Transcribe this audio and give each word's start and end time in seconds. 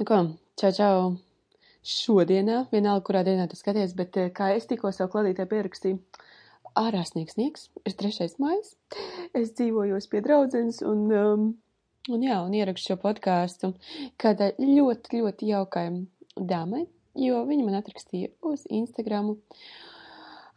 Nu 0.00 0.04
ko, 0.08 0.16
čau, 0.56 0.70
čau. 0.72 1.00
Šodienā, 1.84 2.62
vienalga, 2.72 3.02
kurā 3.04 3.20
dienā 3.20 3.44
tu 3.50 3.58
skaties, 3.58 3.90
bet 3.98 4.14
eh, 4.16 4.30
kā 4.32 4.46
es 4.56 4.64
tikko 4.70 4.88
savu 4.96 5.10
kladītē 5.12 5.44
pierakstīju, 5.50 5.98
ārā 6.80 7.02
sniegs 7.04 7.36
sniegs, 7.36 7.66
ir 7.84 7.96
trešais 8.00 8.38
mājas, 8.40 8.70
es 9.36 9.52
dzīvojos 9.58 10.08
pie 10.08 10.22
draudzenes 10.24 10.80
un, 10.88 11.02
um, 11.12 11.44
un 12.08 12.24
jā, 12.24 12.38
un 12.40 12.56
ierakstu 12.56 12.94
šo 12.94 12.96
podkāstu 13.02 13.74
kādai 14.24 14.54
ļoti, 14.56 15.20
ļoti 15.20 15.52
jaukai 15.52 15.86
dāmai, 16.32 16.86
jo 17.20 17.44
viņa 17.52 17.68
man 17.68 17.76
atrakstīja 17.82 18.32
uz 18.40 18.64
Instagramu. 18.72 19.36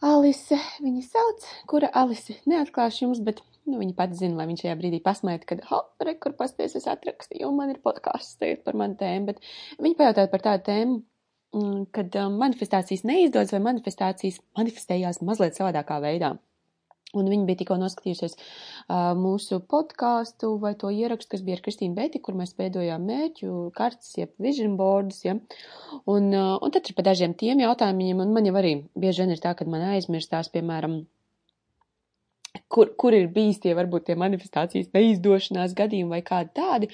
Alise, 0.07 0.61
viņa 0.79 1.03
sauc, 1.09 1.49
kura 1.67 1.91
Alise 1.91 2.39
neatklāšu 2.47 3.09
jums, 3.09 3.19
bet 3.27 3.43
Nu, 3.63 3.77
viņa 3.79 3.95
pati 3.95 4.17
zina, 4.19 4.35
lai 4.41 4.49
viņš 4.49 4.65
šajā 4.65 4.75
brīdī 4.79 4.99
pasmēta, 5.03 5.47
ka, 5.47 5.57
ha, 5.69 5.79
re, 6.03 6.17
kur 6.19 6.33
pasties 6.39 6.75
es 6.79 6.87
atrakstīju, 6.91 7.47
un 7.47 7.59
man 7.61 7.71
ir 7.71 7.79
podkāsts 7.85 8.35
tagad 8.41 8.63
par 8.65 8.75
manu 8.79 8.97
tēmu, 8.99 9.29
bet 9.29 9.39
viņa 9.85 9.99
pajautāja 9.99 10.31
par 10.33 10.43
tādu 10.43 10.65
tēmu, 10.67 10.97
mm, 11.55 11.85
kad 11.95 12.17
um, 12.19 12.35
manifestācijas 12.41 13.05
neizdodas 13.07 13.53
vai 13.55 13.61
manifestācijas 13.69 14.41
manifestējās 14.59 15.21
mazliet 15.23 15.55
savādākā 15.59 16.01
veidā. 16.03 16.33
Un 17.13 17.29
viņi 17.29 17.45
bija 17.45 17.59
tikko 17.61 17.77
noskatījušies 17.77 18.35
uh, 18.35 19.13
mūsu 19.15 19.61
podkāstu 19.69 20.49
vai 20.59 20.73
to 20.81 20.89
ierakstu, 20.89 21.35
kas 21.35 21.43
bija 21.45 21.59
ar 21.59 21.63
Kristīnu 21.63 21.95
Beti, 21.95 22.19
kur 22.25 22.35
mēs 22.35 22.55
veidojām 22.57 23.05
mērķu 23.05 23.67
kartes, 23.77 24.15
jeb 24.17 24.33
vision 24.41 24.75
boards, 24.79 25.21
ja. 25.23 25.37
Un, 26.03 26.31
uh, 26.33 26.55
un 26.57 26.73
tad 26.73 26.89
ir 26.89 26.97
pa 26.97 27.05
dažiem 27.05 27.37
tiem 27.37 27.61
jautājumiem, 27.63 28.25
un 28.25 28.33
man 28.35 28.49
jau 28.49 28.57
arī 28.59 28.79
bieži 28.97 29.23
vien 29.23 29.37
ir 29.37 29.43
tā, 29.45 29.53
kad 29.55 29.69
man 29.69 29.85
aizmirstās, 29.93 30.49
piemēram, 30.51 31.03
kur, 32.73 32.89
kur 32.97 33.13
ir 33.15 33.27
bijis 33.33 33.59
tie 33.63 33.75
varbūt 33.77 34.07
tie 34.07 34.15
manifestācijas 34.19 34.89
neizdošanās 34.95 35.75
gadījumi 35.77 36.15
vai 36.15 36.21
kādi 36.25 36.53
tādi. 36.57 36.89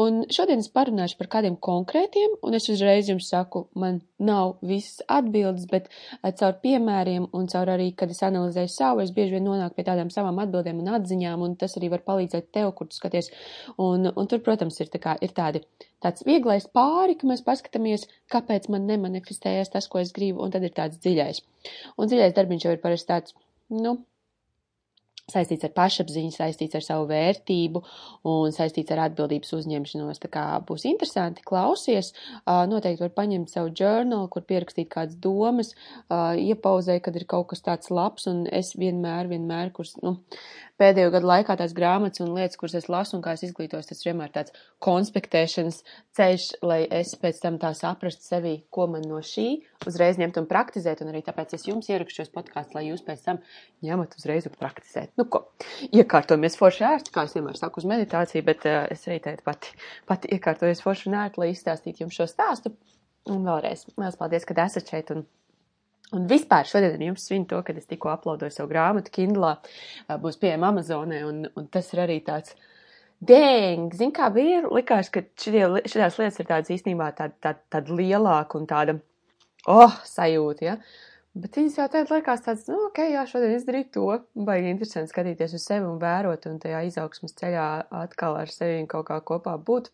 Un 0.00 0.22
šodien 0.32 0.62
es 0.62 0.70
parunāšu 0.72 1.18
par 1.20 1.28
kādiem 1.36 1.58
konkrētiem, 1.68 2.38
un 2.44 2.56
es 2.58 2.68
uzreiz 2.72 3.10
jums 3.10 3.28
saku, 3.32 3.66
man 3.78 4.00
nav 4.18 4.56
visas 4.64 5.02
atbildes, 5.18 5.68
bet 5.70 5.88
eh, 5.90 6.32
caur 6.40 6.56
piemēriem 6.62 7.28
un 7.36 7.48
caur 7.52 7.72
arī, 7.74 7.90
kad 7.98 8.12
es 8.14 8.22
analizēju 8.26 8.72
savu, 8.72 9.04
es 9.04 9.12
bieži 9.14 9.36
vien 9.36 9.46
nonāku 9.46 9.78
pie 9.78 9.86
tādām 9.90 10.12
savām 10.14 10.40
atbildēm 10.44 10.80
un 10.82 10.92
atziņām, 10.98 11.44
un 11.44 11.56
tas 11.60 11.76
arī 11.78 11.92
var 11.92 12.04
palīdzēt 12.08 12.50
tev, 12.56 12.72
kur 12.78 12.88
tu 12.88 12.98
skaties. 12.98 13.30
Un, 13.76 14.08
un 14.08 14.30
tur, 14.30 14.42
protams, 14.44 14.80
ir, 14.82 14.90
tā 14.92 15.02
kā, 15.02 15.16
ir 15.24 15.34
tādi, 15.36 15.62
tāds 16.04 16.24
vieglais 16.26 16.66
pāri, 16.74 17.18
ka 17.20 17.28
mēs 17.30 17.44
paskatāmies, 17.46 18.08
kāpēc 18.32 18.70
man 18.72 18.88
nemanifestējās 18.90 19.74
tas, 19.76 19.90
ko 19.92 20.02
es 20.02 20.14
gribu, 20.16 20.42
un 20.44 20.54
tad 20.54 20.66
ir 20.66 20.74
tāds 20.76 21.00
dziļais. 21.04 21.42
Un 21.98 22.10
dziļais 22.10 22.36
darbiņš 22.38 22.66
jau 22.66 22.74
ir 22.74 22.82
parasti 22.82 23.12
tāds, 23.12 23.36
nu, 23.74 23.98
saistīts 25.32 25.66
ar 25.68 25.72
pašapziņu, 25.76 26.32
saistīts 26.34 26.78
ar 26.78 26.84
savu 26.84 27.08
vērtību 27.10 27.82
un 28.28 28.54
saistīts 28.54 28.94
ar 28.94 29.04
atbildības 29.08 29.52
uzņemšanos. 29.58 30.22
Tā 30.22 30.30
kā 30.32 30.44
būs 30.68 30.86
interesanti 30.88 31.44
klausies, 31.46 32.14
noteikti 32.46 33.04
var 33.04 33.14
paņemt 33.16 33.52
savu 33.52 33.72
journal, 33.76 34.28
kur 34.32 34.46
pierakstīt 34.48 34.90
kādas 34.92 35.18
domas, 35.20 35.74
iepauzē, 36.08 37.00
kad 37.04 37.18
ir 37.18 37.28
kaut 37.28 37.50
kas 37.52 37.64
tāds 37.66 37.92
labs, 37.92 38.28
un 38.30 38.46
es 38.48 38.74
vienmēr, 38.78 39.28
vienmēr, 39.32 39.72
kurš, 39.76 39.98
nu, 40.04 40.16
pēdējo 40.78 41.10
gadu 41.14 41.28
laikā 41.28 41.56
tās 41.58 41.74
grāmatas 41.76 42.22
un 42.22 42.34
lietas, 42.36 42.58
kuras 42.58 42.76
es 42.78 42.88
lasu 42.90 43.16
un 43.18 43.24
kā 43.24 43.34
es 43.36 43.44
izglītos, 43.48 43.88
tas 43.90 44.04
vienmēr 44.06 44.30
tāds 44.34 44.54
konspektēšanas 44.84 45.80
ceļš, 46.16 46.46
lai 46.62 46.80
es 47.00 47.14
pēc 47.18 47.40
tam 47.42 47.58
tā 47.62 47.72
saprastu 47.76 48.24
sevi, 48.24 48.54
ko 48.70 48.86
man 48.90 49.06
no 49.10 49.20
šī 49.24 49.48
uzreiz 49.88 50.18
ņemt 50.20 50.38
un 50.40 50.48
praktizēt, 50.50 51.02
un 51.02 51.12
arī 51.12 51.22
tāpēc 51.26 51.56
es 51.58 51.66
jums 51.68 51.90
ierakstu 51.90 52.22
šos 52.22 52.32
podkāstus, 52.34 52.76
lai 52.78 52.86
jūs 52.88 53.04
pēc 53.06 53.24
tam 53.26 53.42
ņemat 53.84 54.16
uzreiz 54.18 54.46
un 54.50 54.54
praktizēt. 54.58 55.12
Nu 55.18 55.24
ko, 55.26 55.40
iekārtojamies 55.90 56.58
forši 56.58 56.84
ērti, 56.86 57.12
kā 57.14 57.24
es 57.26 57.34
vienmēr 57.34 57.58
saku 57.58 57.82
uz 57.82 57.88
meditāciju, 57.90 58.44
bet 58.46 58.68
uh, 58.70 58.84
es 58.94 59.02
arī 59.08 59.18
teicu 59.24 59.42
pati, 59.46 59.72
pati 60.06 60.30
iekārtojos 60.36 60.84
forši 60.84 61.10
un 61.10 61.18
ērti, 61.24 61.42
lai 61.42 61.50
izstāstītu 61.50 62.04
jums 62.04 62.20
šo 62.20 62.28
stāstu. 62.30 62.74
Un 63.28 63.42
vēlreiz, 63.44 63.88
liels 63.98 64.16
paldies, 64.20 64.46
ka 64.46 64.56
esat 64.64 64.94
šeit 64.94 65.10
un 65.14 65.26
Un 66.16 66.24
vispār 66.24 66.64
šodien 66.64 67.02
jums 67.04 67.26
svinu 67.28 67.44
to, 67.50 67.58
ka 67.64 67.74
es 67.76 67.88
tikko 67.88 68.08
uploadoju 68.14 68.54
savu 68.54 68.70
grāmatu 68.70 69.12
Kindlā, 69.12 69.58
būs 70.22 70.38
pieejama 70.40 70.70
Amazonē, 70.72 71.18
un, 71.28 71.42
un 71.52 71.66
tas 71.68 71.90
ir 71.92 72.00
arī 72.06 72.16
tāds, 72.24 72.54
dēng, 73.20 73.92
zin 73.98 74.14
kā 74.16 74.30
bija, 74.32 74.62
likās, 74.72 75.10
ka 75.12 75.20
šitie, 75.42 75.66
šitās 75.84 76.16
lietas 76.20 76.40
ir 76.40 76.48
tādas 76.48 76.72
īstenībā 76.72 77.10
tāda, 77.18 77.36
tāda, 77.44 77.60
tāda 77.74 77.98
lielāka 78.00 78.56
un 78.56 78.64
tāda, 78.70 78.96
oh, 79.68 80.00
sajūta, 80.08 80.64
ja. 80.64 80.78
Bet 81.38 81.58
viņas 81.58 81.76
jau 81.78 81.86
tādā 81.92 82.16
liekas 82.16 82.42
tāds, 82.42 82.64
nu, 82.70 82.78
ok, 82.88 82.98
jā, 83.12 83.22
šodien 83.30 83.54
izdarīju 83.54 83.88
to, 83.94 84.06
baigi 84.48 84.72
interesanti 84.72 85.12
skatīties 85.12 85.54
uz 85.58 85.66
sevi 85.68 85.86
un 85.86 86.00
vērot 86.02 86.48
un 86.50 86.56
tajā 86.62 86.80
izaugsmas 86.88 87.36
ceļā 87.38 87.66
atkal 88.00 88.38
ar 88.40 88.50
sevi 88.50 88.80
kaut 88.90 89.06
kā 89.10 89.20
kopā 89.28 89.54
būt. 89.68 89.92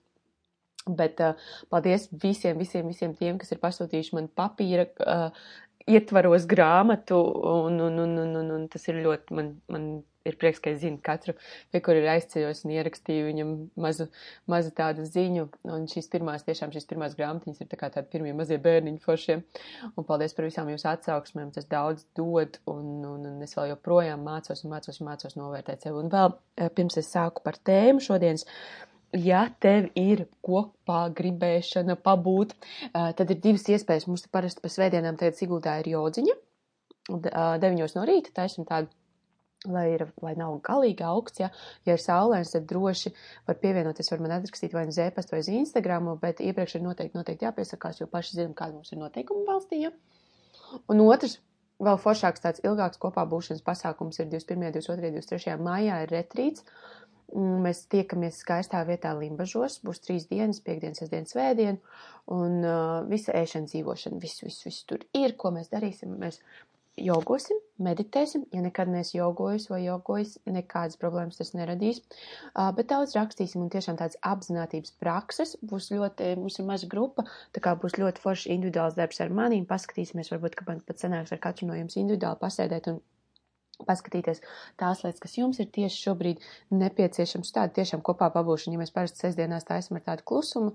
Bet 0.85 1.21
uh, 1.25 1.37
paldies 1.73 2.07
visiem, 2.23 2.59
visiem, 2.61 2.89
visiem 2.93 3.15
tiem, 3.17 3.37
kas 3.41 3.53
ir 3.55 3.61
pasūtījuši 3.63 4.17
man 4.17 4.29
papīra 4.41 4.85
uh, 5.05 5.45
ietvaros 5.89 6.49
grāmatu, 6.49 7.21
un, 7.69 7.79
un, 7.89 8.01
un, 8.05 8.19
un, 8.25 8.35
un, 8.41 8.51
un 8.59 8.67
tas 8.73 8.85
ir 8.89 9.01
ļoti, 9.05 9.37
man, 9.37 9.55
man 9.73 9.89
ir 10.29 10.37
prieks, 10.41 10.61
ka 10.63 10.73
es 10.73 10.81
zinu 10.83 11.01
katru, 11.05 11.35
pie 11.73 11.81
kur 11.85 11.99
ir 11.99 12.09
aizceļos 12.15 12.65
un 12.65 12.75
ierakstīju 12.77 13.27
viņam 13.29 13.51
mazu, 13.81 14.07
mazu 14.51 14.73
tādu 14.77 15.07
ziņu, 15.09 15.47
un 15.75 15.87
šīs 15.91 16.09
pirmās, 16.13 16.47
tiešām 16.47 16.73
šīs 16.75 16.89
pirmās 16.91 17.17
grāmatiņas 17.19 17.61
ir 17.65 17.71
tā 17.71 17.81
kā 17.81 17.91
tādi 17.95 18.11
pirmie 18.15 18.33
mazie 18.37 18.59
bērniņi 18.65 19.03
foršiem, 19.05 19.45
un 19.95 20.09
paldies 20.09 20.37
par 20.37 20.49
visām 20.49 20.71
jūsu 20.73 20.89
atsauksmēm, 20.95 21.53
tas 21.57 21.69
daudz 21.71 22.07
dod, 22.17 22.59
un, 22.71 22.89
un, 23.11 23.29
un 23.35 23.45
es 23.45 23.55
vēl 23.59 23.75
joprojām 23.75 24.25
mācos 24.25 24.65
un 24.65 24.75
mācos 24.75 25.01
un 25.01 25.11
mācos 25.11 25.39
novērtēt 25.41 25.87
sevi, 25.87 26.01
un 26.01 26.11
vēl 26.15 26.33
eh, 26.33 26.73
pirms 26.75 26.99
es 27.03 27.13
sāku 27.13 27.45
par 27.45 27.61
tēmu 27.61 28.03
šodienas, 28.05 28.49
ja 29.15 29.45
tev 29.63 29.91
ir 29.99 30.27
kopā 30.45 31.05
gribēšana 31.15 31.97
pabūt, 32.03 32.55
tad 32.93 33.31
ir 33.31 33.39
divas 33.39 33.69
iespējas. 33.71 34.09
Mums 34.11 34.27
parasti 34.33 34.65
pa 34.65 34.71
svētdienām 34.73 35.19
tagad 35.21 35.39
Siguldā 35.39 35.77
ir 35.83 35.93
jodziņa, 35.93 36.35
deviņos 37.63 37.95
no 37.95 38.07
rīta, 38.09 38.33
taisim 38.41 38.67
tādu, 38.69 38.91
lai, 39.71 39.87
ir, 39.97 40.07
lai 40.25 40.35
nav 40.39 40.59
galīgi 40.67 41.07
augsts, 41.07 41.41
ja, 41.43 41.51
ja 41.89 41.97
ir 41.97 42.03
saulēns, 42.03 42.53
tad 42.55 42.67
droši 42.71 43.15
var 43.49 43.59
pievienoties, 43.63 44.11
var 44.13 44.25
man 44.25 44.37
atrakstīt 44.39 44.77
vai 44.77 44.87
nu 44.89 44.95
zēpastu 44.97 45.37
vai 45.37 45.43
uz 45.45 45.51
Instagramu, 45.53 46.19
bet 46.23 46.43
iepriekš 46.45 46.79
ir 46.79 46.87
noteikti, 46.87 47.19
noteikti 47.19 47.49
jāpiesakās, 47.49 48.03
jo 48.03 48.11
paši 48.11 48.39
zinām, 48.41 48.55
kāda 48.59 48.79
mums 48.79 48.93
ir 48.93 49.03
noteikuma 49.03 49.47
valstī, 49.53 49.85
ja. 49.87 49.95
Un 50.91 51.01
otrs, 51.05 51.39
vēl 51.85 52.01
foršāks 52.01 52.45
tāds 52.45 52.65
ilgāks 52.65 53.01
kopā 53.03 53.25
būšanas 53.31 53.65
pasākums 53.67 54.21
ir 54.21 54.31
21., 54.33 54.75
22., 54.79 55.15
23. 55.21 55.57
maijā 55.63 56.03
ir 56.05 56.15
retrīts, 56.15 56.67
Mēs 57.35 57.81
tiekamies 57.91 58.37
skaistā 58.45 58.83
vietā 58.87 59.11
Limbažos, 59.17 59.81
būs 59.83 60.03
trīs 60.05 60.27
dienas, 60.31 60.61
piekdienas, 60.63 61.01
sestdienas, 61.01 61.33
svētdien, 61.33 61.81
un 62.31 62.61
uh, 62.61 63.01
visa 63.09 63.33
ēšana, 63.35 63.67
dzīvošana, 63.73 64.21
viss, 64.23 64.45
viss, 64.45 64.63
viss 64.67 64.85
tur 64.87 65.03
ir, 65.17 65.35
ko 65.41 65.51
mēs 65.55 65.73
darīsim. 65.73 66.13
Mēs 66.21 66.39
jogosim, 67.01 67.59
meditēsim, 67.83 68.45
ja 68.55 68.61
nekad 68.63 68.91
neesi 68.91 69.17
jogojis 69.19 69.67
vai 69.71 69.81
jogojis, 69.85 70.37
nekādas 70.47 70.99
problēmas 71.01 71.41
tas 71.41 71.53
neradīs, 71.57 72.01
uh, 72.01 72.71
bet 72.77 72.91
daudz 72.93 73.17
rakstīsim 73.19 73.65
un 73.65 73.73
tiešām 73.73 73.99
tādas 74.01 74.19
apzinātības 74.23 74.95
prakses, 75.03 75.57
būs 75.63 75.91
ļoti, 75.95 76.35
mums 76.41 76.61
ir 76.61 76.69
maza 76.69 76.91
grupa, 76.91 77.27
tā 77.57 77.65
kā 77.65 77.75
būs 77.81 77.99
ļoti 77.99 78.23
forši 78.23 78.55
individuāls 78.55 78.99
darbs 78.99 79.21
ar 79.25 79.35
manīm, 79.35 79.67
paskatīsimies, 79.71 80.31
varbūt, 80.35 80.59
ka 80.59 80.69
man 80.69 80.85
pat 80.87 81.03
sanāks 81.03 81.35
ar 81.35 81.43
katru 81.43 81.71
no 81.71 81.79
jums 81.79 81.99
individuāli 81.99 82.43
pasēdēt 82.45 82.93
un 82.93 83.03
paskatīties 83.89 84.43
tās 84.81 85.03
lietas, 85.05 85.23
kas 85.23 85.37
jums 85.39 85.61
ir 85.63 85.71
tieši 85.75 86.03
šobrīd 86.07 86.45
nepieciešams. 86.75 87.53
Tāda 87.55 87.75
tiešām 87.81 88.05
kopā 88.07 88.31
pabūšana, 88.35 88.77
ja 88.77 88.83
mēs 88.83 88.95
parasti 88.95 89.25
sestdienās 89.25 89.67
taisam 89.69 89.99
ar 89.99 90.07
tādu 90.07 90.27
klusumu 90.31 90.75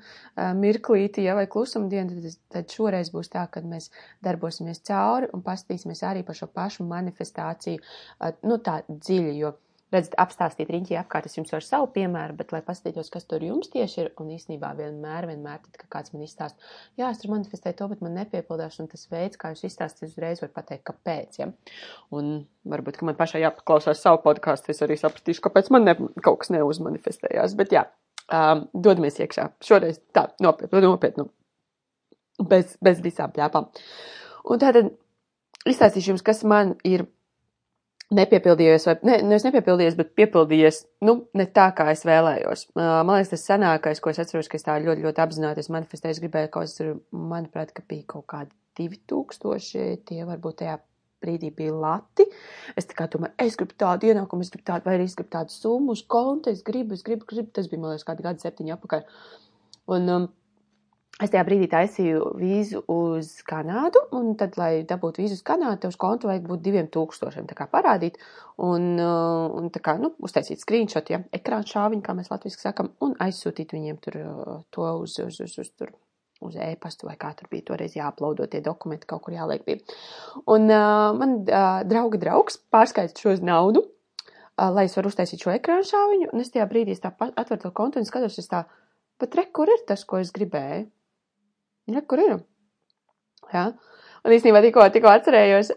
mirklīti, 0.59 1.25
ja 1.27 1.37
vai 1.39 1.47
klusuma 1.51 1.89
dienu, 1.91 2.19
tad, 2.19 2.37
tad 2.55 2.75
šoreiz 2.75 3.13
būs 3.13 3.31
tā, 3.33 3.45
ka 3.51 3.63
mēs 3.63 3.89
darbosimies 4.25 4.83
cauri 4.89 5.31
un 5.33 5.45
paskatīsimies 5.45 6.03
arī 6.07 6.25
par 6.27 6.37
šo 6.39 6.49
pašu 6.51 6.87
manifestāciju, 6.89 7.81
nu 8.43 8.61
tā 8.63 8.81
dziļi, 8.89 9.35
jo 9.39 9.55
redzat, 9.93 10.15
apstāstīt 10.21 10.69
riņķī 10.73 10.97
apkārt, 10.99 11.27
es 11.29 11.37
jums 11.37 11.51
varu 11.53 11.65
savu 11.65 11.89
piemēru, 11.95 12.35
bet 12.39 12.53
lai 12.53 12.61
paskatītos, 12.65 13.09
kas 13.13 13.25
tur 13.29 13.43
jums 13.45 13.71
tieši 13.73 14.01
ir, 14.03 14.09
un 14.21 14.31
īstenībā 14.35 14.71
vienmēr, 14.77 15.27
vienmēr, 15.31 15.61
tad, 15.65 15.79
kad 15.81 15.89
kāds 15.95 16.13
man 16.13 16.25
izstāst, 16.25 16.59
jā, 16.99 17.09
es 17.09 17.21
tur 17.21 17.33
manifestēju 17.33 17.77
to, 17.79 17.89
bet 17.93 18.03
man 18.05 18.17
nepiepildās, 18.19 18.79
un 18.83 18.89
tas 18.91 19.07
veids, 19.11 19.39
kā 19.41 19.53
jūs 19.53 19.65
izstāstāt, 19.69 20.09
uzreiz 20.09 20.43
var 20.43 20.53
pateikt, 20.55 20.85
kāpēc, 20.91 21.41
ja. 21.41 21.49
Un 22.15 22.31
varbūt, 22.69 22.99
ka 22.99 23.09
man 23.09 23.17
pašai 23.19 23.43
jāpaklausās 23.45 24.03
savu 24.05 24.21
podkāstu, 24.27 24.73
es 24.75 24.85
arī 24.85 24.99
sapratīšu, 24.99 25.43
kāpēc 25.47 25.73
man 25.73 25.89
ne, 25.89 25.97
kaut 26.21 26.43
kas 26.43 26.53
neuzmanifestējās, 26.53 27.57
bet 27.59 27.73
jā, 27.75 27.87
um, 28.29 28.65
dodamies 28.73 29.19
iekšā. 29.21 29.49
Šoreiz 29.65 30.01
tā, 30.15 30.29
nopietnu, 30.43 30.85
nopietnu, 30.85 31.29
bez, 32.49 32.77
bez 32.83 33.01
visām 33.03 33.33
pļāpām. 33.35 33.69
Un 34.49 34.61
tātad 34.61 34.93
izstāstīšu 35.69 36.13
jums, 36.13 36.25
kas 36.25 36.45
man 36.47 36.75
ir 36.87 37.07
nepiepildījies, 38.15 38.87
vai 38.89 38.95
ne, 39.05 39.17
nevis 39.29 39.45
nepiepildījies, 39.45 39.97
bet 39.99 40.13
piepildījies, 40.17 40.81
nu, 41.05 41.15
ne 41.37 41.45
tā, 41.53 41.69
kā 41.77 41.89
es 41.93 42.03
vēlējos. 42.07 42.65
Man 42.79 43.11
liekas, 43.11 43.33
tas 43.35 43.45
senākais, 43.51 44.01
ko 44.01 44.13
es 44.13 44.21
atceros, 44.23 44.49
ka 44.49 44.57
es 44.57 44.65
tā 44.65 44.77
ļoti, 44.81 45.05
ļoti 45.05 45.23
apzināties 45.25 45.69
manifestēju, 45.75 46.17
es 46.17 46.21
gribēju 46.23 46.51
kaut 46.55 46.69
kas 46.69 46.93
manuprāt, 47.13 47.73
ka 47.75 47.85
bija 47.89 48.07
kaut 48.15 48.25
kādi 48.33 48.53
2000, 48.79 49.99
tie 50.09 50.23
varbūt 50.25 50.61
tajā 50.63 50.79
brīdī 51.23 51.51
bija 51.55 51.75
lati. 51.75 52.25
Es 52.79 52.87
tā 52.89 52.97
kā 52.97 53.09
domāju, 53.11 53.35
es 53.43 53.57
gribu 53.59 53.75
tādu 53.79 54.09
ienākumu, 54.09 54.45
es 54.45 54.53
gribu 54.53 54.65
tādu, 54.71 54.87
vai 54.87 54.97
arī 54.97 55.07
es 55.09 55.17
gribu 55.19 55.33
tādu 55.35 55.53
summu 55.53 55.95
uz 55.97 56.03
konta, 56.07 56.53
es 56.55 56.63
gribu, 56.65 56.97
es 56.97 57.05
gribu, 57.05 57.27
gribu, 57.29 57.51
tas 57.55 57.69
bija, 57.69 57.83
man 57.83 57.93
liekas, 57.93 58.07
kādi 58.07 58.25
gadi 58.25 58.45
septiņi 58.45 58.75
apakaļ. 58.77 59.05
Un, 59.89 60.11
um, 60.15 60.27
Es 61.19 61.33
tajā 61.33 61.41
brīdī 61.43 61.67
taisīju 61.67 62.29
vīzu 62.39 62.79
uz 62.93 63.33
Kanādu, 63.47 64.05
un 64.15 64.29
tad, 64.39 64.53
lai 64.59 64.85
dabūtu 64.87 65.19
vīzu 65.19 65.35
uz 65.35 65.41
Kanādu, 65.43 65.81
tev 65.83 65.91
uz 65.91 65.97
kontu 65.99 66.29
vajag 66.29 66.45
būt 66.47 66.61
diviem 66.63 66.87
tūkstošiem, 66.93 67.47
tā 67.49 67.57
kā 67.57 67.65
parādīt, 67.67 68.21
un, 68.55 68.85
uh, 68.95 69.49
un 69.59 69.67
tā 69.75 69.81
kā, 69.83 69.97
nu, 69.99 70.13
uztaisīt 70.23 70.63
screenshot, 70.63 71.09
ja, 71.11 71.19
ekrāna 71.35 71.67
šāviņu, 71.67 72.05
kā 72.05 72.15
mēs 72.15 72.31
latviski 72.31 72.63
sakam, 72.63 72.93
un 73.03 73.17
aizsūtīt 73.19 73.75
viņiem 73.75 73.97
tur 74.05 74.15
uh, 74.21 74.53
to 74.71 74.85
uz, 75.01 75.17
uz, 75.25 75.41
uz, 75.43 75.57
uz 75.59 75.73
tur 75.75 75.91
uz 76.39 76.55
e-pastu 76.55 77.07
vai 77.09 77.17
kā 77.19 77.33
tur 77.35 77.49
bija 77.51 77.65
toreiz 77.67 77.97
jāaplaudo 77.97 78.45
tie 78.47 78.61
dokumenti, 78.63 79.07
kaut 79.09 79.25
kur 79.25 79.35
jāliek 79.35 79.65
bija. 79.65 79.81
Un 80.47 80.69
uh, 80.71 81.09
man 81.19 81.41
uh, 81.41 81.81
drauga 81.87 82.21
draugs 82.21 82.61
pārskaita 82.71 83.19
šo 83.19 83.33
naudu, 83.43 83.83
uh, 83.83 84.69
lai 84.71 84.85
es 84.87 84.95
varu 84.95 85.11
uztaisīt 85.11 85.43
šo 85.43 85.51
ekrānu 85.57 85.83
šāviņu, 85.89 86.29
un 86.31 86.45
es 86.45 86.53
tajā 86.53 86.69
brīdī 86.71 86.95
es 86.95 87.03
tā 87.03 87.11
atveru 87.27 87.65
to 87.65 87.73
kontu 87.75 87.99
un 87.99 88.07
skatos, 88.07 88.39
es 88.39 88.47
tā, 88.47 88.63
bet 89.19 89.35
re, 89.35 89.49
kur 89.51 89.67
ir 89.67 89.83
tas, 89.89 90.07
ko 90.07 90.23
es 90.23 90.31
gribēju? 90.35 90.87
Ja, 91.89 92.03
kur 92.05 92.21
ir? 92.21 92.39
Jā. 93.53 93.69
Un 94.25 94.35
īstenībā 94.35 94.59
tikko, 94.63 94.83
tikko 94.93 95.09
atcerējos, 95.13 95.71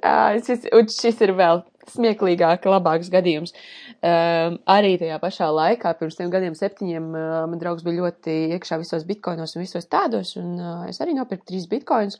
šis, 0.46 0.66
un 0.74 0.88
šis 0.90 1.20
ir 1.24 1.32
vēl 1.38 1.62
smieklīgāk, 1.92 2.66
labāks 2.70 3.10
gadījums. 3.12 3.54
Um, 4.02 4.58
arī 4.70 4.96
tajā 4.98 5.18
pašā 5.22 5.48
laikā, 5.54 5.94
pirms 5.98 6.18
tiem 6.18 6.30
gadiem 6.32 6.56
septiņiem, 6.58 7.08
uh, 7.14 7.34
man 7.50 7.60
draugs 7.62 7.84
bija 7.86 8.00
ļoti 8.00 8.36
iekšā 8.56 8.80
visos 8.82 9.06
bitkoinos 9.06 9.54
un 9.54 9.62
visos 9.62 9.86
tādos, 9.90 10.34
un 10.40 10.56
uh, 10.58 10.86
es 10.90 10.98
arī 11.02 11.14
nopirku 11.14 11.46
trīs 11.52 11.68
bitkoinus, 11.70 12.18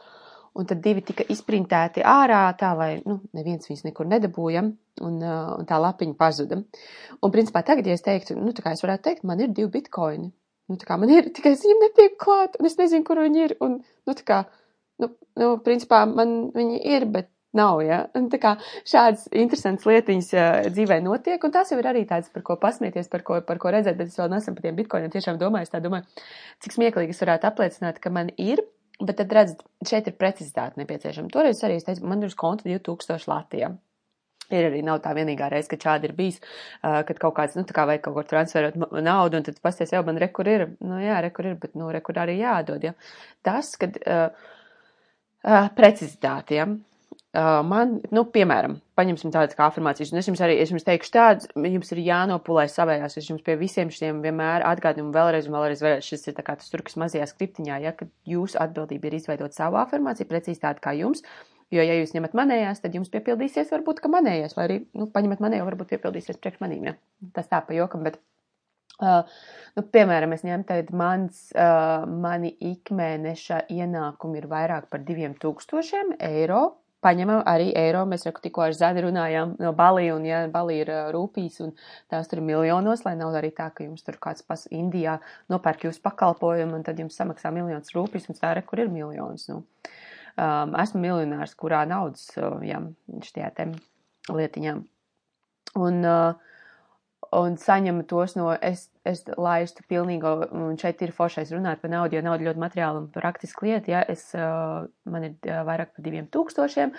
un 0.59 0.69
tad 0.69 0.83
divi 0.85 1.03
tika 1.06 1.27
izprintēti 1.33 2.05
ārā, 2.06 2.44
tā 2.59 2.71
lai, 2.79 2.93
nu, 3.06 3.19
neviens 3.35 3.67
viņus 3.67 3.87
nekur 3.89 4.06
nedabūja, 4.11 4.62
un, 5.03 5.19
uh, 5.23 5.56
un 5.59 5.67
tā 5.67 5.81
lapiņa 5.83 6.19
pazuda. 6.19 6.62
Un, 7.19 7.35
principā, 7.35 7.65
tagad, 7.67 7.91
ja 7.91 7.99
es 7.99 8.06
teiktu, 8.06 8.39
nu, 8.39 8.55
tā 8.55 8.67
kā 8.67 8.77
es 8.77 8.85
varētu 8.85 9.09
teikt, 9.09 9.27
man 9.27 9.43
ir 9.43 9.50
divi 9.50 9.73
bitkoini, 9.79 10.31
nu, 10.70 10.79
tā 10.81 10.88
kā 10.88 10.99
man 11.00 11.12
ir, 11.12 11.31
tikai 11.35 11.55
es 11.56 11.64
viņiem 11.64 11.85
netiek 11.87 12.19
klāt, 12.20 12.59
un 12.61 12.69
es 12.69 12.79
nezinu, 12.79 13.05
kur 13.06 13.20
viņi 13.23 13.47
ir, 13.47 13.55
un, 13.64 13.79
nu, 13.82 14.17
tā 14.19 14.26
kā, 14.29 14.41
nu, 15.03 15.12
nu 15.41 15.53
principā, 15.64 16.05
man 16.09 16.53
viņi 16.56 16.82
ir, 16.94 17.09
bet 17.12 17.31
nav, 17.56 17.82
ja? 17.85 18.03
Un 18.17 18.29
tā 18.32 18.41
kā 18.43 18.55
šādas 18.88 19.26
interesantas 19.37 19.87
lietiņas 19.88 20.31
uh, 20.37 20.69
dzīvē 20.73 20.99
notiek, 21.05 21.43
un 21.44 21.55
tas 21.55 21.73
jau 21.73 21.79
ir 21.81 21.88
arī 21.91 22.05
tāds, 22.09 22.32
par 22.32 22.44
ko 22.47 22.56
pasmieties, 22.61 23.11
par 23.12 23.25
ko, 23.26 23.41
par 23.47 23.61
ko 23.62 23.73
redzēt, 23.75 23.99
bet 23.99 24.12
es 24.12 24.19
vēl 24.20 24.32
nesen 24.32 24.56
par 24.56 24.67
tiem 24.67 24.79
bitkoiniem 24.79 25.12
tiešām 25.12 25.41
domāju, 25.41 25.69
es 25.69 25.75
tā 25.75 25.82
domāju, 25.85 26.25
cik 26.65 26.79
smieklīgi 26.79 27.17
es 27.17 27.23
varētu 27.25 27.50
apliecināt, 27.50 28.00
ka 28.03 28.12
man 28.15 28.32
ir, 28.41 28.65
bet 29.03 29.20
tad 29.20 29.37
redzat, 29.37 29.65
šeit 29.88 30.08
ir 30.08 30.17
precizitāte 30.19 30.81
nepieciešama. 30.81 31.32
Toreiz 31.32 31.62
arī 31.67 31.81
es 31.81 31.88
teicu, 31.88 32.06
man 32.08 32.25
ir 32.25 32.32
uz 32.32 32.38
konta 32.38 32.69
2000 32.69 33.29
Latvijā. 33.29 33.75
Ir 34.53 34.69
arī 34.69 34.83
nav 34.85 35.01
tā 35.05 35.15
vienīgā 35.17 35.49
reize, 35.53 35.71
kad 35.71 35.89
šādi 35.89 36.11
ir 36.11 36.17
bijis, 36.17 36.41
kad 36.83 37.19
kaut 37.23 37.37
kāds, 37.39 37.57
nu, 37.59 37.65
tā 37.69 37.77
kā 37.77 37.87
vajag 37.89 38.07
kaut 38.07 38.19
kur 38.19 38.31
transferēt 38.35 38.79
naudu, 38.79 39.41
un 39.41 39.47
tad 39.49 39.61
pasties, 39.65 39.95
jau 39.95 40.05
man 40.07 40.21
rekur 40.21 40.51
ir, 40.53 40.69
nu, 40.85 41.01
jā, 41.03 41.19
rekur 41.25 41.53
ir, 41.53 41.59
bet, 41.63 41.77
nu, 41.79 41.91
rekur 41.95 42.21
arī 42.23 42.39
jādod, 42.41 42.85
ja. 42.85 42.95
Tas, 43.47 43.75
kad, 43.81 43.99
uh, 44.07 44.49
uh, 45.45 45.69
precizitāte, 45.77 46.61
ja. 46.61 46.69
Uh, 47.33 47.63
man, 47.65 47.95
nu, 48.13 48.27
piemēram, 48.29 48.75
paņemsim 48.99 49.31
tādas 49.33 49.57
kā 49.57 49.65
afirmācijas, 49.71 50.11
un 50.13 50.21
es 50.21 50.27
jums 50.29 50.41
arī, 50.45 50.59
es 50.61 50.69
jums 50.69 50.85
teikšu 50.85 51.15
tādas, 51.15 51.49
jums 51.57 51.95
ir 51.95 52.03
jānopulē 52.05 52.67
savējās, 52.69 53.17
es 53.17 53.31
jums 53.31 53.45
pie 53.47 53.55
visiem 53.57 53.89
šiem 53.89 54.19
vienmēr 54.21 54.67
atgādinu 54.69 55.15
vēlreiz 55.15 55.49
un 55.49 55.57
vēlreiz, 55.57 55.81
vēlreiz, 55.81 56.05
šis 56.05 56.29
ir 56.29 56.37
tā 56.37 56.45
kā 56.45 56.59
tas 56.61 56.69
turkas 56.69 56.99
mazajā 57.01 57.31
skriptiņā, 57.31 57.79
ja, 57.87 57.95
kad 57.97 58.13
jūsu 58.29 58.61
atbildība 58.61 59.09
ir 59.09 59.17
izveidot 59.17 59.57
savu 59.57 59.81
afirmāciju, 59.81 60.29
precīzi 60.29 60.61
tādu 60.61 60.85
kā 60.85 60.93
jums, 60.99 61.25
Jo, 61.73 61.81
ja 61.81 61.95
jūs 61.97 62.13
ņemat 62.13 62.35
manējās, 62.37 62.83
tad 62.83 62.93
jums 62.97 63.09
piepildīsies 63.13 63.71
varbūt, 63.73 64.03
ka 64.05 64.11
manējās, 64.13 64.53
vai 64.59 64.67
arī, 64.67 64.77
nu, 64.99 65.07
paņemat 65.13 65.41
manējo, 65.41 65.65
varbūt 65.71 65.95
piepildīsies 65.95 66.41
priekš 66.43 66.61
manīm, 66.61 66.91
ja. 66.91 66.99
Tas 67.33 67.49
tā 67.49 67.63
pa 67.65 67.73
jokam, 67.73 68.05
bet, 68.05 68.19
uh, 69.01 69.23
nu, 69.79 69.87
piemēram, 69.95 70.35
es 70.37 70.45
ņemu 70.45 70.69
tagad 70.69 70.93
mans, 71.01 71.47
uh, 71.57 72.05
mani 72.05 72.53
ikmēneša 72.75 73.65
ienākumi 73.73 74.43
ir 74.43 74.51
vairāk 74.53 74.93
par 74.93 75.01
diviem 75.09 75.39
tūkstošiem 75.41 76.19
eiro. 76.29 76.63
Paņemam 77.03 77.41
arī 77.51 77.73
eiro, 77.75 78.05
mēs 78.07 78.29
reku 78.29 78.45
tikko 78.45 78.69
ar 78.69 78.77
Zani 78.79 79.03
runājām 79.03 79.57
no 79.59 79.73
Balī, 79.75 80.05
un 80.15 80.29
ja 80.29 80.45
Balī 80.53 80.83
ir 80.85 80.93
uh, 80.93 81.09
rūpīs, 81.17 81.57
un 81.65 81.73
tās 82.13 82.29
tur 82.29 82.45
ir 82.45 82.49
miljonos, 82.53 83.07
lai 83.09 83.17
nav 83.17 83.33
arī 83.41 83.49
tā, 83.57 83.73
ka 83.73 83.89
jums 83.89 84.05
tur 84.05 84.21
kāds 84.23 84.45
pas 84.45 84.69
Indijā 84.69 85.17
nopērk 85.51 85.89
jūs 85.89 86.05
pakalpojumu, 86.05 86.77
un 86.77 86.85
tad 86.87 87.01
jums 87.01 87.17
samaksā 87.17 87.51
miljonus 87.57 87.97
rūpīs, 87.97 88.29
un 88.29 88.39
tā 88.39 88.53
re, 88.55 88.69
kur 88.69 88.85
ir 88.85 88.93
miljons, 88.93 89.49
nu. 89.49 89.65
Uh, 89.65 89.99
um, 90.37 90.76
esmu 90.82 91.02
miljonārs, 91.02 91.56
kurā 91.58 91.82
naudas, 91.88 92.29
uh, 92.38 92.61
jā, 92.64 92.81
štajā 93.26 93.50
te 93.56 93.69
lietiņām. 94.32 94.81
Un, 95.81 96.00
uh, 96.05 96.50
un 97.32 97.56
saņemu 97.61 98.05
tos 98.08 98.34
no, 98.37 98.50
es, 98.61 98.87
es 99.08 99.23
laistu 99.40 99.84
pilnīgo, 99.88 100.34
un 100.52 100.79
šeit 100.81 101.00
ir 101.05 101.14
foršais 101.17 101.52
runāt 101.55 101.81
par 101.81 101.93
naudu, 101.93 102.19
jo 102.19 102.25
nauda 102.25 102.49
ļoti 102.49 102.62
materiāla 102.64 103.02
un 103.02 103.11
praktiski 103.12 103.70
lieta, 103.70 103.93
ja, 103.94 104.02
es, 104.14 104.29
uh, 104.37 104.84
man 105.08 105.29
ir 105.29 105.52
vairāk 105.69 105.94
par 105.96 106.06
diviem 106.06 106.29
tūkstošiem, 106.32 106.93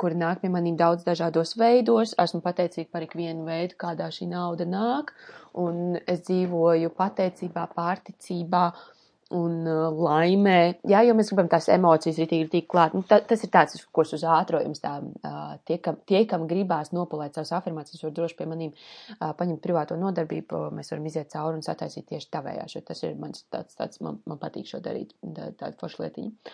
kuri 0.00 0.20
nāk 0.20 0.42
pie 0.42 0.52
manīm 0.52 0.78
daudz 0.80 1.04
dažādos 1.08 1.56
veidos, 1.60 2.16
esmu 2.20 2.40
pateicīga 2.44 2.92
par 2.92 3.04
ikvienu 3.04 3.48
veidu, 3.48 3.76
kādā 3.80 4.08
šī 4.14 4.30
nauda 4.32 4.68
nāk, 4.68 5.12
un 5.58 5.98
es 6.06 6.24
dzīvoju 6.28 6.94
pateicībā, 6.96 7.68
pārticībā, 7.76 8.64
uh, 8.72 8.94
un 9.34 9.66
uh, 9.68 9.88
laimē. 9.92 10.80
Jā, 10.88 11.02
jo 11.04 11.14
mēs 11.16 11.28
gribam 11.32 11.50
tās 11.52 11.68
emocijas 11.72 12.16
ritīgi, 12.22 12.46
ritīgi 12.46 12.68
klāt. 12.70 12.94
Nu, 12.96 13.02
ta, 13.08 13.18
tas 13.28 13.42
ir 13.44 13.50
tāds, 13.52 13.82
ko 13.92 14.04
uz 14.06 14.24
ātro 14.24 14.62
jums 14.62 14.80
tā, 14.80 14.94
uh, 15.02 15.50
tie, 15.68 15.76
kam, 15.84 15.98
tie, 16.08 16.22
kam 16.30 16.46
gribās 16.48 16.94
nopulēt 16.96 17.36
savas 17.36 17.52
afirmācijas, 17.58 18.06
var 18.06 18.14
droši 18.16 18.38
pie 18.38 18.48
manīm 18.48 18.72
uh, 18.72 19.34
paņemt 19.38 19.62
privāto 19.64 19.98
nodarbību, 20.00 20.64
mēs 20.78 20.92
varam 20.94 21.10
iziet 21.10 21.32
cauri 21.34 21.60
un 21.60 21.66
sataisīt 21.66 22.08
tieši 22.08 22.32
tavējās, 22.38 22.78
jo 22.78 22.84
tas 22.88 23.04
ir 23.04 23.14
mans 23.20 23.44
tāds, 23.52 23.76
tāds 23.76 24.00
man, 24.04 24.22
man 24.28 24.40
patīk 24.40 24.70
šo 24.70 24.80
darīt, 24.84 25.12
tā, 25.20 25.52
tāda 25.60 25.76
forša 25.80 26.06
lietiņa. 26.06 26.52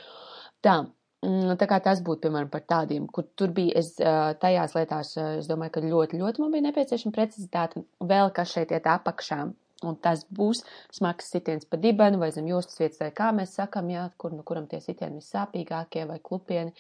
Tā. 0.65 0.79
Mm, 1.25 1.55
tā 1.57 1.67
kā 1.71 1.79
tas 1.81 2.03
būtu, 2.05 2.27
piemēram, 2.27 2.51
par 2.53 2.67
tādiem, 2.69 3.07
kur 3.09 3.25
tur 3.39 3.53
bija, 3.57 3.81
es 3.81 3.95
tajās 4.43 4.75
lietās, 4.77 5.15
es 5.39 5.47
domāju, 5.49 5.73
ka 5.77 5.83
ļoti, 5.85 6.19
ļoti 6.21 6.43
man 6.43 6.53
bija 6.53 6.67
nepieciešama 6.67 7.17
precizitāte. 7.17 7.85
Vēl 8.05 8.33
kas 8.37 8.53
šeit 8.53 8.75
iet 8.77 8.89
apakšā, 8.91 9.47
Un 9.89 9.99
tas 10.03 10.25
būs 10.35 10.63
smags 10.95 11.31
sitiens 11.33 11.67
pa 11.69 11.79
dibenu 11.81 12.21
vai 12.23 12.31
zem 12.35 12.49
jostas 12.51 12.81
vietas, 12.81 13.01
vai 13.03 13.11
kā 13.17 13.31
mēs 13.37 13.57
sakam, 13.59 13.91
jā, 13.93 14.07
kur 14.21 14.35
no 14.37 14.45
kuram 14.47 14.69
tie 14.71 14.81
sitieni 14.83 15.21
vissāpīgākie 15.21 16.07
vai 16.11 16.19
klupieni. 16.23 16.75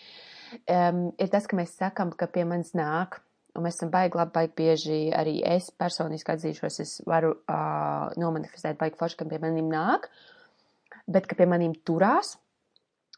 Um, 0.70 1.06
ir 1.18 1.30
tas, 1.32 1.48
ka 1.50 1.58
mēs 1.58 1.74
sakam, 1.78 2.12
ka 2.14 2.28
pie 2.30 2.46
manis 2.48 2.74
nāk, 2.78 3.20
un 3.54 3.66
mēs 3.66 3.78
esam 3.78 3.90
baigi 3.94 4.20
labi, 4.20 4.34
baigi 4.34 4.54
bieži, 4.60 5.00
arī 5.16 5.38
es 5.54 5.70
personiski 5.70 6.34
atzīšos, 6.34 6.78
es 6.84 6.94
varu 7.08 7.34
uh, 7.36 8.08
nomanifestēt 8.20 8.78
baigi 8.80 8.98
forši, 9.00 9.20
ka 9.20 9.28
pie 9.30 9.42
manim 9.42 9.68
nāk, 9.72 10.08
bet 11.10 11.28
ka 11.30 11.38
pie 11.38 11.48
manim 11.50 11.74
turās, 11.86 12.36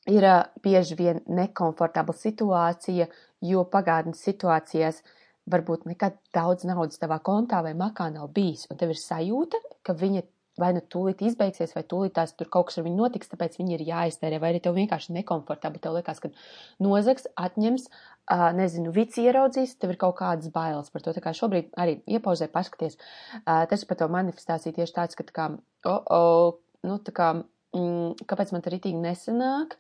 ir 0.06 0.24
uh, 0.24 0.42
bieži 0.64 0.98
vien 0.98 1.22
nekomfortabla 1.26 2.16
situācija, 2.16 3.08
jo 3.44 3.62
pagātnes 3.72 4.22
situācijās 4.24 5.02
uh, 5.02 5.14
varbūt 5.50 5.86
nekad 5.86 6.16
daudz 6.34 6.66
naudas 6.68 6.98
tavā 7.02 7.18
kontā 7.24 7.62
vai 7.62 7.74
makā 7.78 8.08
nav 8.14 8.32
bijis, 8.34 8.66
un 8.70 8.80
tev 8.80 8.94
ir 8.94 9.00
sajūta, 9.00 9.60
ka 9.86 9.94
viņa 9.98 10.24
vai 10.60 10.72
nu 10.76 10.80
tūlīt 10.80 11.20
izbeigsies, 11.26 11.74
vai 11.76 11.82
tūlīt 11.88 12.14
tās 12.16 12.32
tur 12.36 12.48
kaut 12.52 12.70
kas 12.70 12.78
ar 12.80 12.86
viņu 12.86 12.96
notiks, 12.96 13.28
tāpēc 13.28 13.58
viņi 13.60 13.76
ir 13.76 13.84
jāiztērē, 13.90 14.38
vai 14.40 14.52
arī 14.52 14.62
tev 14.64 14.76
vienkārši 14.78 15.14
nekomfortabli, 15.18 15.82
tev 15.84 15.96
liekas, 15.98 16.22
ka 16.22 16.30
nozags 16.82 17.28
atņems, 17.36 17.88
uh, 17.90 18.46
nezinu, 18.56 18.94
vici 18.96 19.26
ieraudzīs, 19.26 19.76
tev 19.80 19.92
ir 19.92 20.00
kaut 20.00 20.16
kādas 20.20 20.48
bailes 20.54 20.88
par 20.92 21.04
to, 21.04 21.12
tā 21.16 21.22
kā 21.24 21.34
šobrīd 21.36 21.76
arī 21.80 21.98
iepauzē 22.08 22.48
paskaties, 22.52 22.96
uh, 23.42 23.66
tas 23.68 23.84
par 23.88 24.00
to 24.00 24.08
manifestāciju 24.12 24.78
tieši 24.80 24.96
tāds, 24.96 25.18
ka 25.18 25.28
tā 25.28 25.36
kā, 25.36 25.50
o, 25.84 25.92
oh, 25.92 26.00
o, 26.00 26.22
oh, 26.22 26.58
nu, 26.88 26.98
tā 27.04 27.12
kā, 27.16 27.34
mm, 27.76 28.24
kāpēc 28.24 28.56
man 28.56 28.64
tā 28.64 28.72
ritīgi 28.72 29.02
nesanāk, 29.02 29.76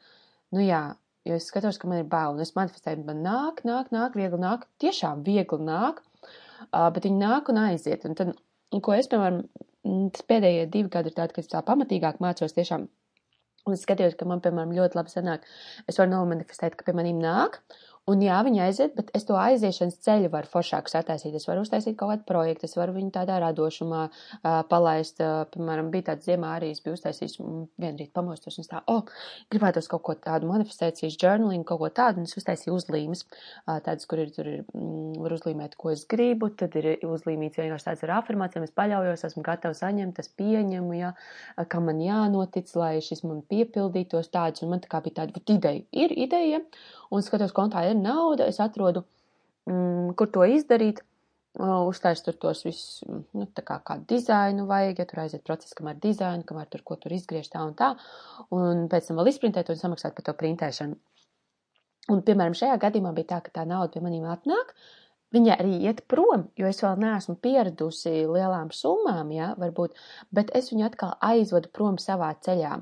nu 0.52 0.66
jā, 0.66 0.84
jo 1.26 1.36
es 1.36 1.48
skatos, 1.50 1.78
ka 1.82 1.88
man 1.90 2.02
ir 2.02 2.10
bail, 2.10 2.36
un 2.36 2.44
es 2.44 2.54
manifestēju, 2.56 3.04
man 3.06 3.22
nāk, 3.24 3.62
nāk, 3.68 3.92
nāk, 3.94 4.18
viegli 4.18 4.40
nāk, 4.42 4.66
tiešām 4.82 5.24
viegli 5.26 5.58
nāk, 5.66 6.02
uh, 6.68 6.88
bet 6.94 7.08
viņi 7.08 7.18
nāk 7.22 7.50
un 7.52 7.62
aiziet. 7.66 8.06
Un 8.08 8.16
tad, 8.18 8.36
un 8.74 8.84
ko 8.84 8.94
es, 8.96 9.10
piemēram, 9.12 9.42
pēdējie 10.30 10.68
divi 10.70 10.92
gadi 10.92 11.12
ir 11.12 11.18
tādi, 11.18 11.36
ka 11.36 11.42
es 11.42 11.50
tā 11.50 11.62
pamatīgāk 11.66 12.22
mācos 12.22 12.56
tiešām, 12.56 12.86
un 13.66 13.74
es 13.74 13.82
skatījos, 13.86 14.16
ka 14.18 14.28
man, 14.28 14.42
piemēram, 14.44 14.74
ļoti 14.78 14.98
labi 14.98 15.12
sanāk, 15.12 15.46
es 15.90 15.98
varu 16.00 16.14
nomanifestēt, 16.14 16.78
ka 16.78 16.86
pie 16.86 16.94
manīm 16.96 17.20
nāk, 17.22 17.60
Un 18.06 18.20
jā, 18.22 18.36
viņi 18.46 18.60
aiziet, 18.62 18.92
bet 18.94 19.08
es 19.18 19.24
to 19.26 19.34
aiziešanas 19.34 19.96
ceļu 20.04 20.28
varu 20.30 20.46
foršāk 20.46 20.86
sataisīt. 20.86 21.32
Es 21.34 21.48
varu 21.48 21.64
uztaisīt 21.64 21.96
kaut 21.98 22.12
kādu 22.12 22.22
projektu, 22.28 22.68
es 22.68 22.76
varu 22.78 22.92
viņu 22.94 23.10
tādā 23.16 23.40
radošumā 23.42 24.02
uh, 24.06 24.60
palaist. 24.70 25.18
Uh, 25.18 25.40
piemēram, 25.50 25.88
bija 25.90 26.12
tāds 26.12 26.28
ziemā 26.28 26.52
arī, 26.54 26.68
es 26.70 26.78
biju 26.84 26.94
uztaisījis 26.94 27.34
vienrīt 27.82 28.12
pamostos 28.14 28.60
un 28.62 28.68
tā, 28.70 28.84
o, 28.86 29.00
oh, 29.00 29.24
gribētos 29.50 29.90
kaut 29.90 30.04
ko 30.06 30.14
tādu 30.22 30.46
manifestācijas 30.52 31.16
journaling, 31.18 31.64
kaut 31.66 31.80
ko 31.80 31.88
tādu, 31.96 32.22
un 32.22 32.30
es 32.30 32.38
uztaisīju 32.38 32.76
uzlīmes, 32.76 33.24
uh, 33.26 33.80
tādas, 33.82 34.06
kur 34.06 34.22
ir, 34.22 34.30
tur 34.36 34.52
ir, 34.52 34.62
mm, 34.70 35.18
var 35.24 35.34
uzlīmēt, 35.40 35.74
ko 35.74 35.90
es 35.96 36.06
gribu, 36.06 36.52
tad 36.62 36.78
ir 36.78 37.02
uzlīmīts 37.10 37.58
vienkārši 37.58 37.88
tāds 37.88 38.06
ar 38.06 38.14
afirmācijām, 38.20 38.68
es 38.68 38.76
paļaujos, 38.78 39.26
esmu 39.32 39.42
gatavs 39.50 39.82
saņemt, 39.82 40.22
es 40.22 40.30
pieņemu, 40.38 40.94
ja, 41.00 41.10
kam 41.74 41.90
man 41.90 41.98
jānotic, 42.06 42.70
lai 42.78 43.00
šis 43.02 43.26
man 43.26 43.42
piepildītos 43.50 44.30
tāds, 44.30 44.62
un 44.62 44.76
man 44.76 44.86
tā 44.86 44.94
kā 44.94 45.02
bija 45.02 45.24
tāda, 45.24 45.34
vat 45.40 45.56
ideja, 45.58 45.82
ir 46.06 46.14
ideja, 46.14 46.62
un 47.10 47.26
skatos, 47.26 47.54
kontā 47.56 47.82
ir 47.86 47.95
nauda, 48.00 48.48
es 48.52 48.60
atrodu, 48.62 49.04
mm, 49.70 50.14
kur 50.18 50.32
to 50.32 50.46
izdarīt. 50.56 51.04
uztais 51.56 52.20
tur 52.20 52.34
tos 52.36 52.58
visus, 52.66 52.98
nu, 53.32 53.46
tā 53.56 53.62
kā 53.64 53.78
kādu 53.80 54.04
dizainu 54.10 54.66
vajag, 54.68 54.98
ja 54.98 55.06
tur 55.08 55.22
aiziet 55.22 55.44
process, 55.44 55.72
kamēr 55.72 55.96
dizainu, 56.02 56.44
kamēr 56.44 56.66
tur 56.68 56.82
ko 56.84 56.98
tur 57.00 57.14
izgriež 57.16 57.48
tā 57.48 57.62
un 57.64 57.72
tā, 57.72 57.94
un 58.52 58.90
pēc 58.92 59.08
tam 59.08 59.16
vēl 59.16 59.30
izprintēt 59.30 59.70
un 59.72 59.78
samaksāt 59.80 60.12
par 60.12 60.26
to 60.26 60.34
printēšanu. 60.36 60.98
Un, 62.12 62.20
piemēram, 62.22 62.52
šajā 62.52 62.76
gadījumā 62.82 63.14
bija 63.16 63.30
tā, 63.30 63.40
ka 63.46 63.54
tā 63.56 63.64
nauda 63.64 63.88
pie 63.94 64.02
manīm 64.04 64.28
atnāk, 64.28 64.74
viņa 65.34 65.56
arī 65.62 65.78
iet 65.88 66.04
prom, 66.12 66.44
jo 66.60 66.68
es 66.68 66.82
vēl 66.84 67.00
neesmu 67.02 67.38
pieradusi 67.42 68.12
lielām 68.28 68.68
summām, 68.70 69.32
jā, 69.34 69.54
ja, 69.54 69.56
varbūt, 69.58 69.96
bet 70.36 70.52
es 70.54 70.70
viņu 70.72 70.86
atkal 70.90 71.16
aizvadu 71.24 71.72
prom 71.72 71.96
savā 72.02 72.34
ceļā. 72.46 72.76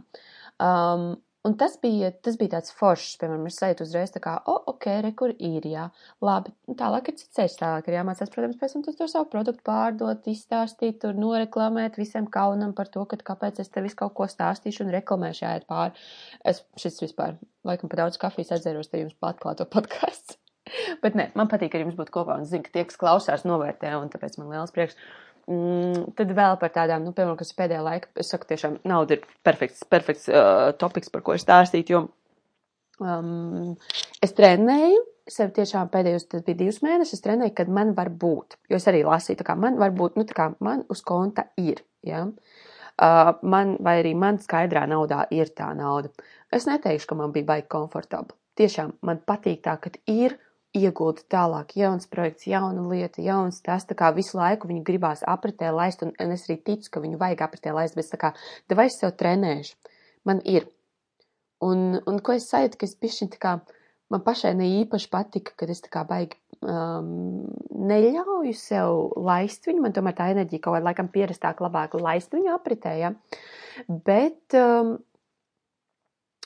Um, 0.63 1.15
Un 1.45 1.59
tas 1.61 1.75
bija, 1.77 2.09
tas 2.25 2.39
bija 2.41 2.55
tāds 2.55 2.73
foršs, 2.73 3.19
piemēram, 3.21 3.43
es 3.51 3.59
sajūtu 3.61 3.85
uzreiz 3.85 4.13
tā 4.15 4.21
kā, 4.25 4.33
o, 4.49 4.55
oh, 4.55 4.71
ok, 4.73 4.87
re, 5.05 5.11
kur 5.19 5.35
ir, 5.35 5.67
jā, 5.69 5.83
labi, 6.25 6.55
tālāk 6.81 7.11
ir 7.11 7.19
cits 7.19 7.37
ceļš, 7.37 7.57
tālāk 7.61 7.91
ir 7.91 7.99
jāmācās, 7.99 8.31
protams, 8.33 8.57
pēc 8.63 8.73
tam 8.73 8.85
tu 8.87 8.95
tur 8.97 9.11
savu 9.13 9.29
produktu 9.35 9.61
pārdot, 9.69 10.25
izstāstīt, 10.33 11.03
tur 11.03 11.19
noreklamēt 11.19 11.99
visiem 12.01 12.31
kaunam 12.33 12.73
par 12.79 12.89
to, 12.95 13.05
ka 13.11 13.19
kāpēc 13.33 13.61
es 13.61 13.69
te 13.75 13.85
visu 13.85 13.99
kaut 14.01 14.15
ko 14.17 14.29
stāstīšu 14.33 14.87
un 14.87 14.95
reklamēšu 14.97 15.45
jāiet 15.45 15.69
pāri. 15.69 15.93
Es 16.49 16.63
šis 16.81 16.97
vispār, 17.05 17.37
laikam, 17.69 17.93
pa 17.93 18.01
daudz 18.01 18.17
kafijas 18.25 18.57
atzēros 18.57 18.89
te 18.89 19.05
jums 19.05 19.21
patklāto 19.21 19.69
podkāstu. 19.77 20.41
Bet 21.05 21.13
nē, 21.13 21.29
man 21.37 21.53
patīk, 21.53 21.75
ka 21.75 21.85
jums 21.85 22.01
būtu 22.01 22.17
kopā 22.17 22.39
un 22.41 22.49
zinu, 22.49 22.65
ka 22.65 22.73
tie, 22.73 22.89
kas 22.89 22.97
klausās, 22.97 23.45
novērtē, 23.45 23.93
un 24.01 24.09
tāpēc 24.09 24.41
man 24.41 24.49
liels 24.49 24.73
prieks. 24.73 24.97
Mm, 25.51 26.15
tad 26.17 26.31
vēl 26.33 26.59
par 26.61 26.71
tādām, 26.73 27.05
nu, 27.05 27.13
piemēram, 27.13 27.37
kas 27.37 27.53
pēdējā 27.57 27.81
laika, 27.85 28.09
es 28.21 28.31
saku, 28.33 28.49
tiešām 28.49 28.79
nauda 28.89 29.19
ir 29.19 29.27
perfekts, 29.45 29.83
perfekts 29.93 30.31
uh, 30.33 30.71
topiks, 30.81 31.11
par 31.13 31.25
ko 31.27 31.35
es 31.37 31.45
stāstītu, 31.45 31.93
jo 31.93 32.01
um, 33.05 33.75
es 34.25 34.33
trenēju 34.37 35.03
sev 35.29 35.53
tiešām 35.57 35.91
pēdējos, 35.93 36.27
tas 36.33 36.45
bija 36.47 36.63
divus 36.63 36.81
mēnešus, 36.85 37.19
es 37.19 37.25
trenēju, 37.25 37.55
kad 37.57 37.73
man 37.73 37.93
var 37.97 38.09
būt, 38.09 38.57
jo 38.73 38.81
es 38.81 38.89
arī 38.89 39.03
lasīju, 39.05 39.41
tā 39.41 39.49
kā 39.49 39.57
man 39.61 39.77
var 39.81 39.93
būt, 39.97 40.17
nu, 40.21 40.25
tā 40.29 40.37
kā 40.37 40.49
man 40.65 40.85
uz 40.93 41.05
konta 41.05 41.49
ir, 41.61 41.85
ja. 42.05 42.25
Uh, 42.95 43.35
man, 43.43 43.75
vai 43.83 43.99
arī 44.05 44.15
man 44.15 44.39
skaidrā 44.39 44.85
naudā 44.87 45.25
ir 45.35 45.49
tā 45.57 45.73
nauda. 45.75 46.13
Es 46.55 46.69
neteikšu, 46.69 47.09
ka 47.11 47.17
man 47.19 47.33
bija 47.35 47.49
baigi 47.49 47.67
komfortabli. 47.75 48.37
Tiešām 48.55 48.93
man 49.03 49.19
patīk 49.27 49.65
tā, 49.65 49.75
ka 49.83 49.91
ir 50.07 50.37
iegulda 50.75 51.23
tālāk 51.31 51.77
jauns 51.79 52.09
projekts, 52.11 52.49
jauna 52.51 52.83
lieta, 52.91 53.23
jauns 53.23 53.61
tas, 53.65 53.87
tā 53.87 53.97
kā 53.99 54.11
visu 54.17 54.39
laiku 54.39 54.69
viņu 54.71 54.83
gribās 54.87 55.23
apritē 55.27 55.71
laist, 55.75 56.03
un, 56.03 56.11
un 56.21 56.35
es 56.35 56.49
arī 56.49 56.59
ticu, 56.67 56.91
ka 56.91 57.03
viņu 57.05 57.21
vajag 57.21 57.45
apritē 57.47 57.75
laist, 57.77 57.95
bet 57.99 58.11
tā 58.11 58.21
kā, 58.21 58.33
davai 58.71 58.89
es 58.91 58.99
sev 59.01 59.15
trenēšu, 59.21 59.77
man 60.27 60.43
ir. 60.45 60.67
Un, 61.65 62.01
un 62.11 62.19
ko 62.21 62.35
es 62.35 62.49
sajūtu, 62.51 62.81
ka 62.81 62.89
es 62.89 62.97
bišķiņ 63.01 63.31
tā 63.37 63.41
kā, 63.41 63.53
man 64.13 64.25
pašai 64.27 64.53
ne 64.59 64.67
īpaši 64.83 65.11
patika, 65.13 65.55
kad 65.63 65.71
es 65.73 65.81
tā 65.85 65.93
kā 65.95 66.03
baigi 66.09 66.37
um, 66.61 67.47
neļauju 67.89 68.55
sev 68.59 69.15
laist 69.25 69.67
viņu, 69.69 69.83
man 69.85 69.95
tomēr 69.97 70.17
tā 70.19 70.29
enerģija 70.35 70.65
kaut 70.65 70.79
kā 70.79 70.85
laikam 70.85 71.11
pierastāk 71.15 71.63
labāk 71.65 71.95
laist 72.01 72.35
viņu 72.35 72.53
apritē, 72.57 72.97
ja? 73.01 73.13
bet 73.89 74.59
um, 74.59 74.97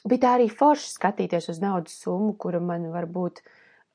bija 0.05 0.25
tā 0.27 0.35
arī 0.37 0.51
forši 0.53 0.93
skatīties 0.93 1.49
uz 1.53 1.63
naudas 1.65 1.97
summu, 2.03 2.35
kura 2.41 2.61
man 2.63 2.87
varbūt 2.93 3.43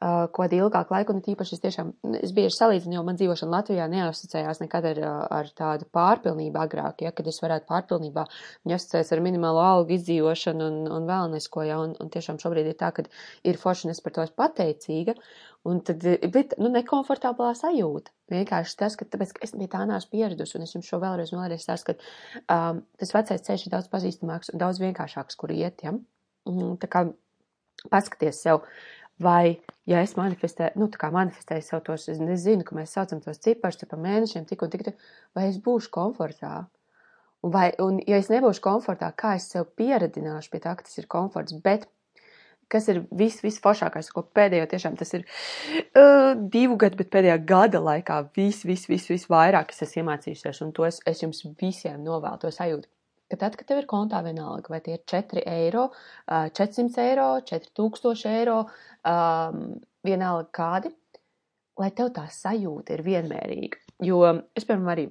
uh, 0.03 0.25
ko 0.35 0.45
ilgāku 0.47 0.93
laiku, 0.93 1.15
un 1.15 1.21
tīpaši 1.23 1.55
es 1.55 1.61
tiešām, 1.63 1.93
es 2.19 2.33
bieži 2.35 2.57
salīdzinu, 2.57 2.97
jo 2.97 3.03
man 3.07 3.19
dzīvošana 3.19 3.55
Latvijā 3.55 3.87
neasociējās 3.91 4.59
nekad 4.63 4.89
ar, 4.91 4.99
ar 5.39 5.51
tādu 5.55 5.87
pārpilnību 5.95 6.59
agrāk, 6.59 7.05
ja, 7.05 7.13
kad 7.15 7.29
es 7.31 7.39
varētu 7.43 7.69
pārpilnībā 7.71 8.25
viņu 8.65 8.77
asociēs 8.77 9.13
ar 9.15 9.23
minimālo 9.23 9.63
algu 9.63 9.95
izdzīvošanu 9.97 10.67
un, 10.67 10.83
un 10.97 11.07
vēl 11.09 11.31
nesko, 11.37 11.63
ja, 11.69 11.79
un, 11.83 11.95
un 12.03 12.11
tiešām 12.13 12.41
šobrīd 12.43 12.69
ir 12.73 12.77
tā, 12.79 12.91
ka 12.95 13.07
ir 13.47 13.59
forši, 13.61 13.87
un 13.87 13.95
es 13.95 14.03
par 14.03 14.17
to 14.17 14.25
esmu 14.25 14.39
pateicīga, 14.43 15.15
un 15.69 15.79
tad, 15.87 16.03
bet, 16.33 16.57
nu, 16.59 16.71
nekomfortablā 16.73 17.53
sajūta. 17.55 18.11
Vienkārši 18.33 18.77
tas, 18.79 18.97
ka, 18.99 19.07
tāpēc, 19.07 19.35
ka 19.37 19.43
es 19.47 19.55
pie 19.55 19.69
tā 19.71 19.83
nāšu 19.87 20.11
pieradusi, 20.11 20.57
un 20.57 20.65
es 20.65 20.75
jums 20.75 20.89
šo 20.89 20.99
vēlreiz 21.03 21.31
vēlreiz 21.35 21.63
stāstu, 21.63 21.93
ka 21.93 22.57
um, 22.57 22.83
tas 22.99 23.13
vecais 23.15 23.45
ceļš 23.47 23.67
ir 23.67 23.75
daudz 23.75 23.91
pazīstamāks 23.91 24.51
un 24.51 24.63
daudz 24.63 24.81
vienkāršāks, 24.83 25.39
kur 25.39 25.53
iet, 25.55 25.85
ja. 25.85 25.95
Un, 26.49 26.75
tā 26.81 26.89
kā 26.91 27.05
paskaties 27.91 28.41
sev, 28.43 28.63
Vai, 29.21 29.59
ja 29.85 30.01
es 30.01 30.15
manifestēju, 30.17 30.79
nu, 30.81 30.87
tā 30.89 30.97
kā 31.03 31.09
manifestēju 31.13 31.65
sev 31.65 31.81
tos, 31.85 32.07
es 32.09 32.21
nezinu, 32.21 32.65
ka 32.65 32.75
mēs 32.77 32.95
saucam 32.95 33.21
tos 33.21 33.41
ciparus, 33.43 33.77
pa 33.89 33.99
mēnešiem 33.99 34.47
tik 34.49 34.63
un 34.65 34.71
tik, 34.73 34.87
vai 35.37 35.49
es 35.51 35.59
būšu 35.61 35.91
komfortā? 35.93 36.63
Vai, 37.43 37.67
un, 37.83 37.99
ja 38.07 38.17
es 38.17 38.31
nebūšu 38.31 38.63
komfortā, 38.63 39.11
kā 39.19 39.35
es 39.37 39.49
sev 39.51 39.67
pieradināšu 39.77 40.49
pie 40.49 40.63
tā, 40.63 40.73
ka 40.79 40.87
tas 40.87 40.97
ir 40.97 41.09
komforts, 41.11 41.53
bet 41.63 41.85
kas 42.71 42.87
ir 42.89 43.03
viss, 43.13 43.43
viss 43.43 43.61
foršākais, 43.61 44.09
ko 44.15 44.23
pēdējo 44.33 44.65
tiešām 44.71 44.95
tas 44.97 45.13
ir 45.13 45.25
uh, 45.27 46.33
divu 46.55 46.79
gadu, 46.81 46.97
bet 47.03 47.11
pēdējā 47.13 47.37
gada 47.45 47.83
laikā 47.83 48.19
viss, 48.37 48.65
viss, 48.65 48.89
viss, 48.89 49.11
viss 49.11 49.29
vairāk 49.29 49.75
es 49.75 49.83
esmu 49.85 50.05
iemācījusies, 50.05 50.63
un 50.65 50.73
to 50.73 50.87
es, 50.87 51.01
es 51.05 51.21
jums 51.21 51.43
visiem 51.61 52.01
novēlu 52.01 52.41
to 52.41 52.53
sajūtu 52.55 52.89
ka 53.33 53.39
tad, 53.41 53.57
kad 53.57 53.69
tev 53.69 53.81
ir 53.81 53.89
kontā 53.89 54.21
vienalga, 54.25 54.69
vai 54.69 54.79
tie 54.85 54.99
ir 54.99 55.03
4 55.09 55.43
eiro, 55.49 55.87
400 56.29 57.07
eiro, 57.07 57.29
4000 57.49 58.29
eiro, 58.29 58.59
um, 59.09 59.63
vienalga 60.05 60.49
kādi, 60.53 60.93
lai 61.81 61.89
tev 61.97 62.13
tā 62.13 62.27
sajūta 62.29 62.93
ir 62.93 63.05
vienmērīga. 63.05 63.81
Jo 64.05 64.21
es, 64.53 64.67
piemēram, 64.67 64.91
arī, 64.93 65.07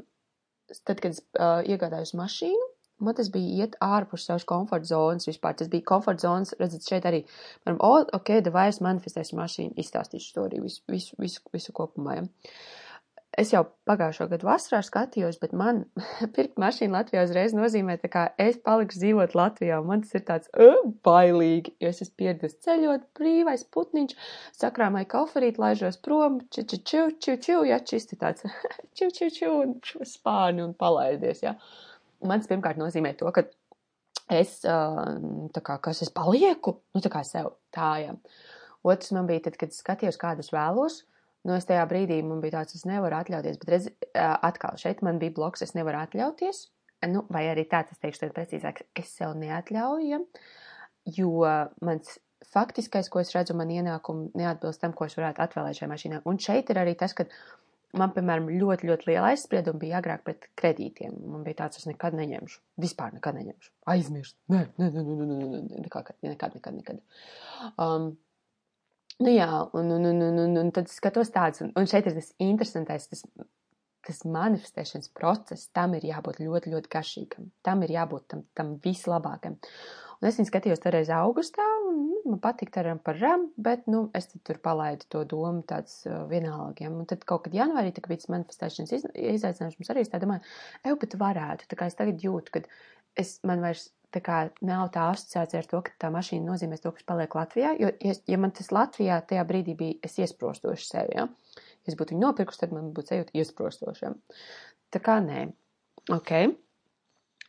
tad, 0.84 1.00
kad 1.00 1.10
es 1.10 1.22
uh, 1.34 1.64
iegādājos 1.66 2.14
mašīnu, 2.18 2.68
man 3.02 3.16
tas 3.18 3.30
bija 3.34 3.64
iet 3.64 3.74
ārpus 3.82 4.28
savas 4.28 4.46
komforta 4.46 4.92
zonas 4.92 5.26
vispār. 5.26 5.56
Tas 5.58 5.70
bija 5.72 5.86
komforta 5.90 6.28
zonas, 6.28 6.54
redzat, 6.60 6.86
šeit 6.86 7.08
arī, 7.08 7.24
piemēram, 7.64 7.80
oh, 7.82 8.06
ok, 8.18 8.36
davai 8.46 8.68
es 8.70 8.78
manifestēšu 8.84 9.38
mašīnu, 9.40 9.74
izstāstīšu 9.82 10.34
storiju 10.34 10.68
visu, 10.68 10.84
visu, 10.92 11.18
visu, 11.18 11.42
visu 11.54 11.74
kopumā. 11.76 12.20
Ja. 12.20 12.52
Es 13.40 13.48
jau 13.48 13.62
pagājušo 13.88 14.26
gadu 14.28 14.44
vasarā 14.44 14.82
skatījos, 14.84 15.38
bet 15.40 15.54
man 15.56 15.78
pirkt 16.36 16.58
mašīnu 16.60 16.92
Latvijā 16.92 17.22
uzreiz 17.24 17.54
nozīmē, 17.56 17.94
tā 18.02 18.10
kā 18.12 18.24
es 18.40 18.58
palikšu 18.60 19.00
dzīvot 19.00 19.36
Latvijā, 19.38 19.78
man 19.86 20.02
tas 20.04 20.18
ir 20.18 20.24
tāds 20.28 20.50
uh, 20.52 20.82
bailīgi, 21.06 21.72
jo 21.80 21.92
es 21.94 22.02
esmu 22.04 22.18
pieredzējis 22.20 22.58
ceļot, 22.66 23.06
brīvais 23.16 23.64
putniņš, 23.72 24.12
sakrāmai 24.58 25.06
koferīt, 25.08 25.60
laižos 25.62 25.96
prom, 26.04 26.42
či, 26.52 26.66
či, 26.68 26.82
či, 26.84 27.04
či, 27.24 27.36
či, 27.46 27.56
ja 27.70 27.78
čisti 27.80 28.18
tāds, 28.20 28.44
či, 28.98 29.08
či, 29.08 29.30
či, 29.38 29.48
un 29.48 29.78
spāni 30.08 30.64
un 30.66 30.76
palaidies, 30.76 31.40
jā. 31.46 31.54
Ja. 31.56 32.28
Man 32.28 32.42
tas 32.42 32.50
pirmkārt 32.50 32.78
nozīmē 32.78 33.14
to, 33.18 33.32
ka 33.34 33.46
es, 34.30 34.58
tā 34.62 35.62
kā, 35.64 35.78
kas 35.82 36.04
es 36.04 36.12
palieku, 36.14 36.76
nu 36.92 37.00
tā 37.02 37.10
kā 37.10 37.24
sev, 37.26 37.56
tā, 37.74 37.94
jā. 38.04 38.12
Otrs 38.86 39.14
man 39.16 39.24
bija 39.30 39.46
tad, 39.46 39.56
kad 39.56 39.72
skatījos, 39.72 40.20
kādus 40.20 40.52
vēlos, 40.52 41.00
Nu, 41.42 41.56
es 41.56 41.66
tajā 41.66 41.82
brīdī 41.90 42.20
man 42.22 42.42
bija 42.42 42.60
tāds, 42.60 42.76
es 42.78 42.84
nevaru 42.86 43.18
atļauties, 43.18 43.58
bet 43.62 43.72
redz, 43.74 43.88
atkal 44.14 44.76
šeit 44.78 45.02
man 45.02 45.18
bija 45.22 45.34
bloks, 45.34 45.64
es 45.66 45.74
nevaru 45.74 45.98
atļauties, 46.04 46.66
nu, 47.10 47.24
vai 47.34 47.48
arī 47.50 47.64
tāds, 47.70 47.94
es 47.94 48.02
teikšu, 48.02 48.26
tad 48.26 48.36
precīzāk, 48.36 48.84
es 48.98 49.10
sev 49.18 49.34
neatļauju, 49.40 50.20
jo 51.16 51.32
mans 51.82 52.14
faktiskais, 52.52 53.10
ko 53.10 53.22
es 53.22 53.32
redzu, 53.34 53.56
man 53.58 53.72
ienākumi 53.74 54.30
neatbilst 54.38 54.82
tam, 54.82 54.94
ko 54.96 55.08
es 55.08 55.18
varētu 55.18 55.42
atvēlēt 55.44 55.80
šai 55.80 55.90
mašīnai. 55.90 56.22
Un 56.30 56.38
šeit 56.42 56.70
ir 56.70 56.80
arī 56.82 56.94
tas, 56.98 57.14
ka 57.16 57.26
man, 57.98 58.12
piemēram, 58.14 58.50
ļoti, 58.60 58.88
ļoti 58.88 59.08
liela 59.10 59.30
aizsprieduma 59.32 59.80
bija 59.82 60.00
agrāk 60.00 60.24
pret 60.26 60.48
kredītiem. 60.58 61.14
Man 61.32 61.44
bija 61.46 61.62
tāds, 61.62 61.80
es 61.80 61.88
nekad 61.88 62.16
neņemšu. 62.18 62.60
Vispār 62.82 63.14
nekad 63.16 63.38
neņemšu. 63.38 63.72
Aizmirst. 63.94 64.36
Nē, 64.52 64.64
nē, 64.80 64.90
nē, 64.90 65.06
nē, 65.06 65.16
nē, 65.16 65.38
nē, 65.38 65.48
nē, 65.54 65.82
nekad, 65.86 66.12
nekad, 66.26 66.58
nekad, 66.58 66.78
nekad. 66.78 67.02
Um, 67.76 68.12
Nu 69.22 69.30
jā, 69.30 69.48
un, 69.78 69.90
un, 69.94 70.06
un, 70.08 70.22
un, 70.26 70.38
un, 70.42 70.60
un 70.64 70.70
tad 70.74 70.88
skatos 70.90 71.30
tāds, 71.34 71.62
un, 71.62 71.70
un 71.78 71.86
šeit 71.86 72.08
ir 72.08 72.16
tas 72.16 72.32
interesantais, 72.42 73.06
tas, 73.10 73.22
tas 74.06 74.22
manifestēšanas 74.26 75.12
process, 75.14 75.68
tam 75.76 75.94
ir 75.98 76.08
jābūt 76.08 76.40
ļoti, 76.42 76.72
ļoti 76.72 76.90
garšīgam. 76.90 77.50
Tam 77.66 77.84
ir 77.86 77.94
jābūt 77.94 78.26
tam, 78.32 78.42
tam 78.58 78.72
vislabākam. 78.82 79.60
Un 80.22 80.28
es 80.30 80.38
viņu 80.38 80.50
skatījos 80.50 80.82
toreiz 80.82 81.10
augustā, 81.14 81.64
un 81.86 82.02
nu, 82.08 82.18
man 82.32 82.42
patīk 82.42 82.70
taram 82.74 82.98
par 83.02 83.18
ram, 83.18 83.48
bet, 83.58 83.88
nu, 83.90 84.04
es 84.18 84.28
tur 84.46 84.58
palaidu 84.62 85.06
to 85.10 85.24
domu 85.28 85.64
tāds 85.66 86.00
uh, 86.06 86.22
vienalgiem. 86.30 86.98
Un 87.02 87.08
tad 87.10 87.26
kaut 87.26 87.46
kad 87.46 87.56
janvārī, 87.58 87.90
tā 87.94 88.02
kā 88.02 88.12
bija 88.12 88.30
manifestēšanas 88.34 88.94
iz, 88.98 89.08
izaicinājums, 89.38 89.78
mums 89.78 89.94
arī 89.94 90.06
es 90.06 90.12
tā 90.12 90.22
domāju, 90.22 90.46
eju, 90.86 91.00
bet 91.02 91.18
varētu, 91.18 91.70
tā 91.70 91.78
kā 91.78 91.90
es 91.90 91.98
tagad 91.98 92.22
jūtu, 92.22 92.54
kad 92.58 92.70
es, 93.18 93.36
man 93.46 93.62
vairs 93.62 93.90
tā 94.12 94.22
kā 94.24 94.38
nav 94.64 94.90
tā 94.94 95.08
asociācija 95.12 95.62
ar 95.62 95.68
to, 95.70 95.80
ka 95.86 95.94
tā 96.04 96.10
mašīna 96.12 96.50
nozīmēs 96.50 96.84
to, 96.84 96.92
kas 96.96 97.06
paliek 97.08 97.34
Latvijā, 97.36 97.72
jo, 97.80 97.92
ja, 98.04 98.14
ja 98.28 98.38
man 98.40 98.52
tas 98.56 98.72
Latvijā 98.74 99.20
tajā 99.28 99.44
brīdī 99.48 99.76
bija, 99.78 99.98
es 100.04 100.18
iesprostoši 100.20 100.88
sevi, 100.88 101.16
ja? 101.18 101.26
ja 101.28 101.92
es 101.92 101.98
būtu 101.98 102.14
viņu 102.14 102.26
nopirkus, 102.26 102.60
tad 102.60 102.74
man 102.76 102.92
būtu 102.96 103.14
sajūta 103.14 103.36
iesprostošiem. 103.40 104.18
Tā 104.92 105.02
kā 105.02 105.18
nē. 105.24 105.48
Ok. 106.12 106.32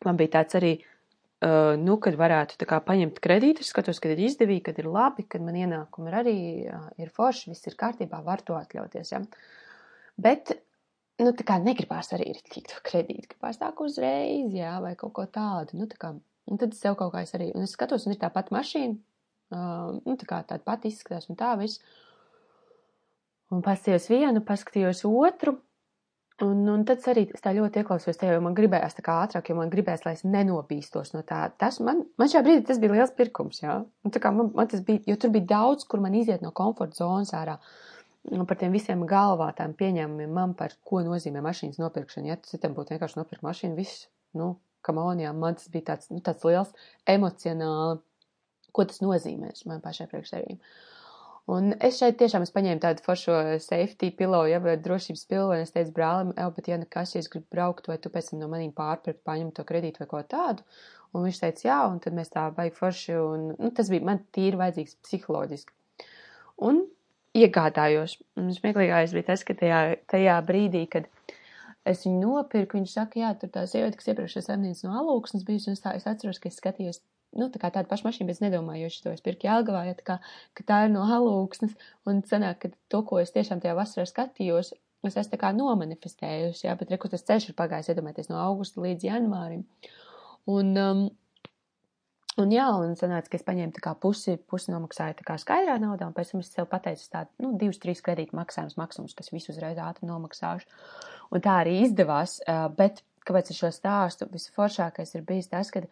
Man 0.04 0.20
bija 0.20 0.36
tāds 0.38 0.58
arī, 0.60 0.74
uh, 0.80 1.74
nu, 1.80 1.98
kad 2.04 2.18
varētu 2.20 2.60
tā 2.60 2.68
kā 2.70 2.80
paņemt 2.84 3.22
kredītus, 3.24 3.72
skatos, 3.72 4.02
kad 4.04 4.16
ir 4.16 4.26
izdevīgi, 4.28 4.66
kad 4.70 4.80
ir 4.82 4.90
labi, 4.92 5.28
kad 5.30 5.44
man 5.46 5.58
ienākumi 5.60 6.12
ir 6.12 6.20
arī, 6.20 6.38
uh, 6.68 6.90
ir 7.00 7.12
forši, 7.14 7.52
viss 7.54 7.72
ir 7.72 7.80
kārtībā, 7.80 8.24
var 8.26 8.44
to 8.46 8.58
atļauties, 8.60 9.16
ja. 9.16 9.24
Bet 10.24 10.54
nu, 11.22 11.32
tā 11.38 11.46
kā 11.48 11.58
negribās 11.62 12.12
arī 12.16 12.32
ir 12.34 12.42
tik 12.50 12.68
to 12.72 12.82
kredītu, 12.86 13.34
gribās 13.34 13.60
tā 13.62 13.72
uzreiz, 13.86 14.54
jā, 14.54 14.76
vai 14.84 14.94
kaut 15.00 15.14
ko 15.18 15.26
tādu, 15.30 15.80
nu, 15.80 15.88
tā 15.90 16.00
kā 16.02 16.14
Un 16.52 16.60
tad 16.60 16.76
es 16.76 16.82
sev 16.84 16.98
kaut 17.00 17.14
kā 17.14 17.24
es 17.24 17.36
arī, 17.38 17.52
un 17.56 17.66
es 17.66 17.76
skatos, 17.76 18.08
un 18.08 18.16
ir 18.16 18.20
tā 18.22 18.30
pati 18.34 18.56
mašīna, 18.56 18.98
uh, 19.56 20.00
nu, 20.04 20.18
tā 20.20 20.28
kā 20.30 20.42
tāda 20.48 20.64
pati 20.66 20.92
izskatās, 20.92 21.30
un 21.32 21.40
tā 21.40 21.54
viss. 21.60 21.84
Un 23.54 23.62
paskatījos 23.64 24.10
vienu, 24.10 24.42
paskatījos 24.44 25.04
otru, 25.08 25.58
Un, 26.42 26.64
un 26.68 26.82
tad 26.88 27.04
arī 27.12 27.28
es 27.30 27.44
tā 27.44 27.52
ļoti 27.54 27.84
ieklausījos 27.84 28.18
tajā, 28.18 28.34
jo 28.34 28.42
man 28.42 28.56
gribējās 28.58 28.98
tā 28.98 29.04
kā 29.06 29.20
ātrāk, 29.22 29.52
jo 29.52 29.58
man 29.60 29.70
gribējās, 29.70 30.02
lai 30.08 30.16
es 30.18 30.24
nenobīstos 30.26 31.14
no 31.14 31.22
tā. 31.30 31.44
Tas 31.62 31.78
man, 31.86 32.02
man 32.18 32.32
šajā 32.32 32.42
brīdī 32.48 32.64
tas 32.68 32.80
bija 32.82 32.96
liels 32.96 33.14
pirkums, 33.14 33.62
jā. 33.62 33.76
Un 34.04 34.14
tā 34.14 34.22
kā 34.24 34.32
man, 34.34 34.50
man 34.58 34.70
tas 34.72 34.82
bija, 34.88 35.04
jo 35.12 35.18
tur 35.22 35.34
bija 35.36 35.52
daudz, 35.52 35.86
kur 35.86 36.02
man 36.02 36.18
iziet 36.18 36.42
no 36.42 36.50
komforta 36.56 36.98
zonas 37.04 37.36
ārā. 37.38 37.60
Un 38.34 38.48
par 38.50 38.58
tiem 38.58 38.74
visiem 38.74 39.04
galvā 39.06 39.52
tām 39.54 39.76
pieņēmumiem 39.78 40.34
man 40.34 40.56
par 40.58 40.74
ko 40.88 41.04
nozīmē 41.06 41.44
mašīnas 41.46 41.78
nopirkšana. 41.84 42.32
Ja 42.32 42.40
citam 42.50 42.74
būtu 42.74 42.96
vienkārši 42.96 43.20
nopirkt 43.20 43.46
mašīnu, 43.46 43.78
viss, 43.78 44.08
nu, 44.40 44.56
kamonijā, 44.86 45.34
man 45.36 45.60
tas 45.60 45.70
bija 45.74 45.94
tāds, 45.94 46.10
nu, 46.14 46.22
tāds 46.26 46.46
liels 46.48 46.74
emocionāli, 47.10 48.02
ko 48.74 48.88
tas 48.90 49.04
nozīmēs 49.04 49.68
man 49.70 49.84
pašai 49.84 50.10
priekšsēdījumam. 50.12 50.64
Un 51.54 51.74
es 51.84 51.98
šeit 52.00 52.16
tiešām 52.22 52.46
es 52.46 52.54
paņēmu 52.56 52.80
tādu 52.80 53.04
foršo 53.04 53.36
safety 53.60 54.14
pilovu, 54.16 54.48
ja, 54.48 54.62
vai 54.64 54.78
drošības 54.80 55.26
pilovu, 55.28 55.58
un 55.58 55.66
es 55.66 55.74
teicu 55.76 55.92
brālim, 55.98 56.32
ev, 56.40 56.54
bet 56.56 56.70
ja 56.72 56.78
nekas, 56.80 57.18
ja 57.18 57.24
es 57.24 57.28
gribu 57.32 57.50
braukt, 57.52 57.90
vai 57.92 57.98
tu 58.00 58.12
pēc 58.14 58.32
tam 58.32 58.40
no 58.40 58.48
manīm 58.52 58.72
pārpirkt, 58.78 59.26
paņem 59.28 59.52
to 59.58 59.66
kredītu 59.68 60.06
vai 60.06 60.08
ko 60.14 60.22
tādu. 60.24 60.64
Un 61.12 61.28
viņš 61.28 61.42
teica, 61.44 61.68
jā, 61.68 61.82
un 61.92 62.00
tad 62.04 62.16
mēs 62.16 62.32
tā 62.32 62.48
baigi 62.56 62.78
forši, 62.78 63.18
un 63.20 63.50
nu, 63.58 63.74
tas 63.76 63.92
bija 63.92 64.08
man 64.08 64.24
tīri 64.34 64.62
vajadzīgs 64.62 64.96
psiholoģiski. 65.04 65.76
Un 66.64 66.86
iegādājos. 67.38 68.18
Un 68.40 68.52
smieklīgais 68.54 69.14
bija 69.16 69.32
tas, 69.32 69.44
ka 69.46 69.56
tajā, 69.58 69.82
tajā 70.10 70.38
brīdī, 70.48 70.86
kad 70.90 71.10
es 71.90 72.06
viņu 72.06 72.20
nopirku, 72.22 72.80
viņš 72.80 72.94
saka, 72.98 73.20
jā, 73.20 73.32
tur 73.40 73.52
tā 73.54 73.66
sieviete, 73.70 74.00
kas 74.00 74.12
iepriekšējā 74.12 74.46
saimniecības 74.48 74.86
no 74.88 75.00
alūksnes 75.02 75.48
bijusi, 75.48 75.72
un 75.72 75.82
tā, 75.84 75.96
es 76.00 76.08
atceros, 76.10 76.40
ka 76.40 76.52
es 76.52 76.60
skatījos 76.62 77.02
nu, 77.38 77.50
tā 77.50 77.60
kā 77.62 77.72
tāda 77.74 77.90
paša 77.90 78.08
mašīna, 78.08 78.30
bet 78.30 78.38
es 78.38 78.44
nedomāju, 78.44 78.86
jo 78.86 78.94
šo 78.94 79.14
es 79.16 79.24
pirku 79.26 79.48
Jālgavā, 79.48 79.84
ja 79.88 79.98
tā 79.98 80.06
kā, 80.08 80.18
ka 80.58 80.66
tā 80.70 80.80
ir 80.86 80.94
no 80.94 81.06
halūksnes, 81.10 81.76
un 82.10 82.22
sanāk, 82.30 82.60
ka 82.62 82.72
to, 82.94 83.02
ko 83.10 83.20
es 83.24 83.34
tiešām 83.36 83.64
tajā 83.64 83.76
vasarā 83.78 84.06
skatījos, 84.10 84.74
es 85.04 85.18
esmu 85.18 85.34
tā 85.34 85.40
kā 85.42 85.52
nomanifestējusi, 85.58 86.68
jā, 86.68 86.78
bet 86.80 86.94
reku 86.94 87.12
tas 87.12 87.26
ceļš 87.28 87.50
ir 87.50 87.58
pagājis, 87.58 87.92
iedomājieties, 87.92 88.30
no 88.32 88.40
augusta 88.44 88.84
līdz 88.84 89.10
janvārim. 89.10 89.66
Un, 90.54 90.72
um, 90.78 91.04
Un 92.42 92.50
jā, 92.50 92.66
un 92.82 92.96
sanāca, 92.98 93.30
ka 93.30 93.38
es 93.38 93.46
paņēmu 93.46 93.76
tā 93.76 93.82
kā 93.84 93.92
pusi, 94.02 94.40
pusi 94.50 94.72
nomaksāju 94.74 95.20
tā 95.20 95.26
kā 95.28 95.36
skaidrā 95.38 95.76
naudā, 95.82 96.08
un 96.10 96.16
pēc 96.18 96.32
tam 96.32 96.42
es 96.42 96.50
sev 96.50 96.66
pateicu 96.72 97.06
tādu, 97.14 97.30
nu, 97.44 97.52
divus, 97.62 97.78
trīs 97.82 98.02
kredītu 98.02 98.34
maksājumus 98.40 98.80
maksimums, 98.80 99.14
kas 99.14 99.30
visu 99.30 99.52
uzreiz 99.54 99.78
ātri 99.78 100.10
nomaksāšu. 100.10 100.66
Un 101.30 101.44
tā 101.46 101.60
arī 101.62 101.76
izdevās, 101.84 102.40
bet 102.78 103.04
kāpēc 103.28 103.52
es 103.54 103.60
šo 103.60 103.70
stāstu? 103.76 104.26
Visforšākais 104.34 105.14
ir 105.14 105.28
bijis 105.28 105.52
tas, 105.52 105.70
ka 105.74 105.86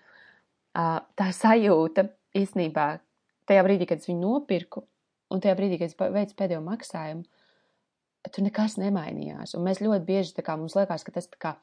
tā 0.74 1.30
sajūta 1.38 2.08
īstenībā 2.38 2.88
tajā 3.52 3.68
brīdī, 3.68 3.86
kad 3.92 4.02
es 4.02 4.10
viņu 4.10 4.26
nopirku, 4.26 4.88
un 5.30 5.46
tajā 5.46 5.54
brīdī, 5.60 5.78
kad 5.78 5.94
es 5.94 5.98
veicu 6.02 6.38
pēdējo 6.42 6.66
maksājumu, 6.66 7.28
tur 8.32 8.46
nekas 8.48 8.80
nemainījās. 8.82 9.54
Un 9.58 9.70
mēs 9.70 9.82
ļoti 9.86 10.08
bieži 10.10 10.34
tā 10.38 10.46
kā 10.46 10.58
mums 10.58 10.74
liekas, 10.78 11.06
ka 11.06 11.14
tas 11.14 11.30
tā 11.30 11.38
kā 11.42 11.54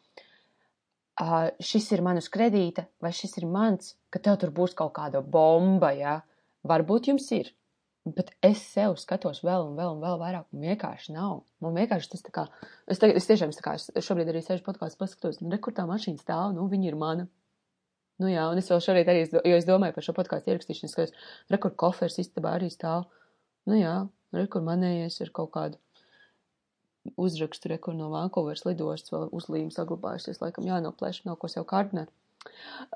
uh, 1.23 1.51
šis 1.61 1.91
ir 1.97 2.03
manas 2.05 2.31
kredīta, 2.33 2.87
vai 3.03 3.13
šis 3.15 3.39
ir 3.41 3.47
mans, 3.51 3.95
ka 4.13 4.21
tev 4.23 4.39
tur 4.43 4.53
būs 4.55 4.77
kaut 4.79 4.95
kāda 4.99 5.23
bomba, 5.23 5.93
ja? 5.97 6.21
Varbūt 6.69 7.11
jums 7.13 7.29
ir. 7.37 7.53
Bet 8.09 8.31
es 8.45 8.61
sev 8.73 8.95
skatos 8.97 9.43
vēl 9.45 9.67
un 9.67 9.75
vēl 9.77 9.97
un 9.97 10.01
vēl 10.01 10.17
vairāk, 10.21 10.47
un 10.55 10.65
vienkārši 10.65 11.13
nav. 11.13 11.43
Man 11.65 11.77
vienkārši 11.77 12.13
tas 12.15 12.25
tā 12.25 12.33
kā, 12.33 12.47
es, 12.89 13.01
te, 13.03 13.11
es 13.13 13.27
tiešām, 13.29 13.53
tā 13.53 13.65
kā, 13.65 13.75
es 13.77 14.07
šobrīd 14.07 14.31
arī 14.33 14.41
sēžu 14.45 14.65
podkāstu 14.65 15.01
paskatos, 15.03 15.43
nu, 15.43 15.59
kur 15.61 15.77
tā 15.77 15.85
mašīna 15.89 16.23
stāv, 16.23 16.55
nu, 16.57 16.65
viņa 16.73 16.89
ir 16.89 16.97
mana. 16.99 17.27
Nu 18.19 18.31
jā, 18.31 18.49
un 18.51 18.59
es 18.59 18.71
vēl 18.71 18.81
šorīt 18.83 19.11
arī, 19.13 19.27
jo 19.31 19.59
es 19.59 19.67
domāju 19.69 19.95
par 19.95 20.07
šo 20.07 20.15
podkāstu 20.17 20.51
ierakstīšanu, 20.51 20.91
skatos, 20.91 21.29
rekur 21.53 21.75
kofers 21.79 22.17
istabā 22.23 22.57
arī 22.57 22.71
stāv. 22.73 23.05
Nu 23.69 23.77
jā, 23.79 23.99
rekur 24.35 24.65
manējies 24.67 25.21
ir 25.23 25.35
kaut 25.37 25.53
kādu 25.55 25.79
uzrakstu, 27.17 27.71
rekur 27.73 27.97
no 27.97 28.11
Vankūveras 28.13 28.67
lidostas 28.67 29.15
vēl 29.15 29.29
uzlīme 29.35 29.73
saglabājusies, 29.75 30.41
laikam 30.43 30.67
jānoplēš, 30.69 31.23
nav 31.29 31.39
ko 31.41 31.51
sev 31.53 31.67
kārdināt. 31.71 32.11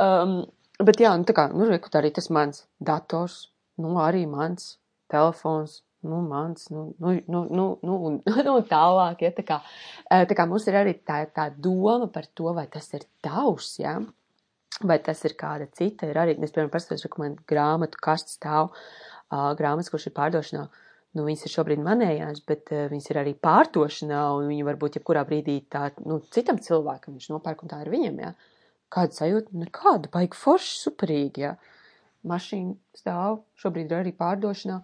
Um, 0.01 0.43
bet 0.83 1.01
jā, 1.03 1.15
nu 1.19 1.29
tā 1.29 1.37
kā, 1.37 1.49
nu 1.55 1.69
rekur 1.71 2.01
arī 2.01 2.13
tas 2.15 2.31
mans 2.33 2.67
dators, 2.81 3.47
nu 3.81 3.97
arī 4.03 4.25
mans 4.31 4.77
telefons, 5.13 5.81
nu, 6.03 6.19
mans, 6.27 6.67
nu, 6.75 6.89
nu, 6.99 7.15
nu, 7.29 7.45
nu, 7.51 7.67
nu, 7.83 7.99
nu 8.49 8.57
tālāk, 8.69 9.23
ja, 9.23 9.35
tā 9.37 9.47
kā, 9.47 9.61
tā 10.11 10.39
kā 10.39 10.49
mums 10.51 10.67
ir 10.67 10.81
arī 10.81 10.97
tā, 10.99 11.23
tā 11.31 11.51
doma 11.55 12.11
par 12.11 12.27
to, 12.35 12.51
vai 12.57 12.67
tas 12.73 12.91
ir 12.97 13.07
tavs, 13.25 13.77
jā, 13.83 14.01
ja? 14.01 14.11
vai 14.81 14.99
tas 15.05 15.21
ir 15.27 15.37
kāda 15.39 15.69
cita. 15.77 16.09
Ir 16.09 16.19
arī, 16.19 16.37
es, 16.39 16.53
piemēram, 16.53 16.73
paskatos, 16.73 17.05
ka 17.11 17.23
man 17.23 17.37
grāmatu 17.49 18.01
kasts 18.03 18.39
stāv, 18.39 18.73
uh, 18.73 19.53
grāmatas, 19.59 19.93
kurš 19.93 20.09
ir 20.09 20.17
pārdošanā. 20.17 20.65
Nu, 21.13 21.27
viņas 21.27 21.45
ir 21.45 21.53
šobrīd 21.53 21.83
manējās, 21.85 22.41
bet 22.49 22.73
uh, 22.73 22.87
viņas 22.93 23.11
ir 23.11 23.21
arī 23.21 23.35
pārdošanā, 23.37 24.23
un 24.39 24.49
viņi 24.49 24.65
varbūt 24.65 24.97
jebkurā 24.97 25.27
brīdī 25.29 25.59
tā, 25.73 25.91
nu, 26.09 26.23
citam 26.33 26.61
cilvēkam 26.63 27.19
viņš 27.19 27.29
nopērk, 27.35 27.65
un 27.65 27.73
tā 27.73 27.83
ir 27.85 27.93
viņam, 27.93 28.23
jā. 28.25 28.33
Kāda 28.93 29.17
sajūta? 29.17 29.53
Nu, 29.57 29.69
kāda, 29.73 30.09
baigi 30.13 30.41
forši, 30.41 30.79
superīgi, 30.87 31.45
jā. 31.45 31.53
Mašīna 32.29 32.77
stāv, 32.97 33.43
šobrīd 33.61 33.93
ir 33.93 33.99
arī 33.99 34.13
pārdošanā. 34.17 34.81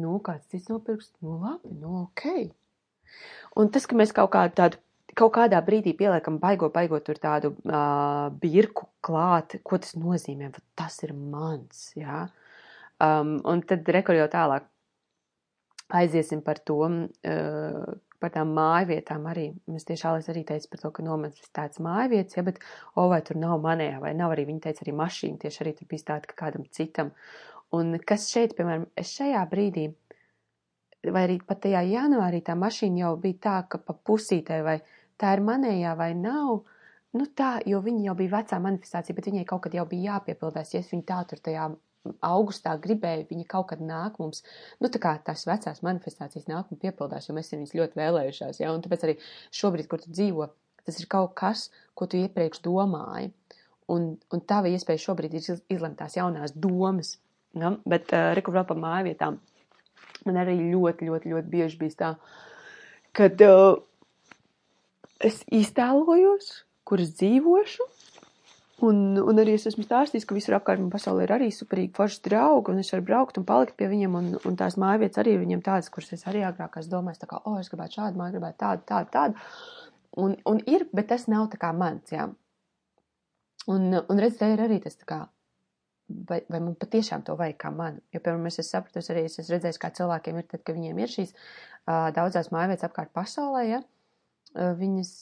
Nu, 0.00 0.16
kāds 0.24 0.50
cits 0.50 0.70
nopirks? 0.70 1.12
Nu, 1.22 1.38
labi, 1.42 1.74
nu, 1.78 2.06
ok. 2.08 2.26
Un 3.58 3.70
tas, 3.74 3.86
ka 3.90 3.98
mēs 3.98 4.14
kaut 4.16 4.32
kādu 4.34 4.56
tādu 4.58 4.82
kaut 5.18 5.32
kādā 5.34 5.58
brīdī 5.66 5.92
pieliekam 5.98 6.38
baigo, 6.42 6.70
baigot 6.72 7.04
tur 7.06 7.18
tādu 7.20 7.52
uh, 7.66 8.30
birku 8.42 8.88
klāt, 9.04 9.58
ko 9.66 9.78
tas 9.82 9.96
nozīmē, 9.98 10.50
va, 10.54 10.62
tas 10.78 11.00
ir 11.06 11.14
mans, 11.14 11.90
jā. 11.98 12.26
Um, 13.00 13.38
un 13.48 13.62
tad 13.66 13.88
rekor 13.88 14.18
jau 14.18 14.28
tālāk 14.30 14.66
aiziesim 15.96 16.42
par 16.46 16.60
to, 16.66 16.78
uh, 16.86 17.98
par 18.20 18.32
tām 18.34 18.52
mājvietām 18.56 19.24
arī. 19.30 19.46
Mēs 19.70 19.86
tieši 19.88 20.06
Alis 20.10 20.28
arī 20.32 20.44
teica 20.48 20.70
par 20.72 20.82
to, 20.82 20.90
ka 20.96 21.04
nometnes 21.04 21.52
tāds 21.56 21.80
mājvietas, 21.82 22.36
ja, 22.36 22.44
bet, 22.46 22.60
o, 22.94 23.08
vai 23.12 23.20
tur 23.26 23.40
nav 23.40 23.56
manējā, 23.64 24.00
vai 24.02 24.12
nav 24.18 24.34
arī, 24.34 24.46
viņa 24.50 24.66
teica 24.68 24.84
arī 24.84 24.94
mašīna, 25.00 25.40
tieši 25.44 25.64
arī 25.64 25.74
tur 25.78 25.90
bija 25.90 26.06
tāda, 26.12 26.30
ka 26.30 26.38
kādam 26.44 26.66
citam. 26.76 27.14
Un 27.76 27.96
kas 28.06 28.28
šeit, 28.32 28.56
piemēram, 28.58 28.88
es 28.98 29.14
šajā 29.16 29.42
brīdī, 29.50 29.88
vai 31.08 31.24
arī 31.28 31.38
pat 31.46 31.62
tajā 31.64 31.84
janvārī 31.88 32.42
tā 32.44 32.56
mašīna 32.58 33.04
jau 33.04 33.14
bija 33.20 33.40
tā, 33.46 33.56
ka 33.72 33.80
pa 33.80 33.96
pusītē 33.96 34.60
vai, 34.66 34.80
tā 35.20 35.32
ir 35.36 35.44
manējā 35.46 35.94
vai 35.96 36.12
nav. 36.18 36.60
Nu 37.16 37.26
tā, 37.34 37.56
jo 37.66 37.80
viņa 37.82 38.04
jau 38.06 38.16
bija 38.18 38.36
vecā 38.36 38.58
manifestācija, 38.62 39.16
bet 39.16 39.30
viņai 39.30 39.46
kaut 39.48 39.64
kad 39.64 39.74
jau 39.74 39.86
bija 39.88 40.14
jāpiepildās, 40.14 40.74
ja 40.74 40.82
es 40.82 40.92
viņu 40.92 41.06
tā 41.08 41.22
tur 41.30 41.40
tajā 41.42 41.70
augustā 42.24 42.74
gribēju, 42.80 43.26
viņa 43.30 43.46
kaut 43.50 43.70
kad 43.72 43.82
nāk 43.84 44.16
mums, 44.22 44.42
nu 44.80 44.88
tā 44.92 45.00
kā 45.02 45.14
tās 45.24 45.44
vecās 45.48 45.82
manifestācijas 45.84 46.48
nāk 46.48 46.70
un 46.72 46.80
piepildās, 46.80 47.28
jo 47.28 47.36
mēs 47.36 47.52
viņas 47.52 47.76
ļoti 47.76 48.00
vēlējušās, 48.00 48.62
ja, 48.62 48.72
un 48.72 48.84
tāpēc 48.84 49.04
arī 49.06 49.16
šobrīd, 49.56 49.88
kur 49.90 50.02
tu 50.02 50.12
dzīvo, 50.14 50.48
tas 50.86 51.00
ir 51.00 51.10
kaut 51.12 51.34
kas, 51.38 51.68
ko 51.94 52.08
tu 52.08 52.20
iepriekš 52.22 52.62
domāji, 52.64 53.32
un, 53.92 54.14
un 54.32 54.44
tava 54.48 54.72
iespēja 54.72 55.04
šobrīd 55.04 55.36
ir 55.36 55.50
izlemt 55.68 56.00
tās 56.00 56.16
jaunās 56.16 56.56
domas, 56.56 57.18
ja, 57.58 57.74
bet 57.84 58.14
uh, 58.16 58.32
reku 58.38 58.54
vēl 58.56 58.64
par 58.68 58.80
mājvietām, 58.80 59.40
man 60.24 60.40
arī 60.40 60.56
ļoti, 60.70 61.10
ļoti, 61.10 61.34
ļoti 61.34 61.52
bieži 61.52 61.80
bijis 61.82 62.00
tā, 62.00 62.14
kad 63.16 63.44
uh, 63.44 63.76
es 65.20 65.42
iztēlojos, 65.52 66.52
kur 66.88 67.02
es 67.04 67.12
dzīvošu. 67.20 67.86
Un, 68.80 69.18
un 69.18 69.40
arī 69.42 69.58
es 69.58 69.66
esmu 69.68 69.82
stāstījis, 69.84 70.24
ka 70.24 70.36
visur 70.36 70.54
apkārt 70.56 70.80
man 70.80 70.92
pasaulē 70.92 71.26
ir 71.26 71.32
arī 71.34 71.48
superīgi 71.52 71.92
forši 71.98 72.22
draugi, 72.24 72.72
un 72.72 72.80
es 72.80 72.92
varu 72.94 73.04
braukt 73.10 73.36
un 73.36 73.44
palikt 73.48 73.74
pie 73.76 73.90
viņiem, 73.90 74.14
un, 74.16 74.30
un 74.48 74.56
tās 74.56 74.78
mājvietas 74.80 75.20
arī 75.20 75.34
ir 75.36 75.42
viņiem 75.42 75.60
tādas, 75.66 75.90
kuras 75.92 76.14
es 76.16 76.24
arī 76.30 76.46
agrāk 76.48 76.78
esmu 76.80 76.94
domājis, 76.94 77.20
tā 77.20 77.28
kā, 77.28 77.42
o, 77.42 77.52
oh, 77.52 77.58
es 77.60 77.68
gribētu 77.68 77.98
šādu 77.98 78.20
māju, 78.20 78.38
gribētu 78.38 78.58
tādu, 78.62 78.86
tādu, 78.88 79.12
tādu. 79.12 79.44
Un, 80.24 80.38
un 80.48 80.62
ir, 80.70 80.86
bet 80.96 81.10
tas 81.12 81.28
nav 81.28 81.50
tā 81.52 81.60
kā 81.60 81.74
mans, 81.76 82.14
jā. 82.14 82.30
Un, 83.68 83.84
un 84.00 84.22
redz, 84.24 84.38
te 84.40 84.48
ir 84.48 84.64
arī 84.64 84.80
tas 84.80 84.96
tā 84.96 85.10
kā, 85.12 85.20
vai, 86.30 86.40
vai 86.48 86.62
man 86.64 86.72
patiešām 86.80 87.26
to 87.28 87.36
vajag 87.36 87.60
kā 87.60 87.74
man. 87.74 88.00
Jo, 88.14 88.22
piemēram, 88.24 88.48
es 88.48 88.62
esmu 88.62 88.70
sapratusi 88.78 89.12
arī, 89.12 89.26
es 89.28 89.36
esmu 89.42 89.58
redzējis, 89.58 89.82
kā 89.82 89.92
cilvēkiem 90.00 90.40
ir 90.40 90.48
tad, 90.48 90.64
ka 90.64 90.76
viņiem 90.78 91.04
ir 91.04 91.14
šīs 91.18 91.36
uh, 91.36 92.08
daudzās 92.16 92.48
mājvietas 92.54 92.88
apkārt 92.88 93.12
pasaulē, 93.12 93.68
ja. 93.68 93.84
Uh, 94.56 94.72
viņas, 94.80 95.14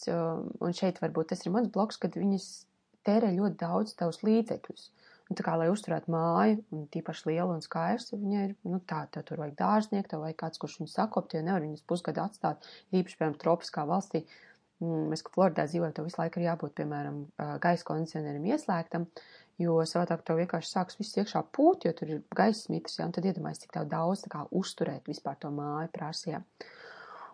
un 0.62 0.78
šeit 0.78 1.02
varbūt 1.02 1.34
tas 1.34 1.42
ir 1.44 1.52
mans 1.52 1.68
bloks, 1.74 1.98
kad 2.00 2.14
viņas 2.16 2.67
tērē 3.08 3.32
ļoti 3.34 3.60
daudz 3.60 3.96
tavus 3.98 4.22
līdzekļus. 4.26 4.88
Un 5.28 5.36
tā 5.36 5.44
kā, 5.44 5.54
lai 5.60 5.68
uzturētu 5.68 6.12
māju, 6.12 6.60
un 6.72 6.86
tīpaši 6.92 7.28
lielu 7.28 7.52
un 7.52 7.64
skaistu, 7.64 8.16
viņai 8.16 8.44
ir, 8.46 8.52
nu 8.64 8.78
tā, 8.88 9.02
tā 9.12 9.20
tur 9.28 9.42
vajag 9.42 9.58
dārznieku, 9.58 10.08
tev 10.08 10.22
vajag 10.24 10.38
kāds, 10.40 10.60
kurš 10.62 10.78
viņu 10.80 10.92
sakopt, 10.92 11.34
jo 11.36 11.42
nevar 11.44 11.60
viņas 11.66 11.84
pusgadu 11.90 12.22
atstāt, 12.22 12.68
īpaši, 12.96 13.18
piemēram, 13.18 13.36
tropiskā 13.42 13.84
valstī. 13.88 14.22
Mēs, 14.80 15.24
ka 15.26 15.34
Floridā 15.34 15.66
dzīvojam, 15.68 15.92
tev 15.92 16.08
visu 16.08 16.20
laiku 16.22 16.40
ir 16.40 16.46
jābūt, 16.46 16.72
piemēram, 16.80 17.20
gaisa 17.60 17.84
kondicionierim 17.90 18.46
ieslēgtam, 18.54 19.04
jo 19.60 19.76
savādāk 19.90 20.24
tev 20.24 20.40
vienkārši 20.40 20.70
sāks 20.70 20.96
viss 20.96 21.18
iekšā 21.18 21.42
pūt, 21.52 21.84
jo 21.84 21.92
tur 21.98 22.14
ir 22.14 22.24
gaisa 22.38 22.72
mitrs, 22.72 22.96
ja, 23.00 23.10
un 23.10 23.12
tad 23.12 23.28
iedomājies, 23.28 23.66
cik 23.66 23.74
tev 23.74 23.88
daudz 23.90 24.24
tā 24.24 24.32
kā 24.32 24.46
uzturēt 24.54 25.10
vispār 25.10 25.36
to 25.42 25.50
māju 25.52 25.90
prasījā. 25.98 26.40
Ja. 26.40 26.74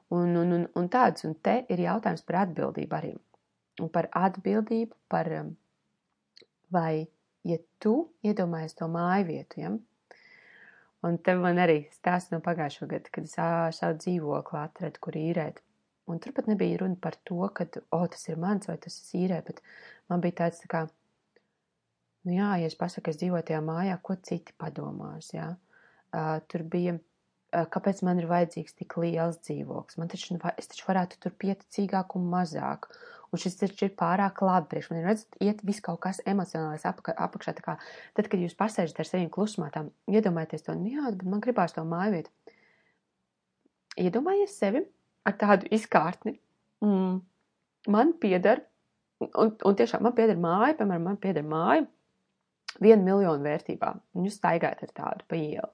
Un, 0.08 0.36
un, 0.36 0.52
un, 0.52 0.64
un 0.74 0.88
tāds, 0.92 1.24
un 1.24 1.34
te 1.34 1.60
ir 1.72 1.80
jautājums 1.84 2.24
par 2.26 2.42
atbildību 2.44 2.96
arī. 2.98 3.12
Un 3.82 3.90
par 3.90 4.08
atbildību 4.14 4.94
par, 5.10 5.30
um, 5.40 5.54
vai, 6.72 7.06
ja 7.44 7.58
tu 7.82 7.96
iedomājies 8.24 8.78
to 8.78 8.88
māju 8.88 9.28
vietu, 9.28 9.60
ja, 9.60 9.74
Un 11.04 11.18
te 11.20 11.34
man 11.36 11.60
arī 11.60 11.82
stāsts 11.92 12.32
no 12.32 12.40
pagājušo 12.44 12.86
gadu, 12.88 13.10
kad 13.12 13.26
es 13.28 13.34
savu 13.36 13.96
dzīvokli 14.00 14.56
atradu, 14.56 15.00
kur 15.04 15.16
īrēt. 15.20 15.60
Un 16.08 16.20
tur 16.20 16.32
pat 16.36 16.48
nebija 16.48 16.78
runa 16.80 16.96
par 17.00 17.16
to, 17.28 17.42
ka, 17.56 17.66
o, 17.82 17.98
oh, 17.98 18.04
tas 18.12 18.24
ir 18.28 18.40
mans 18.40 18.68
vai 18.68 18.76
tas 18.80 18.96
ir 19.02 19.26
īrē, 19.26 19.40
bet 19.44 19.60
man 20.12 20.22
bija 20.24 20.38
tāds 20.42 20.62
tā 20.62 20.70
kā, 20.72 20.82
nu 22.28 22.36
jā, 22.36 22.50
ja 22.60 22.70
es 22.70 22.76
pasaku, 22.80 23.12
es 23.12 23.20
dzīvoju 23.20 23.48
tajā 23.50 23.60
mājā, 23.64 23.98
ko 24.04 24.16
citi 24.28 24.56
padomās, 24.60 25.30
jā. 25.36 25.50
Uh, 26.14 26.38
tur 26.48 26.64
bija, 26.72 26.96
uh, 26.96 27.66
kāpēc 27.76 28.00
man 28.08 28.20
ir 28.22 28.28
vajadzīgs 28.30 28.76
tik 28.80 28.96
liels 29.00 29.40
dzīvoklis? 29.44 30.00
Man 30.00 30.12
taču, 30.12 30.38
es 30.56 30.72
taču 30.72 30.88
varētu 30.88 31.20
tur 31.20 31.36
pieticīgāk 31.44 32.16
un 32.20 32.28
mazāk. 32.32 32.88
Un 33.34 33.40
šis 33.42 33.56
taču 33.58 33.88
ir 33.88 33.94
pārāk 33.98 34.38
labi 34.46 34.68
priekš 34.70 34.92
man. 34.92 35.00
Redzat, 35.08 35.38
iet 35.42 35.62
viss 35.66 35.82
kaut 35.82 35.98
kas 36.04 36.20
emocionālais 36.30 36.84
apaka, 36.86 37.16
apakšā. 37.26 37.56
Tā 37.58 37.64
kā 37.64 37.72
tad, 38.14 38.28
kad 38.30 38.38
jūs 38.38 38.54
pasēžat 38.54 39.00
ar 39.02 39.08
saviem 39.08 39.30
klusumā, 39.34 39.72
tā 39.74 39.82
iedomājieties 40.06 40.62
to, 40.68 40.76
nu 40.78 40.92
jā, 40.92 41.08
bet 41.10 41.24
man 41.26 41.42
gribās 41.42 41.74
to 41.74 41.82
māju 41.88 42.12
vietu. 42.14 42.30
Iedomājies 44.04 44.54
sevi 44.54 44.84
ar 45.26 45.34
tādu 45.40 45.66
izkārtni. 45.74 46.36
Mm, 46.84 47.16
man 47.90 48.12
pieder, 48.22 48.62
un, 49.24 49.50
un 49.50 49.78
tiešām 49.80 50.06
man 50.06 50.14
pieder 50.14 50.38
māja, 50.38 50.76
piemēram, 50.78 51.08
man 51.10 51.18
pieder 51.24 51.46
māja 51.46 51.82
vienu 52.84 53.02
miljonu 53.08 53.42
vērtībā. 53.48 53.90
Un 54.14 54.28
jūs 54.28 54.38
staigājat 54.38 54.86
ar 54.86 54.94
tādu 55.00 55.26
pa 55.26 55.38
ielu. 55.40 55.72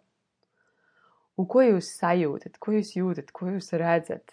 Un 1.37 1.49
ko 1.49 1.61
jūs 1.65 1.93
sajūtat, 2.01 2.57
ko 2.61 2.73
jūs 2.79 2.95
jūtat, 2.97 3.37
ko 3.37 3.53
jūs 3.53 3.71
redzat? 3.81 4.33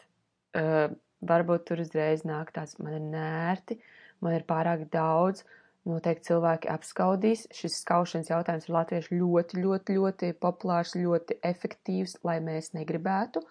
Uh, 0.56 0.96
varbūt 1.26 1.68
tur 1.70 1.82
uzreiz 1.82 2.26
nāk 2.28 2.52
tāds, 2.56 2.78
man 2.82 2.98
ir 2.98 3.06
nērti, 3.06 3.80
man 4.22 4.38
ir 4.38 4.46
pārāk 4.48 4.88
daudz, 4.94 5.44
noteikti 5.88 6.32
cilvēki 6.32 6.72
apskaudīs. 6.72 7.46
Šis 7.56 7.82
skaušanas 7.84 8.32
jautājums 8.32 8.68
ir 8.68 8.76
latviešu 8.76 9.20
ļoti, 9.22 9.62
ļoti, 9.64 10.00
ļoti 10.00 10.34
populārs, 10.42 10.98
ļoti 11.00 11.40
efektīvs, 11.48 12.20
lai 12.28 12.40
mēs 12.44 12.74
negribētu. 12.78 13.46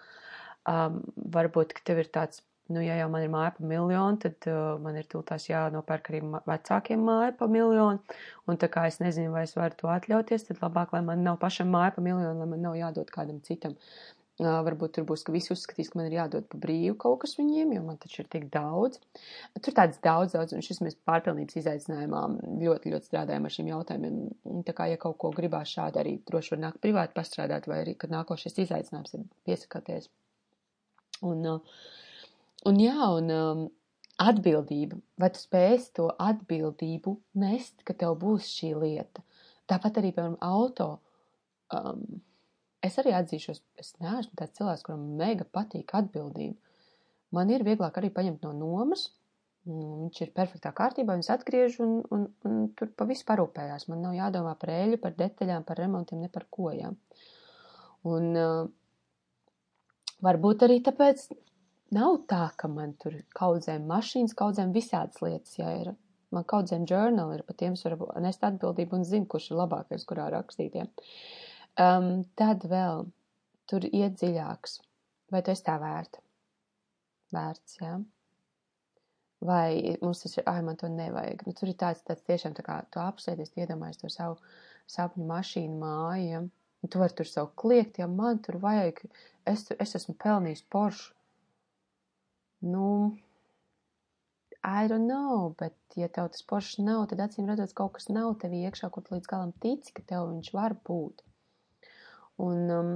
Um, 0.67 1.01
varbūt, 1.33 1.77
ka 1.77 1.85
tev 1.87 2.03
ir 2.03 2.11
tāds, 2.13 2.43
nu, 2.75 2.81
ja 2.83 2.97
jau 2.99 3.07
man 3.13 3.23
ir 3.23 3.31
māja 3.31 3.53
pa 3.55 3.67
miljonu, 3.71 4.19
tad 4.25 4.49
uh, 4.51 4.75
man 4.83 4.99
ir 4.99 5.07
tūltās 5.11 5.47
jānopērk 5.47 6.11
arī 6.11 6.23
vecākiem 6.49 7.05
māja 7.07 7.31
pa 7.39 7.47
miljonu. 7.51 8.19
Un 8.51 8.59
tā 8.61 8.69
kā 8.73 8.89
es 8.91 8.99
nezinu, 9.03 9.31
vai 9.35 9.47
es 9.47 9.55
varu 9.59 9.79
to 9.79 9.91
atļauties, 9.95 10.49
tad 10.51 10.61
labāk, 10.65 10.93
lai 10.97 11.05
man 11.07 11.23
nav 11.27 11.39
pašam 11.43 11.71
māja 11.71 11.95
pa 11.95 12.05
miljonu, 12.05 12.35
lai 12.43 12.51
man 12.51 12.67
nav 12.67 12.79
jādod 12.79 13.15
kādam 13.15 13.39
citam. 13.47 13.79
Uh, 13.79 14.16
varbūt 14.41 14.97
tur 14.97 15.07
būs, 15.09 15.23
ka 15.25 15.33
visi 15.33 15.53
uzskatīs, 15.55 15.89
ka 15.93 15.99
man 15.99 16.11
ir 16.11 16.19
jādod 16.19 16.45
pa 16.53 16.59
brīvu 16.61 16.97
kaut 17.01 17.23
kas 17.23 17.37
viņiem, 17.39 17.73
jo 17.73 17.85
man 17.87 17.97
taču 18.01 18.21
ir 18.23 18.29
tik 18.33 18.49
daudz. 18.53 19.01
Tur 19.65 19.77
tāds 19.77 20.01
daudz, 20.05 20.35
daudz, 20.37 20.53
un 20.53 20.65
šis 20.65 20.83
mēs 20.85 20.99
pārpilnības 21.09 21.57
izaicinājumā 21.63 22.23
ļoti, 22.61 22.93
ļoti 22.93 23.09
strādājam 23.09 23.49
ar 23.49 23.55
šiem 23.55 23.71
jautājumiem. 23.73 24.19
Tā 24.69 24.77
kā, 24.77 24.91
ja 24.93 25.01
kaut 25.01 25.17
ko 25.23 25.33
gribās 25.37 25.73
šādi 25.73 26.03
arī 26.03 26.15
droši 26.29 26.53
var 26.53 26.63
nākt 26.67 26.83
privāti 26.85 27.17
pastrādāt, 27.17 27.71
vai 27.71 27.81
arī, 27.87 27.97
kad 27.97 28.13
nākošais 28.13 28.61
izaicinājums 28.67 29.17
ir 29.17 29.25
piesakāties. 29.49 30.11
Un, 31.25 31.41
uh, 31.49 31.81
un 32.69 32.85
jā, 32.85 32.99
un 33.17 33.33
um, 33.33 33.67
atbildība. 34.21 35.01
Vai 35.17 35.33
tu 35.33 35.41
spēsi 35.41 35.95
to 35.97 36.11
atbildību 36.13 37.17
nest, 37.41 37.81
ka 37.89 37.97
tev 37.97 38.19
būs 38.21 38.53
šī 38.53 38.75
lieta? 38.77 39.25
Tāpat 39.67 40.03
arī, 40.03 40.13
piemēram, 40.13 40.37
auto. 40.45 40.99
Um, 41.73 42.21
es 42.85 42.99
arī 43.01 43.15
atzīšos, 43.17 43.63
es 43.81 43.95
neesmu 44.03 44.39
tāds 44.39 44.57
cilvēks, 44.59 44.85
kuram 44.87 45.05
mega 45.19 45.47
patīk 45.49 45.95
atbildība. 45.97 46.57
Man 47.35 47.51
ir 47.51 47.65
vieglāk 47.67 47.97
arī 47.99 48.11
paņemt 48.15 48.45
no 48.47 48.53
nomas, 48.57 49.09
viņš 49.67 50.21
ir 50.23 50.33
perfektā 50.35 50.71
kārtībā, 50.77 51.17
viņas 51.17 51.33
atgriež 51.35 51.81
un, 51.83 51.97
un, 52.15 52.27
un 52.47 52.61
tur 52.79 52.93
pa 52.97 53.07
visu 53.09 53.27
parūpējās. 53.27 53.89
Man 53.91 54.05
nav 54.05 54.15
jādomā 54.15 54.55
par 54.61 54.73
eļu, 54.77 55.01
par 55.03 55.17
detaļām, 55.19 55.67
par 55.67 55.81
remontiem, 55.83 56.23
ne 56.23 56.31
par 56.33 56.47
kojām. 56.55 56.95
Un 58.07 58.29
uh, 58.39 58.69
varbūt 60.23 60.67
arī 60.69 60.79
tāpēc 60.87 61.27
nav 61.97 62.21
tā, 62.31 62.45
ka 62.59 62.71
man 62.71 62.95
tur 63.03 63.19
kaudzēm 63.37 63.89
mašīnas, 63.91 64.37
kaudzēm 64.39 64.75
visādas 64.77 65.19
lietas, 65.25 65.57
ja 65.59 65.73
ir. 65.81 65.95
Man 66.35 66.47
kaudzēm 66.47 66.87
žurnāli 66.91 67.39
ir, 67.39 67.43
pa 67.47 67.55
tiem 67.59 67.77
es 67.79 67.85
varu 67.87 68.09
nest 68.23 68.43
atbildību 68.47 68.99
un 68.99 69.05
zinu, 69.07 69.29
kurš 69.31 69.53
ir 69.53 69.61
labākais, 69.61 70.07
kurā 70.07 70.27
rakstīt. 70.35 70.75
Ja. 70.79 70.87
Um, 71.77 72.25
tad 72.41 72.65
vēl 72.71 73.05
tur 73.69 73.85
iet 73.91 74.17
dziļāks. 74.21 74.79
Vai 75.33 75.43
tu 75.45 75.53
esi 75.53 75.65
tā 75.67 75.75
vērta? 75.83 76.23
Vērts, 77.35 77.81
jā. 77.83 77.97
Vai 79.45 79.97
mums 80.01 80.23
tas 80.23 80.39
ir, 80.39 80.47
ai, 80.49 80.63
man 80.65 80.79
to 80.81 80.89
nevajag. 80.89 81.43
Nu, 81.45 81.53
tur 81.59 81.69
ir 81.69 81.77
tāds, 81.81 82.01
tāds 82.07 82.25
tiešām 82.25 82.55
tā 82.57 82.65
kā 82.65 82.79
tu 82.91 83.03
apsēdies, 83.03 83.53
iedomājies 83.59 84.01
to 84.01 84.09
savu 84.13 84.39
sapņu 84.89 85.27
mašīnu 85.29 85.77
māju, 85.83 86.31
ja? 86.31 86.41
un 86.87 86.93
tu 86.93 87.03
vari 87.03 87.17
tur 87.19 87.29
savu 87.29 87.53
kliegt, 87.61 88.01
ja 88.01 88.07
man 88.09 88.41
tur 88.47 88.61
vajag, 88.63 89.03
es, 89.53 89.67
es 89.77 89.95
esmu 89.99 90.17
pelnījis 90.23 90.65
poršu. 90.73 91.13
Nu, 92.73 92.89
I 94.65 94.89
don't 94.89 95.07
know, 95.07 95.53
bet 95.61 95.77
ja 96.01 96.09
tev 96.09 96.33
tas 96.33 96.43
poršs 96.43 96.81
nav, 96.83 97.05
tad 97.11 97.21
acīm 97.27 97.47
redzot, 97.51 97.75
kaut 97.77 97.99
kas 97.99 98.09
nav 98.09 98.33
tev 98.43 98.57
iekšā, 98.57 98.89
kur 98.91 99.05
tu 99.05 99.15
līdz 99.15 99.29
galam 99.31 99.53
tici, 99.63 99.93
ka 99.95 100.03
tev 100.15 100.31
viņš 100.33 100.55
var 100.57 100.75
būt. 100.89 101.23
Un 102.43 102.73
um, 102.73 102.95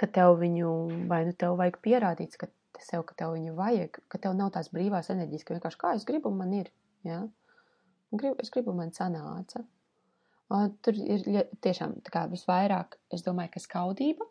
ka 0.00 0.08
tev 0.08 0.38
viņu, 0.40 0.72
vai 1.10 1.22
nu 1.28 1.34
tev 1.36 1.58
vajag 1.60 1.80
pierādīt, 1.84 2.36
ka 2.40 2.48
sev, 2.80 3.04
ka 3.08 3.16
tev 3.18 3.34
viņu 3.36 3.54
vajag, 3.58 4.00
ka 4.08 4.20
tev 4.20 4.36
nav 4.38 4.52
tās 4.54 4.70
brīvās 4.72 5.10
enerģijas, 5.14 5.46
ka 5.46 5.56
vienkārši 5.56 5.80
kā 5.80 5.94
es 5.98 6.06
gribu, 6.08 6.32
man 6.34 6.54
ir. 6.56 6.70
Ja? 7.06 7.22
Gribu, 8.14 8.36
es 8.42 8.52
gribu, 8.54 8.74
man 8.76 8.94
sanāca. 8.96 9.64
Un 10.54 10.72
tur 10.84 10.96
ir 11.00 11.24
tiešām 11.64 11.98
tā 12.04 12.12
kā 12.14 12.24
visvairāk, 12.30 12.98
es 13.14 13.24
domāju, 13.26 13.54
ka 13.54 13.62
skaudība 13.64 14.26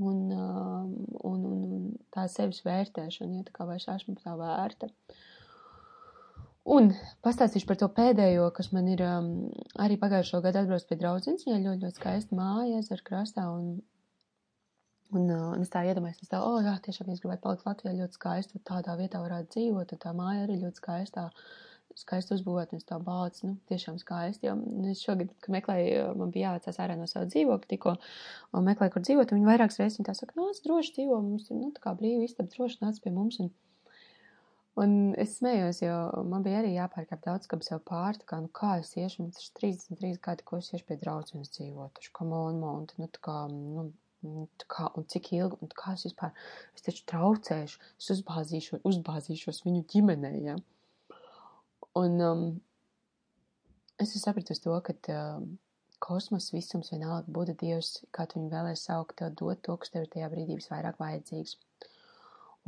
un, 0.00 0.18
um, 0.32 0.90
un, 1.28 1.44
un, 1.48 1.62
un 1.76 1.86
tā 2.14 2.26
sevis 2.30 2.62
vērtēšana, 2.66 3.40
ja 3.40 3.46
tā 3.48 3.54
kā 3.56 3.66
vai 3.68 3.78
es 3.80 3.88
esmu 3.90 4.16
tā 4.20 4.34
vērta. 4.38 4.88
Uh, 4.88 5.20
Un 6.62 6.92
pastāstīšu 7.26 7.66
par 7.66 7.78
to 7.80 7.88
pēdējo, 7.90 8.44
kas 8.54 8.68
man 8.74 8.86
ir 8.92 9.00
um, 9.02 9.30
arī 9.82 9.96
pagājušo 9.98 10.38
gadu 10.44 10.60
atbrauc 10.60 10.84
pie 10.86 10.98
draudzenes. 11.00 11.42
Viņai 11.48 11.64
ļoti, 11.64 11.82
ļoti 11.88 11.98
skaista 11.98 12.38
māja, 12.38 12.78
ezera 12.78 13.02
krastā. 13.08 13.48
Un, 13.50 13.80
un, 15.10 15.24
uh, 15.26 15.48
un 15.56 15.64
es 15.64 15.72
tā 15.72 15.82
iedomājos, 15.88 16.22
es 16.22 16.30
tā, 16.30 16.38
oh, 16.38 16.60
jā, 16.62 16.76
tiešām 16.84 17.10
es 17.10 17.22
gribētu 17.24 17.42
palikt 17.48 17.66
Latvijā 17.66 17.96
ļoti 17.98 18.18
skaisti, 18.20 18.62
tādā 18.68 18.94
vietā 19.00 19.24
varētu 19.24 19.50
dzīvot, 19.56 19.94
un 19.96 20.02
tā 20.06 20.14
māja 20.14 20.46
arī 20.46 20.60
ļoti 20.62 20.84
skaistā. 20.84 21.26
Skaisti 21.98 22.32
uzbūvēt, 22.38 22.70
un 22.72 22.80
tā 22.88 22.96
bācu, 23.04 23.50
nu, 23.50 23.56
tiešām 23.68 23.98
skaisti. 24.00 24.46
Jo 24.46 24.54
nu, 24.56 24.86
es 24.94 25.02
šogad, 25.04 25.34
kad 25.44 25.52
meklēju, 25.52 26.14
man 26.16 26.30
bija 26.32 26.54
jāatcās 26.54 26.78
ārā 26.80 26.94
no 26.96 27.04
sava 27.10 27.26
dzīvokļa 27.28 27.68
tikko, 27.68 27.98
un 28.56 28.64
meklēju, 28.70 28.94
kur 28.94 29.04
dzīvot, 29.04 29.34
un 29.34 29.42
viņi 29.42 29.50
vairākas 29.50 29.76
reizes, 29.82 30.00
tā 30.06 30.14
saka, 30.16 30.38
nāc, 30.38 30.62
droši 30.64 30.94
dzīvo, 30.96 31.18
mums 31.26 31.50
ir, 31.50 31.58
nu, 31.58 31.68
tā 31.74 31.84
kā 31.84 31.92
brīvi 31.98 32.30
istaba, 32.30 32.48
droši 32.54 32.80
nāc 32.86 33.02
pie 33.02 33.12
mums. 33.12 33.42
Un, 33.44 33.52
Un 34.80 34.92
es 35.20 35.34
smējos, 35.36 35.82
jo 35.84 35.96
man 36.24 36.44
bija 36.44 36.62
arī 36.62 36.70
jāpārkāp 36.72 37.20
daudz, 37.26 37.48
kam 37.50 37.60
sev 37.64 37.82
pār, 37.88 38.16
tā 38.16 38.24
kā, 38.30 38.38
nu 38.40 38.48
kā 38.56 38.78
es 38.80 38.94
iešu, 38.96 39.20
man 39.20 39.34
tas 39.36 39.50
33 39.58 40.20
gadi, 40.24 40.46
ko 40.48 40.60
es 40.62 40.70
iešu 40.72 40.86
pie 40.88 40.96
draudzenes 41.02 41.52
dzīvot, 41.52 41.92
taču, 41.98 42.12
come 42.16 42.38
on, 42.38 42.60
man, 42.62 42.86
nu 42.96 43.08
tā 43.12 43.20
kā, 43.26 43.34
nu, 43.52 43.90
nu, 44.24 44.46
kā, 44.72 44.86
un 44.96 45.04
cik 45.12 45.28
ilgi, 45.36 45.58
un 45.60 45.72
kā 45.76 45.92
es 45.98 46.06
vispār, 46.08 46.32
es 46.72 46.86
taču 46.86 47.04
traucēšu, 47.12 47.82
es 48.00 48.08
uzbāzīšu, 48.16 48.80
uzbāzīšos 48.88 49.60
viņu 49.66 49.84
ģimenē, 49.92 50.32
ja. 50.46 50.56
Un 52.00 52.16
um, 52.24 52.46
es 54.00 54.16
sapratu 54.22 54.56
to, 54.56 54.78
ka 54.88 54.96
um, 55.12 55.50
kosmos 56.02 56.48
visums 56.54 56.94
vienalga, 56.94 57.28
Buda 57.28 57.52
Dievs, 57.60 57.98
kā 58.08 58.24
tu 58.24 58.40
viņu 58.40 58.54
vēlēs 58.56 58.88
saukt, 58.88 59.18
tev 59.20 59.36
dot 59.36 59.60
to, 59.68 59.76
kas 59.76 59.92
tev 59.92 60.06
ir 60.06 60.14
tajā 60.16 60.32
brīdī 60.32 60.56
visvairāk 60.56 60.96
vajadzīgs. 61.02 61.58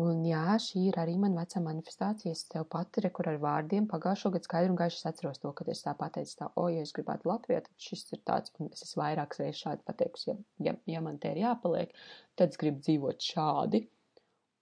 Un 0.02 0.24
jā, 0.26 0.56
šī 0.58 0.88
ir 0.88 0.96
arī 0.98 1.12
man 1.22 1.36
vecā 1.38 1.60
manifestācija. 1.62 2.34
Es 2.34 2.48
tev 2.50 2.64
pati 2.70 3.02
rekur 3.04 3.28
ar 3.30 3.36
vārdiem 3.42 3.84
pagājušo 3.90 4.32
gadu 4.34 4.48
skaidru 4.48 4.72
un 4.74 4.78
gaiši 4.80 5.04
atceros 5.06 5.38
to, 5.38 5.52
kad 5.54 5.68
es 5.70 5.84
tā 5.84 5.92
pateicu 5.98 6.34
tā, 6.40 6.48
o, 6.58 6.64
ja 6.72 6.82
es 6.82 6.90
gribētu 6.96 7.30
Latvijā, 7.30 7.60
tad 7.62 7.84
šis 7.86 8.02
ir 8.16 8.22
tāds, 8.26 8.50
un 8.58 8.72
es 8.74 8.82
esmu 8.82 9.04
vairākas 9.04 9.38
reizes 9.38 9.60
šādi 9.62 9.86
pateikusi, 9.86 10.32
ja, 10.32 10.36
ja, 10.66 10.74
ja 10.96 11.02
man 11.04 11.20
te 11.22 11.30
ir 11.30 11.44
jāpaliek, 11.44 11.94
tad 12.34 12.50
es 12.50 12.58
gribu 12.58 12.82
dzīvot 12.82 13.22
šādi, 13.22 13.84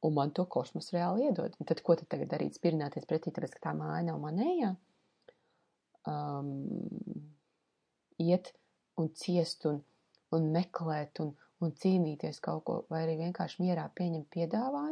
un 0.05 0.17
man 0.19 0.35
to 0.37 0.45
kosmos 0.53 0.93
reāli 0.93 1.31
iedod. 1.31 1.57
Un 1.57 1.71
tad 1.71 1.81
ko 1.87 1.97
tad 1.97 2.13
tagad 2.13 2.29
darīt? 2.35 2.59
Spirināties 2.61 3.09
pretī, 3.09 3.33
tāpēc, 3.33 3.57
ka 3.57 3.71
tā 3.71 3.75
māja 3.79 4.05
nav 4.11 4.21
manējā? 4.21 4.75
Um, 6.13 6.53
iet 8.21 8.53
un 9.01 9.09
ciest 9.17 9.65
un, 9.71 9.81
un 10.37 10.53
meklēt 10.53 11.23
un, 11.25 11.33
un 11.65 11.73
cīnīties 11.73 12.43
kaut 12.45 12.67
ko, 12.69 12.79
vai 12.93 13.07
arī 13.07 13.17
vienkārši 13.23 13.65
mierā 13.65 13.87
pieņemt 13.97 14.29
piedāvājumu 14.35 14.92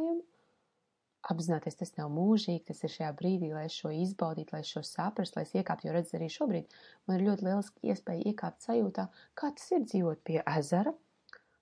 apzināties, 1.29 1.77
tas 1.77 1.93
nav 1.97 2.09
mūžīgi, 2.13 2.63
tas 2.69 2.81
ir 2.85 2.93
šajā 2.93 3.11
brīdī, 3.17 3.51
lai 3.53 3.67
es 3.67 3.75
šo 3.77 3.91
izbaudītu, 3.93 4.55
lai 4.55 4.63
es 4.63 4.71
šo 4.73 4.81
saprastu, 4.85 5.37
lai 5.37 5.45
es 5.45 5.53
iekāptu, 5.53 5.87
jo 5.87 5.95
redz 5.95 6.13
arī 6.17 6.29
šobrīd 6.33 6.75
man 7.07 7.17
ir 7.17 7.25
ļoti 7.27 7.47
lieliski 7.47 7.93
iespēja 7.93 8.31
iekāpt 8.31 8.65
sajūtā, 8.65 9.07
kā 9.37 9.51
tas 9.57 9.71
ir 9.75 9.85
dzīvot 9.85 10.23
pie 10.27 10.39
ezera, 10.41 10.93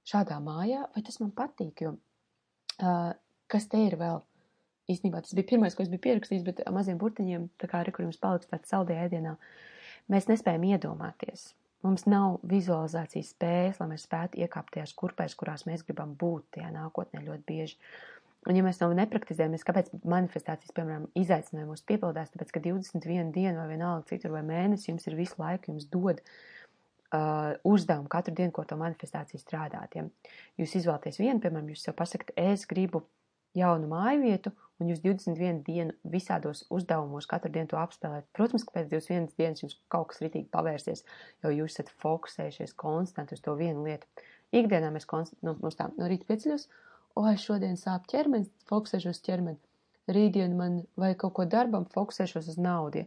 šādā 0.08 0.39
mājā, 0.43 0.86
vai 0.95 1.06
tas 1.06 1.19
man 1.24 1.36
patīk, 1.36 1.86
jo 1.86 1.95
uh, 1.95 3.12
kas 3.52 3.69
te 3.72 3.84
ir 3.89 4.00
vēl? 4.00 4.24
Īstenībā 4.89 5.22
tas 5.22 5.36
bija 5.38 5.52
pirmais, 5.52 5.76
ko 5.78 5.84
es 5.86 5.91
biju 5.91 6.02
pierakstījis, 6.08 6.45
bet 6.48 6.63
maziem 6.74 6.98
burtiņiem, 6.98 7.52
tā 7.62 7.67
kā 7.69 7.84
arī, 7.84 7.93
kur 7.93 8.08
jums 8.08 8.17
paliks 8.17 8.50
tāds 8.50 8.72
saldē 8.72 8.95
ēdienā, 9.04 9.36
mēs 10.10 10.26
nespējam 10.32 10.65
iedomāties, 10.72 11.52
Mums 11.80 12.04
nav 12.12 12.41
vizualizācijas 12.43 13.30
spējas, 13.32 13.78
lai 13.80 13.86
mēs 13.93 14.04
spētu 14.04 14.41
iekāpt 14.43 14.74
tajās 14.76 14.91
kurpēs, 15.00 15.36
kurās 15.39 15.63
mēs 15.67 15.86
gribam 15.88 16.12
būt 16.19 16.58
tajā 16.58 16.74
nākotnē 16.76 17.22
ļoti 17.24 17.45
bieži. 17.48 17.78
Un, 18.47 18.56
ja 18.56 18.63
mēs 18.63 18.78
to 18.80 18.88
nepraktizējamies, 18.95 19.65
kāpēc 19.67 19.89
manifestācijas, 20.08 20.71
piemēram, 20.78 21.10
izaicinājumi 21.19 21.73
mūs 21.73 21.84
piepildās, 21.89 22.32
tāpēc, 22.32 22.54
ka 22.56 22.62
21 22.63 23.34
dienu 23.36 23.60
vai 23.60 23.67
vienalga 23.73 24.08
citur 24.13 24.32
vai 24.38 24.45
mēnesi 24.47 24.89
jums 24.93 25.10
ir 25.10 25.17
visu 25.19 25.36
laiku, 25.41 25.73
jums 25.73 25.89
dod 25.91 26.21
uh, 26.23 27.58
uzdevumu 27.67 28.08
katru 28.12 28.34
dienu, 28.38 28.54
ko 28.56 28.63
to 28.69 28.80
manifestāciju 28.80 29.41
strādāt. 29.43 29.99
Ja? 29.99 30.08
Jūs 30.62 30.78
izvēlaties 30.80 31.19
vienu, 31.19 31.41
piemēram, 31.43 31.67
jūs 31.73 31.84
sev 31.89 31.97
pasakat, 31.99 32.32
es 32.39 32.63
gribu 32.69 33.04
jaunu 33.60 33.91
māju 33.91 34.23
vietu, 34.23 34.56
un 34.80 34.91
jūs 34.93 35.02
21 35.04 35.62
dienu 35.67 35.95
visādos 36.08 36.63
uzdevumos 36.71 37.28
katru 37.30 37.52
dienu 37.52 37.73
to 37.73 37.80
apspēlēt. 37.82 38.30
Protams, 38.38 38.63
ka 38.63 38.78
pēc 38.78 38.91
21 38.93 39.34
dienas 39.36 39.63
jums 39.65 39.80
kaut 39.91 40.13
kas 40.13 40.23
ritīgi 40.23 40.47
pavērsies, 40.54 41.04
jo 41.43 41.52
jūs 41.54 41.75
esat 41.75 41.91
fokusējušies 42.04 42.78
konstanti 42.80 43.36
uz 43.36 43.43
to 43.43 43.56
vienu 43.60 43.84
lietu. 43.88 44.08
Ikdienā 44.56 44.93
mēs 44.93 45.10
konst, 45.10 45.36
nu, 45.45 45.58
mums 45.60 45.78
tā 45.78 45.89
no 45.97 46.08
rīta 46.10 46.30
pieceļos, 46.30 46.69
o, 47.19 47.25
šodien 47.43 47.77
sāp 47.79 48.08
ķermenis, 48.12 48.49
fokusēšos 48.69 49.21
ķermeni. 49.25 49.60
Rītdien 50.10 50.55
man 50.58 50.79
vajag 50.97 51.19
kaut 51.23 51.36
ko 51.38 51.45
darbam, 51.45 51.86
fokusēšos 51.93 52.49
uz 52.53 52.58
naudu. 52.62 53.05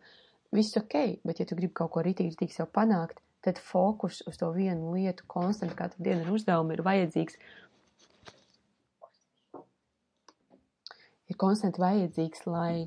Viss 0.55 0.77
ok, 0.79 1.25
bet 1.27 1.41
ja 1.41 1.49
tu 1.49 1.57
gribi 1.59 1.75
kaut 1.75 1.91
ko 1.95 2.05
ritīgi, 2.05 2.35
ritīgi 2.35 2.55
sev 2.55 2.69
panākt, 2.77 3.19
tad 3.43 3.59
fokus 3.59 4.21
uz 4.29 4.39
to 4.39 4.53
vienu 4.55 4.93
lietu 4.95 5.27
konstanti 5.27 5.75
katru 5.79 6.05
dienu 6.07 6.27
ar 6.27 6.33
uzdevumu 6.37 6.77
ir 6.77 6.85
vajadzīgs. 6.87 7.39
Ir 11.33 11.39
konstanti 11.41 11.83
vajadzīgs, 11.83 12.45
lai, 12.47 12.87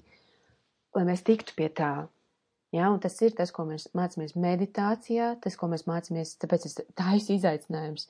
lai 0.95 1.07
mēs 1.09 1.25
tiktu 1.27 1.57
pie 1.57 1.71
tā. 1.73 1.93
Ja, 2.75 2.89
un 2.91 2.99
tas 3.03 3.15
ir 3.23 3.35
tas, 3.35 3.51
ko 3.55 3.65
mēs 3.67 3.89
mācāmies 3.95 4.35
meditācijā, 4.39 5.35
tas, 5.43 5.55
ko 5.59 5.69
mēs 5.71 5.85
mācāmies, 5.89 6.35
tāpēc 6.41 6.65
tas 6.67 7.29
ir 7.29 7.38
izaicinājums. 7.38 8.09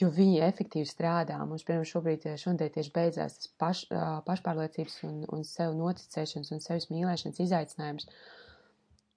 Jo 0.00 0.08
viņi 0.08 0.40
efektīvi 0.46 0.88
strādā. 0.88 1.36
Mums, 1.44 1.66
piemēram, 1.68 1.88
šobrīd 1.88 2.24
šodien 2.40 2.72
tieši 2.72 2.94
beidzās 2.94 3.36
tas 3.38 3.50
paš, 3.60 3.82
pašpārliecības 4.28 4.96
un, 5.08 5.18
un 5.36 5.44
sev 5.44 5.76
noticēšanas 5.76 6.54
un 6.56 6.64
sevis 6.64 6.88
mīlēšanas 6.92 7.42
izaicinājums. 7.44 8.08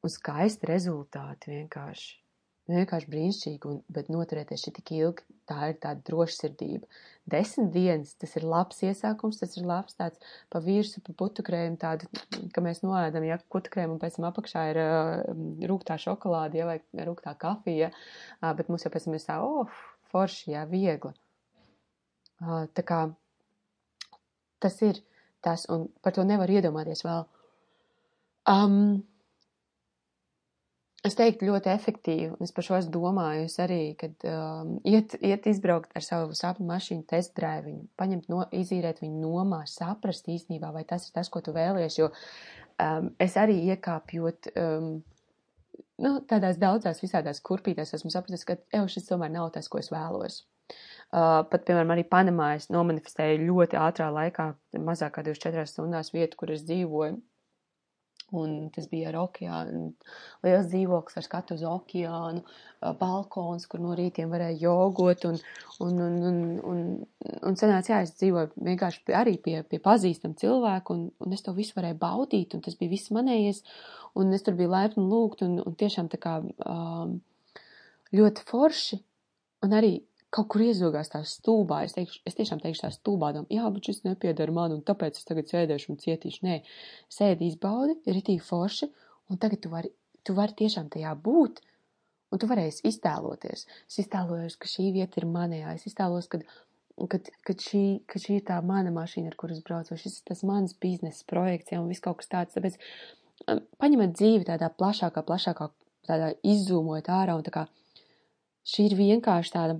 Un 0.03 0.11
skaisti 0.11 0.67
rezultāti 0.69 1.53
vienkārši. 1.53 2.24
Vienkārši 2.65 3.09
brīnišķīgi, 3.13 3.69
un, 3.69 3.81
bet 3.93 4.07
noturēties 4.09 4.63
šī 4.65 4.71
tik 4.79 4.91
ilgi, 4.97 5.25
tā 5.45 5.67
ir 5.69 5.75
tāda 5.83 6.01
drošsirdība. 6.07 6.87
Desmit 7.29 7.69
dienas, 7.75 8.15
tas 8.17 8.33
ir 8.39 8.47
labs 8.49 8.81
iesākums, 8.87 9.37
tas 9.41 9.53
ir 9.59 9.67
labs 9.69 9.97
tāds 9.99 10.21
pa 10.49 10.61
virsu, 10.65 11.03
pa 11.05 11.13
putukrējumu 11.21 11.77
tādu, 11.81 12.09
ka 12.55 12.63
mēs 12.65 12.81
noēdam, 12.81 13.27
ja 13.29 13.37
putukrējumu 13.53 13.97
un 13.97 14.01
pēc 14.01 14.17
tam 14.17 14.29
apakšā 14.31 14.65
ir 14.71 14.81
uh, 14.81 15.35
rūgtā 15.69 15.99
šokolāde, 16.01 16.63
ja, 16.63 16.69
vai 16.71 17.05
rūgtā 17.05 17.35
kafija, 17.41 17.91
uh, 17.93 18.49
bet 18.57 18.73
mums 18.73 18.87
jau 18.87 18.93
pēc 18.93 19.05
tam 19.05 19.19
ir 19.19 19.25
tā, 19.27 19.37
oh, 19.45 19.77
forši, 20.13 20.55
jā, 20.55 20.65
viegli. 20.69 21.13
Tā 22.39 22.83
kā 22.83 22.99
tas 24.59 24.81
ir 24.83 24.99
tas, 25.45 25.65
un 25.69 25.87
par 26.01 26.15
to 26.17 26.25
nevar 26.25 26.49
iedomāties 26.51 27.05
vēl. 27.05 27.27
Um, 28.49 29.05
es 31.05 31.17
teiktu 31.17 31.47
ļoti 31.49 31.71
efektīvi, 31.71 32.29
es 32.43 32.53
par 32.55 32.65
šo 32.65 32.77
esmu 32.79 32.93
domājusi 32.95 33.61
arī, 33.63 33.79
kad 33.99 34.25
um, 34.29 34.75
iet, 34.87 35.15
iet 35.21 35.47
izbraukt 35.51 35.93
ar 35.97 36.05
savu 36.05 36.35
sapņu 36.37 36.67
mašīnu, 36.69 37.05
test 37.09 37.35
drive 37.37 37.67
viņu, 37.69 37.83
paņemt, 37.99 38.29
no, 38.31 38.43
izīrēt 38.55 39.01
viņu 39.03 39.21
nomā, 39.21 39.63
saprast 39.69 40.29
īstenībā, 40.31 40.71
vai 40.75 40.85
tas 40.89 41.07
ir 41.07 41.15
tas, 41.17 41.29
ko 41.31 41.43
tu 41.45 41.53
vēlies, 41.55 41.99
jo 41.99 42.09
um, 42.09 43.11
es 43.21 43.37
arī 43.39 43.59
iekāpjot 43.75 44.51
um, 44.55 44.89
nu, 46.01 46.15
tādās 46.29 46.59
daudzās 46.61 47.03
visādās 47.03 47.41
kurpītēs 47.45 47.95
esmu 47.99 48.11
sapratis, 48.13 48.47
ka 48.47 48.57
evo 48.73 48.89
šis 48.91 49.09
tomēr 49.09 49.33
nav 49.35 49.51
tas, 49.55 49.69
ko 49.71 49.81
es 49.83 49.91
vēlos. 49.93 50.41
Uh, 51.13 51.45
pat, 51.51 51.61
piemēram, 51.67 51.93
arī 51.93 52.03
Panamā 52.09 52.55
es 52.57 52.71
nomanifestēju 52.73 53.45
ļoti 53.45 53.77
ātrā 53.79 54.09
laikā, 54.11 54.49
mazāk 54.81 55.19
kā 55.19 55.23
24 55.27 55.69
stundās 55.69 56.09
vietu, 56.15 56.39
kur 56.41 56.55
es 56.55 56.65
dzīvoju. 56.65 57.19
Un 58.41 58.69
tas 58.75 58.87
bija 58.91 59.09
ar 59.11 59.17
okeānu, 59.23 59.89
liels 60.45 60.69
dzīvoklis 60.71 61.19
ar 61.19 61.25
skatu 61.25 61.57
uz 61.57 61.63
okeānu, 61.69 62.43
balkons, 62.99 63.67
kur 63.71 63.81
no 63.83 63.95
rītiem 63.97 64.31
varēja 64.33 64.57
jogot. 64.65 65.27
Un, 65.29 65.39
un, 65.85 66.01
un, 66.07 66.17
un, 66.29 66.39
un, 66.71 66.81
un 67.49 67.59
sanāca, 67.59 67.93
jā, 67.93 68.01
es 68.05 68.15
dzīvoju 68.19 68.65
vienkārši 68.69 69.15
arī 69.17 69.37
pie, 69.43 69.59
pie 69.69 69.81
pazīstam 69.83 70.35
cilvēku, 70.39 70.95
un, 70.97 71.05
un 71.23 71.37
es 71.37 71.45
to 71.45 71.55
visu 71.57 71.77
varēju 71.77 71.99
baudīt, 72.01 72.57
un 72.57 72.65
tas 72.65 72.77
bija 72.79 72.93
viss 72.93 73.13
manējies, 73.15 73.63
un 74.19 74.33
es 74.35 74.45
tur 74.45 74.57
biju 74.57 74.73
laipni 74.73 75.05
lūgt, 75.11 75.45
un, 75.45 75.59
un 75.63 75.77
tiešām 75.79 76.11
tā 76.11 76.21
kā 76.21 76.39
um, 76.43 77.17
ļoti 78.15 78.45
forši, 78.49 79.01
un 79.65 79.75
arī 79.75 79.95
kaut 80.35 80.49
kur 80.51 80.63
iezogās 80.65 81.11
tā 81.13 81.21
stulbā, 81.27 81.83
es, 81.87 81.93
teikšu, 81.95 82.21
es 82.27 82.35
tiešām 82.35 82.59
teikšu 82.63 82.85
tā 82.85 82.91
stulbādām, 82.93 83.45
jā, 83.53 83.67
bet 83.71 83.87
šis 83.87 84.03
nepiedara 84.07 84.55
man, 84.55 84.73
un 84.75 84.81
tāpēc 84.85 85.19
es 85.19 85.27
tagad 85.27 85.47
sēdēšu 85.51 85.93
un 85.93 86.01
cietīšu. 86.01 86.43
Nē, 86.47 86.57
sēdi 87.13 87.47
izbaudi, 87.51 87.95
ir 88.09 88.19
itī 88.19 88.35
forši, 88.43 88.89
un 89.31 89.39
tagad 89.41 89.63
tu 89.63 89.71
vari, 89.71 89.93
tu 90.27 90.35
vari 90.35 90.57
tiešām 90.59 90.91
tajā 90.91 91.13
būt, 91.27 91.61
un 92.33 92.41
tu 92.41 92.49
varēsi 92.51 92.83
iztēloties. 92.89 93.65
Es 93.87 93.99
iztēlojos, 94.03 94.59
ka 94.59 94.69
šī 94.69 94.89
vieta 94.97 95.21
ir 95.21 95.29
manējā, 95.31 95.77
es 95.79 95.87
iztēlos, 95.87 96.27
kad, 96.31 96.43
kad, 97.11 97.31
kad, 97.47 97.63
šī, 97.69 97.85
kad 98.11 98.27
šī 98.27 98.41
ir 98.41 98.45
tā 98.51 98.59
mana 98.65 98.91
mašīna, 98.95 99.31
ar 99.31 99.39
kuras 99.39 99.63
braucu, 99.63 99.95
šis 100.01 100.19
ir 100.19 100.29
tas 100.33 100.43
mans 100.47 100.75
biznesa 100.83 101.23
projekts, 101.31 101.71
ja, 101.71 101.79
un 101.79 101.91
viss 101.91 102.03
kaut 102.03 102.19
kas 102.19 102.31
tāds. 102.33 102.57
Tāpēc 102.57 102.75
um, 103.47 103.63
paņemat 103.79 104.19
dzīvi 104.19 104.51
tādā 104.51 104.71
plašākā, 104.75 105.23
plašākā, 105.23 105.71
tādā 106.11 106.33
izzūmojot 106.43 107.11
ārā, 107.13 107.39
un 107.39 107.47
tā 107.47 107.55
kā 107.55 107.67
šī 108.67 108.89
ir 108.89 108.99
vienkārši 108.99 109.55
tāda 109.55 109.79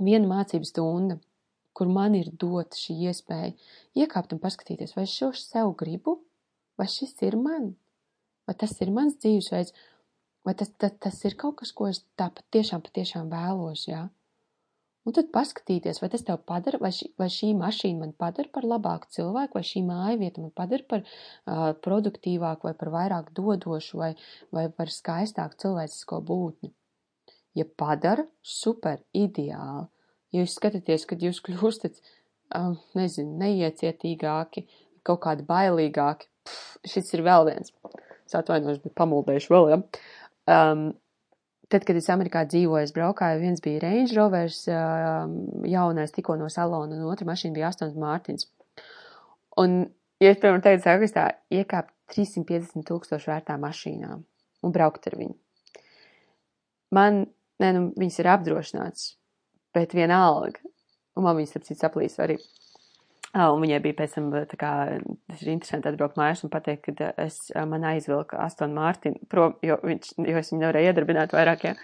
viena 0.00 0.28
mācību 0.30 0.68
stunda, 0.68 1.18
kur 1.76 1.90
man 1.92 2.16
ir 2.18 2.30
dota 2.42 2.76
šī 2.76 2.96
iespēja 3.10 3.52
iekāpt 4.02 4.34
un 4.34 4.42
paskatīties, 4.42 4.96
vai 4.96 5.06
šo 5.08 5.30
sev 5.36 5.74
gribu, 5.80 6.18
vai 6.80 6.88
šis 6.90 7.14
ir 7.26 7.36
man, 7.40 7.74
vai 8.48 8.56
tas 8.58 8.74
ir 8.82 8.92
mans 8.94 9.18
dzīvesveids, 9.22 9.74
vai 10.46 10.56
tas, 10.56 10.72
tas, 10.80 10.96
tas 11.04 11.20
ir 11.28 11.36
kaut 11.40 11.60
kas, 11.60 11.72
ko 11.76 11.90
es 11.90 12.02
tā 12.18 12.30
patiešām, 12.36 12.82
patiešām 12.86 13.30
vēlos, 13.32 13.86
jā. 13.90 14.08
Un 15.08 15.14
tad 15.16 15.30
paskatīties, 15.32 16.02
vai 16.02 16.10
tas 16.12 16.24
tev 16.26 16.42
padara, 16.48 16.78
vai 16.82 16.90
šī, 16.92 17.06
vai 17.20 17.30
šī 17.32 17.54
mašīna 17.56 18.02
man 18.02 18.10
padara 18.20 18.50
par 18.52 18.66
labāku 18.68 19.08
cilvēku, 19.16 19.56
vai 19.56 19.64
šī 19.64 19.80
māja 19.86 20.18
vieta 20.20 20.42
man 20.44 20.52
padara 20.52 20.84
par 20.90 21.06
uh, 21.06 21.70
produktīvāku, 21.86 22.68
vai 22.68 22.74
par 22.82 22.92
vairāk 22.92 23.30
dodošu, 23.36 24.02
vai, 24.02 24.10
vai 24.52 24.66
par 24.76 24.92
skaistāku 24.92 25.56
cilvēcisko 25.64 26.20
būtni. 26.28 26.74
Ja 27.58 27.66
padara, 27.66 28.24
super, 28.46 29.00
ideāli. 29.16 29.88
Ja 30.30 30.44
jūs 30.44 30.54
skatāties, 30.54 31.06
kad 31.10 31.22
jūs 31.24 31.40
kļūstat, 31.46 31.98
um, 32.54 32.76
nezinu, 32.98 33.34
neiecietīgāki, 33.40 34.66
kaut 35.06 35.22
kādi 35.24 35.46
bailīgāki, 35.48 36.28
pff, 36.46 36.78
šis 36.92 37.14
ir 37.16 37.24
vēl 37.26 37.48
viens. 37.50 37.74
Es 38.28 38.36
atvainojos, 38.38 38.82
bet 38.84 38.94
pamuldējuši 38.98 39.50
vēl, 39.50 39.70
ja. 39.72 39.80
Um, 40.50 40.84
tad, 41.70 41.86
kad 41.86 41.98
es 41.98 42.08
Amerikā 42.12 42.44
dzīvoju, 42.46 42.86
es 42.86 42.94
braukāju, 42.94 43.42
viens 43.42 43.62
bija 43.64 43.82
Range 43.84 44.14
Rovers 44.14 44.62
um, 44.70 45.36
jaunais 45.66 46.14
tikko 46.14 46.38
no 46.38 46.50
salona, 46.52 46.98
un 46.98 47.10
otra 47.10 47.26
mašīna 47.28 47.58
bija 47.58 47.70
Astons 47.70 47.98
Mārtins. 47.98 48.46
Un, 49.58 49.82
ja 50.22 50.30
es, 50.30 50.38
piemēram, 50.38 50.62
teicu, 50.64 50.84
sāku, 50.86 51.06
es 51.06 51.14
tā 51.14 51.26
iekāpu 51.50 51.90
350 52.14 52.86
tūkstošu 52.86 53.30
vērtā 53.30 53.58
mašīnā 53.60 54.14
un 54.66 54.74
braukt 54.74 55.06
ar 55.10 55.18
viņu. 55.18 55.36
Man 56.94 57.24
Nē, 57.60 57.74
nu, 57.76 57.90
viņas 58.00 58.22
ir 58.22 58.30
apdrošināts, 58.32 59.06
bet 59.76 59.92
vienalga. 59.96 60.62
Un 61.18 61.26
man 61.26 61.36
viņas, 61.36 61.52
starp 61.52 61.66
citu, 61.66 61.80
saplīs 61.82 62.16
arī. 62.22 62.38
Oh, 63.30 63.52
un 63.54 63.60
viņai 63.62 63.78
bija 63.84 63.94
pēc 64.00 64.14
tam, 64.16 64.30
tā 64.50 64.56
kā, 64.58 64.70
tas 65.30 65.42
ir 65.44 65.52
interesanti 65.52 65.86
atbraukt 65.86 66.16
mājās 66.18 66.40
un 66.42 66.50
pateikt, 66.50 66.88
ka 66.88 67.10
es, 67.22 67.36
man 67.70 67.84
aizvilka 67.86 68.40
Aston 68.42 68.72
Martin 68.74 69.14
prom, 69.30 69.54
jo, 69.62 69.76
viņš, 69.86 70.14
jo 70.26 70.40
es 70.40 70.50
viņu 70.50 70.64
nevarēju 70.64 70.90
iedarbināt 70.90 71.34
vairāk, 71.36 71.68
ja. 71.68 71.76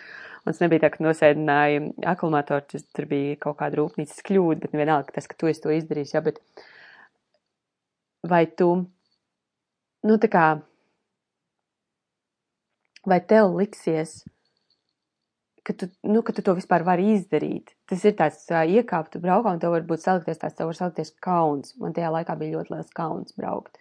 Un 0.42 0.50
tas 0.54 0.62
nebija 0.62 0.82
tā, 0.84 0.90
ka 0.94 1.04
nosēdināja 1.06 1.84
akumulātoru, 2.14 2.66
tas 2.72 2.86
tur 2.96 3.06
bija 3.10 3.36
kaut 3.42 3.60
kāda 3.60 3.78
rūpnīcas 3.78 4.24
kļūda, 4.26 4.62
bet 4.64 4.74
vienalga 4.78 5.14
tas, 5.14 5.28
ka 5.30 5.38
tu 5.38 5.50
esi 5.50 5.62
to 5.62 5.74
izdarījis, 5.74 6.16
ja, 6.16 6.22
bet 6.26 6.40
vai 8.26 8.42
tu, 8.58 8.70
nu 10.06 10.18
tā 10.22 10.30
kā, 10.32 10.46
vai 13.06 13.20
tev 13.22 13.54
liksies, 13.54 14.24
ka 15.66 15.74
tu, 15.74 15.88
nu, 16.06 16.22
ka 16.22 16.34
tu 16.36 16.44
to 16.46 16.54
vispār 16.56 16.84
vari 16.86 17.08
izdarīt. 17.16 17.74
Tas 17.90 18.04
ir 18.06 18.14
tāds 18.18 18.44
uh, 18.52 18.62
iekāpt 18.62 19.18
braukā, 19.22 19.54
un 19.56 19.62
tev 19.62 19.74
var 19.74 19.86
būt 19.88 20.04
salikties 20.04 20.38
tāds, 20.42 20.56
tev 20.58 20.70
var 20.70 20.78
salikties 20.78 21.14
kauns. 21.22 21.74
Man 21.82 21.96
tajā 21.96 22.12
laikā 22.14 22.36
bija 22.38 22.58
ļoti 22.60 22.74
liels 22.76 22.92
kauns 22.96 23.34
braukt. 23.38 23.80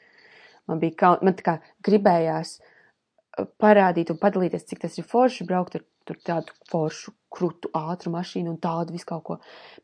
Man 0.69 0.81
bija 0.81 0.97
kauns, 1.03 1.25
man 1.25 1.37
tā 1.37 1.45
kā 1.45 1.57
gribējās 1.85 2.57
parādīt 3.61 4.09
un 4.13 4.17
padalīties, 4.21 4.65
cik 4.69 4.81
tas 4.85 4.97
ir 4.97 5.05
forši 5.07 5.45
braukt 5.47 5.77
ar 5.77 5.83
tur 6.05 6.17
tādu 6.25 6.53
foršu, 6.69 7.13
krutu, 7.35 7.69
ātru 7.75 8.13
mašīnu 8.13 8.53
un 8.53 8.59
tādu 8.61 8.93
visu 8.95 9.07
kaut 9.09 9.23
ko. 9.27 9.37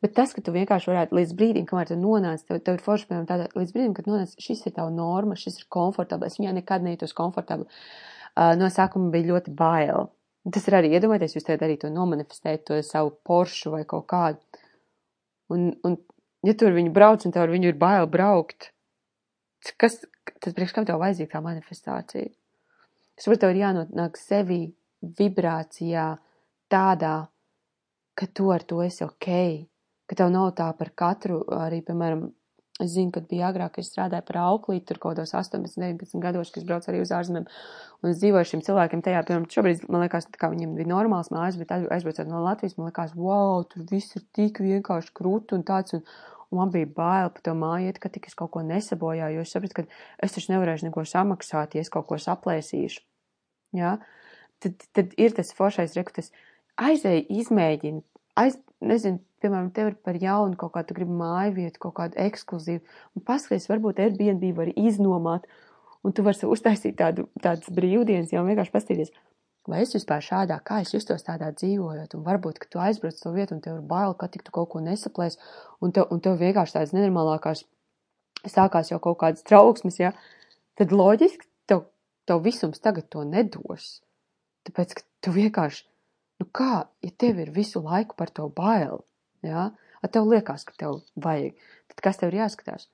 Bet 0.04 0.14
tas, 0.16 0.32
ka 0.36 0.44
tu 0.46 0.54
vienkārši 0.56 0.92
varētu 0.92 1.18
līdz 1.18 1.34
brīdim, 1.36 1.66
kamēr 1.68 1.90
tu 1.90 1.98
nonāc, 2.00 2.46
tev, 2.48 2.62
tev 2.64 2.78
ir 2.78 2.86
forši, 2.86 3.10
piemēram, 3.10 3.28
tādā, 3.28 3.50
līdz 3.58 3.74
brīdim, 3.76 3.96
kad 3.98 4.08
nonāc, 4.08 4.38
šis 4.40 4.64
ir 4.70 4.76
tava 4.78 4.94
norma, 4.96 5.36
šis 5.40 5.60
ir 5.60 5.68
komfortabls, 5.74 6.32
es 6.32 6.40
viņā 6.40 6.54
nekad 6.62 6.86
nejūtos 6.86 7.16
komfortabli. 7.18 7.68
Uh, 8.32 8.54
no 8.56 8.70
sākuma 8.72 9.12
bija 9.12 9.34
ļoti 9.34 9.52
bail 9.58 10.08
Tas 10.50 10.66
ir 10.66 10.74
arī 10.74 10.90
iedomājieties, 10.96 11.36
jūs 11.38 11.46
tagad 11.46 11.68
arī 11.68 11.76
to 11.78 11.92
nomanifestējat, 11.94 12.64
to 12.66 12.80
savu 12.86 13.12
poršu 13.28 13.76
vai 13.76 13.84
kaut 13.86 14.08
kādu. 14.10 14.62
Un, 15.54 15.68
un 15.86 15.98
ja 16.48 16.56
tur 16.58 16.74
viņi 16.74 16.94
brauc 16.96 17.26
un 17.28 17.36
tev 17.36 17.46
ar 17.46 17.54
viņu 17.54 17.70
ir 17.70 17.78
bail 17.78 18.08
braukt, 18.10 18.72
kas, 19.78 20.00
tad 20.42 20.56
priekš 20.58 20.74
kam 20.74 20.88
tev 20.90 20.98
vajadzīga 21.04 21.36
tā 21.36 21.44
manifestācija? 21.46 22.32
Es 23.14 23.28
saprotu, 23.28 23.44
tev 23.44 23.54
ir 23.54 23.62
jānonāk 23.62 24.18
sevi 24.18 24.64
vibrācijā 25.20 26.08
tādā, 26.72 27.16
ka 28.18 28.28
tu 28.34 28.50
ar 28.54 28.66
to 28.66 28.82
esi 28.82 29.06
ok, 29.06 29.30
ka 30.10 30.18
tev 30.18 30.34
nav 30.34 30.56
tā 30.58 30.72
par 30.78 30.90
katru, 30.98 31.44
arī, 31.54 31.84
piemēram, 31.86 32.26
Es 32.80 32.94
zinu, 32.96 33.12
kad 33.14 33.28
bija 33.30 33.50
agrāk, 33.52 33.76
kad 33.76 33.84
es 33.84 33.92
strādāju 33.92 34.24
par 34.30 34.38
auklīti, 34.46 34.86
tur 34.90 35.00
kaut 35.02 35.18
kādos 35.18 35.34
18, 35.36 35.76
19 35.76 36.22
gados, 36.24 36.50
kas 36.56 36.64
brauc 36.66 36.88
arī 36.88 37.02
uz 37.04 37.12
ārzemēm, 37.14 37.46
un 38.02 38.10
es 38.10 38.22
dzīvoju 38.22 38.48
šiem 38.48 38.64
cilvēkiem 38.66 39.04
tajā, 39.06 39.24
piemēram, 39.28 39.48
šobrīd 39.52 39.84
man 39.92 40.06
liekas, 40.06 40.30
tā 40.32 40.40
kā 40.42 40.50
viņiem 40.54 40.78
bija 40.80 40.90
normāls 40.90 41.30
mājas, 41.36 41.60
bet 41.60 41.74
aizbraucot 41.76 42.32
no 42.32 42.42
Latvijas, 42.46 42.78
man 42.80 42.88
liekas, 42.88 43.14
wow, 43.20 43.66
tur 43.70 43.84
viss 43.92 44.16
ir 44.18 44.24
tik 44.34 44.64
vienkārši 44.64 45.14
krūti 45.20 45.58
un 45.58 45.66
tāds, 45.68 45.98
un, 45.98 46.06
un 46.50 46.62
man 46.62 46.74
bija 46.74 46.90
bail 46.96 47.30
par 47.36 47.46
to 47.46 47.54
māju 47.60 47.92
iet, 47.92 48.00
ka 48.02 48.10
tik 48.14 48.32
es 48.32 48.40
kaut 48.40 48.54
ko 48.56 48.64
nesabojāju, 48.66 49.38
jo 49.38 49.46
es 49.46 49.54
sapratu, 49.54 49.82
ka 49.82 50.26
es 50.26 50.38
taču 50.38 50.56
nevarēšu 50.56 50.88
neko 50.88 51.06
samaksāt, 51.12 51.76
ja 51.76 51.84
es 51.84 51.92
kaut 51.92 52.08
ko 52.10 52.18
saplēsīšu. 52.24 53.04
Ja? 53.78 53.98
Tad, 54.64 54.88
tad 54.96 55.14
ir 55.22 55.36
tas 55.38 55.54
foršais 55.58 55.94
reku, 56.00 56.16
tas 56.18 56.32
aizēja, 56.82 57.28
izmēģina, 57.44 58.02
aiz, 58.42 58.58
nezinu, 58.82 59.22
piemēram, 59.42 59.72
tev 59.76 59.92
ir 59.92 59.98
par 60.06 60.18
jaunu 60.22 60.58
kaut 60.60 60.76
kādu, 60.76 60.92
tu 60.92 60.98
gribi 61.00 61.18
māju 61.18 61.56
vietu, 61.58 61.82
kaut 61.84 61.98
kādu 61.98 62.20
ekskluzīvu, 62.22 62.82
un 63.18 63.26
paskaties, 63.28 63.68
varbūt 63.72 64.00
Airbnb 64.04 64.46
var 64.58 64.72
iznomāt, 64.76 65.50
un 66.06 66.16
tu 66.16 66.26
vari 66.26 66.50
uztaisīt 66.56 66.98
tādu, 67.02 67.28
tādas 67.42 67.70
brīvdienas, 67.74 68.34
jau 68.34 68.46
vienkārši 68.48 68.74
pastīties, 68.74 69.14
vai 69.70 69.84
es 69.86 69.94
vispār 69.94 70.24
šādā, 70.26 70.58
kā 70.66 70.82
es 70.86 70.94
justos 70.96 71.26
tādā 71.28 71.52
dzīvojot, 71.54 72.16
un 72.18 72.26
varbūt, 72.26 72.62
ka 72.62 72.70
tu 72.72 72.82
aizbrauc 72.82 73.20
to 73.20 73.34
vietu, 73.36 73.58
un 73.58 73.62
tev 73.66 73.78
ir 73.78 73.86
bail, 73.86 74.16
ka 74.18 74.30
tik 74.32 74.46
tu 74.48 74.54
kaut 74.56 74.72
ko 74.74 74.82
nesaplēs, 74.84 75.38
un 75.82 75.94
tev, 75.94 76.08
un 76.14 76.24
tev 76.24 76.40
vienkārši 76.42 76.78
tādas 76.78 76.96
nenormālākās 76.98 77.66
sākās 78.50 78.90
jau 78.92 79.00
kaut 79.04 79.20
kādas 79.22 79.46
trauksmes, 79.46 80.00
ja, 80.02 80.14
tad 80.80 80.94
loģiski 80.96 81.46
tev, 81.70 81.86
tev 82.26 82.42
visums 82.46 82.82
tagad 82.82 83.10
to 83.14 83.24
nedos. 83.28 84.02
Tāpēc, 84.66 84.98
ka 84.98 85.06
tu 85.26 85.34
vienkārši, 85.36 85.86
nu 86.42 86.50
kā, 86.50 86.88
ja 87.06 87.14
tev 87.18 87.42
ir 87.42 87.54
visu 87.54 87.82
laiku 87.86 88.18
par 88.18 88.34
to 88.34 88.48
bail, 88.50 89.06
Jā, 89.46 89.68
ja? 90.02 90.10
tev 90.14 90.30
liekas, 90.30 90.66
ka 90.68 90.76
tev 90.78 91.02
vajag. 91.16 91.58
Tad 91.92 92.04
kas 92.06 92.22
tev 92.22 92.32
ir 92.32 92.44
jāskatās? 92.44 92.88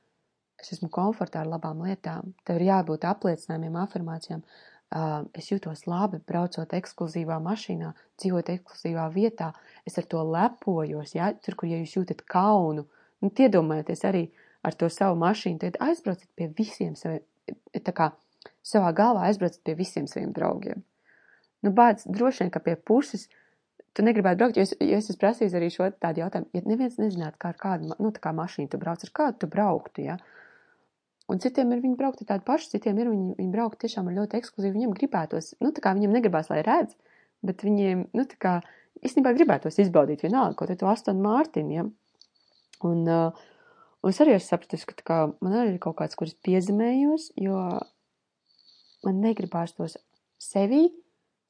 Es 0.58 0.72
esmu 0.74 0.90
komfortā 0.94 1.44
ar 1.44 1.52
labām 1.52 1.84
lietām. 1.86 2.34
Tev 2.48 2.58
ir 2.58 2.70
jābūt 2.72 3.06
apliecinājumiem, 3.06 3.78
afirmācijām. 3.84 4.42
Uh, 4.88 5.26
es 5.36 5.50
jūtos 5.52 5.84
labi, 5.84 6.22
braucot 6.24 6.72
ekskluzīvā 6.74 7.38
mašīnā, 7.44 7.92
dzīvot 8.22 8.52
ekskluzīvā 8.54 9.10
vietā. 9.14 9.52
Es 9.86 10.00
ar 10.00 10.08
to 10.10 10.24
lepojos. 10.24 11.14
Ja? 11.18 11.34
Tur, 11.44 11.58
kur 11.60 11.70
ja 11.70 11.82
jūs 11.82 11.98
jūtat 12.00 12.24
kaunu, 12.32 12.88
nu, 13.22 13.32
iedomājieties 13.32 14.06
arī 14.08 14.24
ar 14.66 14.78
to 14.80 14.90
savu 14.92 15.20
mašīnu, 15.20 15.60
tad 15.62 15.78
aizbrauciet 15.84 16.30
pie 16.40 16.48
visiem 16.58 16.96
saviem, 16.98 17.26
tā 17.84 17.94
kā 17.96 18.12
savā 18.66 18.94
galvā 18.96 19.28
aizbrauciet 19.28 19.64
pie 19.68 19.76
visiem 19.78 20.08
saviem 20.10 20.32
draugiem. 20.36 20.82
Nu, 21.66 21.74
bāc, 21.76 22.06
droši 22.08 22.46
vien, 22.46 22.54
ka 22.54 22.62
pie 22.64 22.76
puses 22.76 23.28
tu 23.98 24.06
negribētu 24.06 24.40
braukt, 24.40 24.58
jo 24.60 24.64
es, 24.68 24.74
jo 24.78 24.98
es 25.00 25.10
esmu 25.10 25.22
prasījis 25.24 25.56
arī 25.58 25.70
šo 25.74 25.90
tādu 25.98 26.22
jautājumu, 26.22 26.50
ja 26.54 26.62
neviens 26.70 27.00
nezinātu, 27.02 27.40
kā 27.42 27.52
ar 27.54 27.60
kādu, 27.62 27.90
nu, 27.98 28.12
tā 28.14 28.22
kā 28.22 28.34
mašīnu 28.38 28.70
tu 28.70 28.80
brauc, 28.82 29.02
ar 29.04 29.14
kādu 29.20 29.42
tu 29.42 29.50
brauktu, 29.52 30.04
ja? 30.06 30.18
Un 31.28 31.42
citiem 31.44 31.74
ir 31.76 31.82
viņi 31.84 31.98
braukt 32.00 32.22
ar 32.24 32.30
tādu 32.30 32.46
pašu, 32.48 32.70
citiem 32.76 33.00
ir 33.02 33.10
viņi, 33.12 33.36
viņi 33.40 33.54
braukt 33.56 33.82
tiešām 33.82 34.08
ar 34.08 34.16
ļoti 34.20 34.38
ekskluzīvu, 34.40 34.76
viņiem 34.78 34.94
gribētos, 34.96 35.56
nu, 35.64 35.74
tā 35.76 35.84
kā 35.84 35.96
viņiem 35.98 36.14
negribās, 36.14 36.52
lai 36.54 36.62
redz, 36.68 36.94
bet 37.48 37.66
viņiem, 37.66 38.06
nu, 38.16 38.26
tā 38.30 38.40
kā, 38.44 38.54
īstenībā 39.02 39.34
gribētos 39.36 39.82
izbaudīt 39.82 40.24
vienalga, 40.24 40.56
kaut 40.62 40.78
to 40.78 40.92
Aston 40.92 41.20
Martin, 41.24 41.74
ja? 41.74 41.88
Un, 42.86 43.02
uh, 43.10 43.42
un 44.06 44.14
es 44.14 44.22
arī 44.24 44.38
esmu 44.38 44.54
sapratis, 44.54 44.86
ka, 44.88 44.96
tā 45.02 45.08
kā, 45.10 45.20
man 45.44 45.58
arī 45.58 45.74
ir 45.76 45.82
kaut 45.84 45.98
kāds, 46.00 46.16
kuras 46.20 46.38
piezemējos, 46.46 47.32
jo 47.42 47.66
man 49.06 49.20
negribās 49.26 49.74
tos 49.76 49.98
sevi 50.42 50.86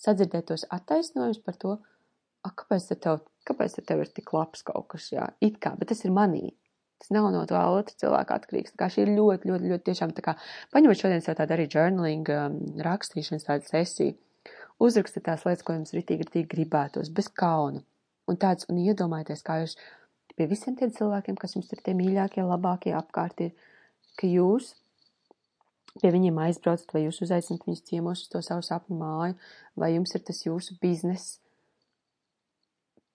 sadzirdēt 0.02 0.50
tos 0.50 0.66
attaisnojumus 0.74 1.44
par 1.44 1.58
to, 1.60 1.78
a, 2.48 2.54
kāpēc 2.62 2.88
tad 2.92 3.04
tev, 3.04 3.20
kāpēc 3.48 3.78
tad 3.78 3.90
tev 3.90 4.06
ir 4.06 4.14
tik 4.16 4.32
labs 4.36 4.64
kaut 4.68 4.88
kas, 4.94 5.12
jā, 5.14 5.28
it 5.44 5.60
kā, 5.64 5.76
bet 5.80 5.92
tas 5.94 6.06
ir 6.06 6.16
manī. 6.16 6.54
Tas 6.98 7.12
nav 7.14 7.28
no 7.30 7.44
tā 7.46 7.60
otra 7.70 7.94
cilvēka 8.02 8.40
atkarīgs. 8.40 8.74
Tā 8.74 8.80
kā 8.82 8.88
šī 8.94 9.04
ir 9.04 9.12
ļoti, 9.20 9.52
ļoti, 9.52 9.70
ļoti 9.72 9.86
tiešām 9.92 10.16
tā 10.18 10.24
kā, 10.26 10.34
paņemot 10.74 10.98
šodien 10.98 11.22
sev 11.22 11.38
tādu 11.38 11.54
arī 11.54 11.68
journaling 11.70 12.32
um, 12.34 12.56
rakstīšanas 12.88 13.46
tādu 13.46 13.70
sesiju, 13.70 14.16
uzrakstiet 14.82 15.28
tās 15.28 15.46
lietas, 15.46 15.66
ko 15.68 15.76
jums 15.78 15.94
ritīgi, 15.94 16.26
ritīgi 16.26 16.50
gribētos, 16.56 17.14
bez 17.14 17.30
kauna. 17.30 17.84
Un 18.28 18.42
tāds, 18.42 18.66
un 18.72 18.82
iedomājieties, 18.82 19.46
kā 19.46 19.62
jūs 19.62 19.78
pie 20.38 20.50
visiem 20.50 20.76
tiem 20.80 20.90
cilvēkiem, 20.94 21.38
kas 21.40 21.56
jums 21.56 21.70
ir 21.74 21.86
tie 21.86 21.94
mīļākie, 21.98 22.44
labākie 22.46 22.98
apkārt 22.98 23.46
ir, 23.46 23.54
ka 24.18 24.30
jūs 24.30 24.74
pie 26.02 26.12
viņiem 26.14 26.38
aizbraucat, 26.46 26.92
vai 26.94 27.06
jūs 27.06 27.22
uzaicinat 27.26 27.66
viņus 27.66 27.86
ciemos 27.88 28.24
uz 28.26 28.32
to 28.34 28.42
savu 28.46 28.66
sapņu 28.66 28.98
māju, 29.00 29.38
vai 29.80 29.94
jums 29.96 30.14
ir 30.18 30.24
tas 30.28 30.44
jūsu 30.46 30.78
bizness, 30.82 31.40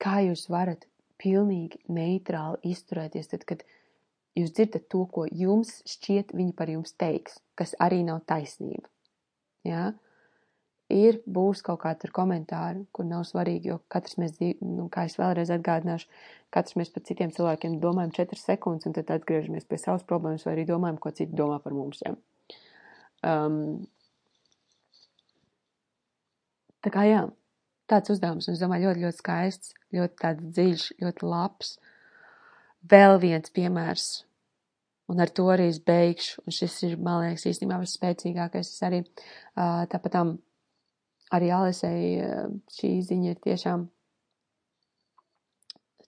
kā 0.03 0.19
jūs 0.27 0.49
varat 0.51 0.87
pilnīgi 1.23 1.81
neitrāli 1.93 2.73
izturēties, 2.75 3.31
tad, 3.31 3.47
kad 3.47 3.63
jūs 4.39 4.55
dzirdat 4.57 4.89
to, 4.91 5.05
ko 5.13 5.27
jums 5.31 5.81
šķiet 5.89 6.33
viņi 6.35 6.55
par 6.59 6.73
jums 6.73 6.97
teiks, 6.99 7.39
kas 7.59 7.77
arī 7.83 8.03
nav 8.07 8.25
taisnība. 8.29 8.89
Ja? 9.67 9.93
Ir, 10.93 11.23
būs 11.25 11.63
kaut 11.65 11.81
kādi 11.87 12.11
komentāri, 12.13 12.83
kur 12.93 13.07
nav 13.09 13.23
svarīgi, 13.25 13.71
jo 13.71 13.79
katrs 13.93 14.19
mēs, 14.21 14.35
nu, 14.61 14.89
kā 14.93 15.07
es 15.09 15.17
vēlreiz 15.17 15.53
atgādināšu, 15.55 16.11
katrs 16.53 16.77
mēs 16.77 16.91
par 16.93 17.07
citiem 17.09 17.33
cilvēkiem 17.33 17.79
domājam 17.81 18.13
4 18.19 18.41
sekundes, 18.41 18.89
un 18.91 18.97
tad 18.99 19.13
atgriežamies 19.15 19.65
pie 19.69 19.79
savas 19.81 20.05
problēmas, 20.09 20.45
vai 20.45 20.57
arī 20.57 20.67
domājam, 20.69 20.99
ko 21.01 21.15
citi 21.15 21.39
domā 21.39 21.63
par 21.65 21.77
mums. 21.77 22.03
Ja? 22.05 22.13
Um, 23.25 23.87
tā 26.85 26.93
kā 26.93 27.07
jā, 27.09 27.23
tāds 27.93 28.13
uzdevums, 28.17 28.49
un 28.49 28.57
es 28.57 28.63
domāju, 28.63 28.89
ļoti, 28.89 29.05
ļoti 29.07 29.21
skaists, 29.21 29.75
ļoti 29.95 30.21
tāds 30.25 30.51
dziļš, 30.57 30.91
ļoti 31.05 31.29
labs. 31.29 31.75
Vēl 32.93 33.19
viens 33.23 33.53
piemērs, 33.55 34.07
un 35.13 35.23
ar 35.23 35.31
to 35.31 35.47
arī 35.53 35.69
es 35.71 35.79
beigšu, 35.85 36.43
un 36.43 36.57
šis 36.57 36.79
ir, 36.89 36.97
man 36.99 37.23
liekas, 37.23 37.47
īstenībā 37.53 37.79
visspēcīgākais. 37.83 38.73
Es 38.73 38.87
arī 38.89 39.05
tāpat 39.55 40.17
tam 40.17 40.39
arī 41.33 41.53
Alisei 41.55 42.17
šī 42.75 42.97
ziņa 43.09 43.35
ir 43.35 43.43
tiešām 43.45 43.87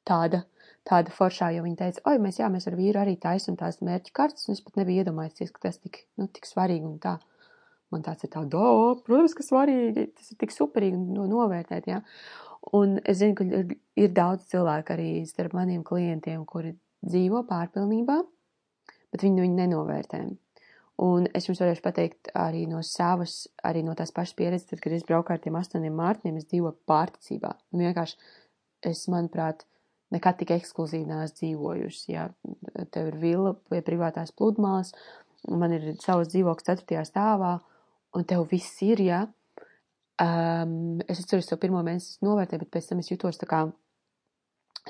tāda, 0.09 0.43
tāda 0.89 1.13
foršā, 1.15 1.51
jo 1.55 1.65
viņa 1.65 1.81
teica, 1.81 2.03
oi, 2.11 2.19
mēs, 2.23 2.41
jā, 2.41 2.51
mēs 2.53 2.69
ar 2.69 2.77
vīru 2.79 3.01
arī 3.01 3.17
taisam 3.21 3.57
tās 3.61 3.81
mērķu 3.85 4.13
kartas, 4.17 4.49
un 4.49 4.57
es 4.57 4.65
pat 4.65 4.77
nebiju 4.81 5.05
iedomājies, 5.05 5.53
ka 5.55 5.69
tas 5.69 5.81
tik, 5.81 6.05
nu, 6.21 6.29
tik 6.29 6.49
svarīgi 6.49 6.89
un 6.89 6.99
tā. 7.03 7.17
Man 7.95 8.05
tāds 8.05 8.27
ir 8.27 8.33
tā, 8.33 8.43
do, 8.51 8.67
protams, 9.07 9.37
ka 9.39 9.47
svarīgi, 9.47 10.09
tas 10.19 10.33
ir 10.33 10.41
tik 10.41 10.55
superīgi 10.55 10.99
no, 10.99 11.29
novērtēt, 11.31 11.89
jā. 11.91 12.01
Un 12.75 12.97
es 13.05 13.21
zinu, 13.21 13.37
ka 13.39 13.47
ir, 13.47 13.75
ir 14.01 14.15
daudz 14.17 14.49
cilvēku 14.51 14.95
arī 14.97 15.11
starp 15.29 15.55
maniem 15.57 15.85
klientiem, 15.87 16.43
kuri 16.49 16.75
dzīvo 17.05 17.45
pārpilnībā, 17.49 18.17
bet 19.13 19.25
viņi 19.25 19.37
nu 19.37 19.45
viņu 19.45 19.61
nenovērtē. 19.61 20.25
Un 21.05 21.27
es 21.35 21.49
jums 21.49 21.59
varēšu 21.59 21.83
pateikt 21.83 22.31
arī 22.39 22.65
no 22.71 22.81
savas, 22.87 23.49
arī 23.67 23.83
no 23.83 23.97
tās 23.99 24.15
pašas 24.15 24.37
pieredzes, 24.39 24.69
tad, 24.71 24.81
kad 24.83 24.95
es 24.95 25.07
braucu 25.07 25.35
ar 25.35 25.43
tiem 25.43 25.59
astoņiem 25.59 25.97
mārtiņiem, 25.99 26.39
es 26.39 26.49
dzīvoju 26.53 26.77
pārticībā. 26.87 27.51
Un 27.75 27.83
vienkārši 27.83 28.19
es, 28.91 29.03
manuprāt, 29.11 29.65
nekad 30.15 30.39
tik 30.39 30.55
ekskluzīvi 30.55 31.09
neesmu 31.09 31.41
dzīvojusi. 31.41 32.15
Jā, 32.15 32.29
tev 32.95 33.11
ir 33.11 33.19
vila 33.19 33.55
pie 33.71 33.83
privātās 33.87 34.31
pludmales, 34.39 34.95
man 35.51 35.75
ir 35.75 35.91
savs 36.03 36.31
dzīvoklis 36.31 36.71
ceturtajā 36.71 37.03
stāvā, 37.09 37.57
un 38.15 38.27
tev 38.29 38.47
viss 38.51 38.83
ir, 38.87 39.03
jā. 39.05 39.25
Um, 40.23 41.01
es 41.11 41.19
atceros 41.19 41.49
to 41.51 41.59
pirmo 41.59 41.81
mēnesi 41.83 42.23
novērtēju, 42.23 42.63
bet 42.63 42.77
pēc 42.77 42.93
tam 42.93 43.01
es 43.03 43.11
jutos 43.11 43.41
tā 43.41 43.49
kā 43.51 43.65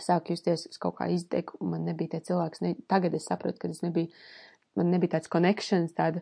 sāku 0.00 0.34
justies, 0.34 0.66
es 0.68 0.80
kaut 0.80 0.98
kā 0.98 1.08
izdegu, 1.14 1.56
un 1.62 1.74
man 1.74 1.87
nebija 1.88 2.14
tie 2.14 2.24
cilvēks, 2.28 2.60
ne, 2.64 2.74
tagad 2.90 3.14
es 3.16 3.28
saprotu, 3.30 3.62
ka 3.62 3.70
es 3.72 3.80
nebija, 3.84 4.10
man 4.76 4.90
nebija 4.92 5.14
tāds 5.14 5.30
connections, 5.32 5.94
tāda, 5.96 6.20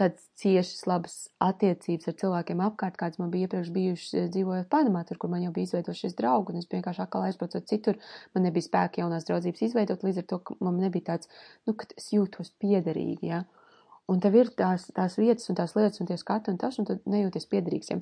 tādas 0.00 0.24
ciešas, 0.40 0.86
labas 0.88 1.16
attiecības 1.44 2.10
ar 2.10 2.16
cilvēkiem 2.22 2.64
apkārt, 2.64 2.96
kāds 2.98 3.20
man 3.20 3.30
bija 3.30 3.46
iepriekš 3.46 3.70
bijušas 3.76 4.16
eh, 4.16 4.28
dzīvojot 4.34 4.70
Panamā, 4.72 5.04
tur, 5.06 5.20
kur 5.20 5.30
man 5.30 5.44
jau 5.44 5.52
bija 5.54 5.68
izveidojušies 5.68 6.16
draugi, 6.18 6.54
un 6.54 6.64
es 6.64 6.70
vienkārši 6.72 7.04
atkal 7.04 7.28
aizbraucot 7.28 7.68
citur, 7.70 8.00
man 8.34 8.48
nebija 8.48 8.66
spēka 8.66 9.04
jaunās 9.04 9.28
draudzības 9.28 9.66
izveidot, 9.68 10.06
līdz 10.06 10.24
ar 10.24 10.28
to, 10.32 10.40
ka 10.42 10.58
man 10.64 10.80
nebija 10.80 11.12
tāds, 11.12 11.30
nu, 11.68 11.76
ka 11.76 11.90
es 12.00 12.10
jūtos 12.16 12.54
piederīgi, 12.62 13.30
jā. 13.34 13.44
Ja? 13.44 13.59
Un 14.10 14.18
tev 14.22 14.34
ir 14.40 14.48
tās, 14.58 14.88
tās 14.94 15.14
vietas 15.20 15.50
un 15.52 15.58
tās 15.58 15.76
lietas 15.76 16.00
un 16.02 16.08
tie 16.08 16.16
skati 16.18 16.50
un 16.50 16.56
tas, 16.58 16.78
un 16.82 16.86
tad 16.88 17.04
nejūties 17.10 17.46
piederīgs. 17.50 17.90
Ja? 17.92 17.98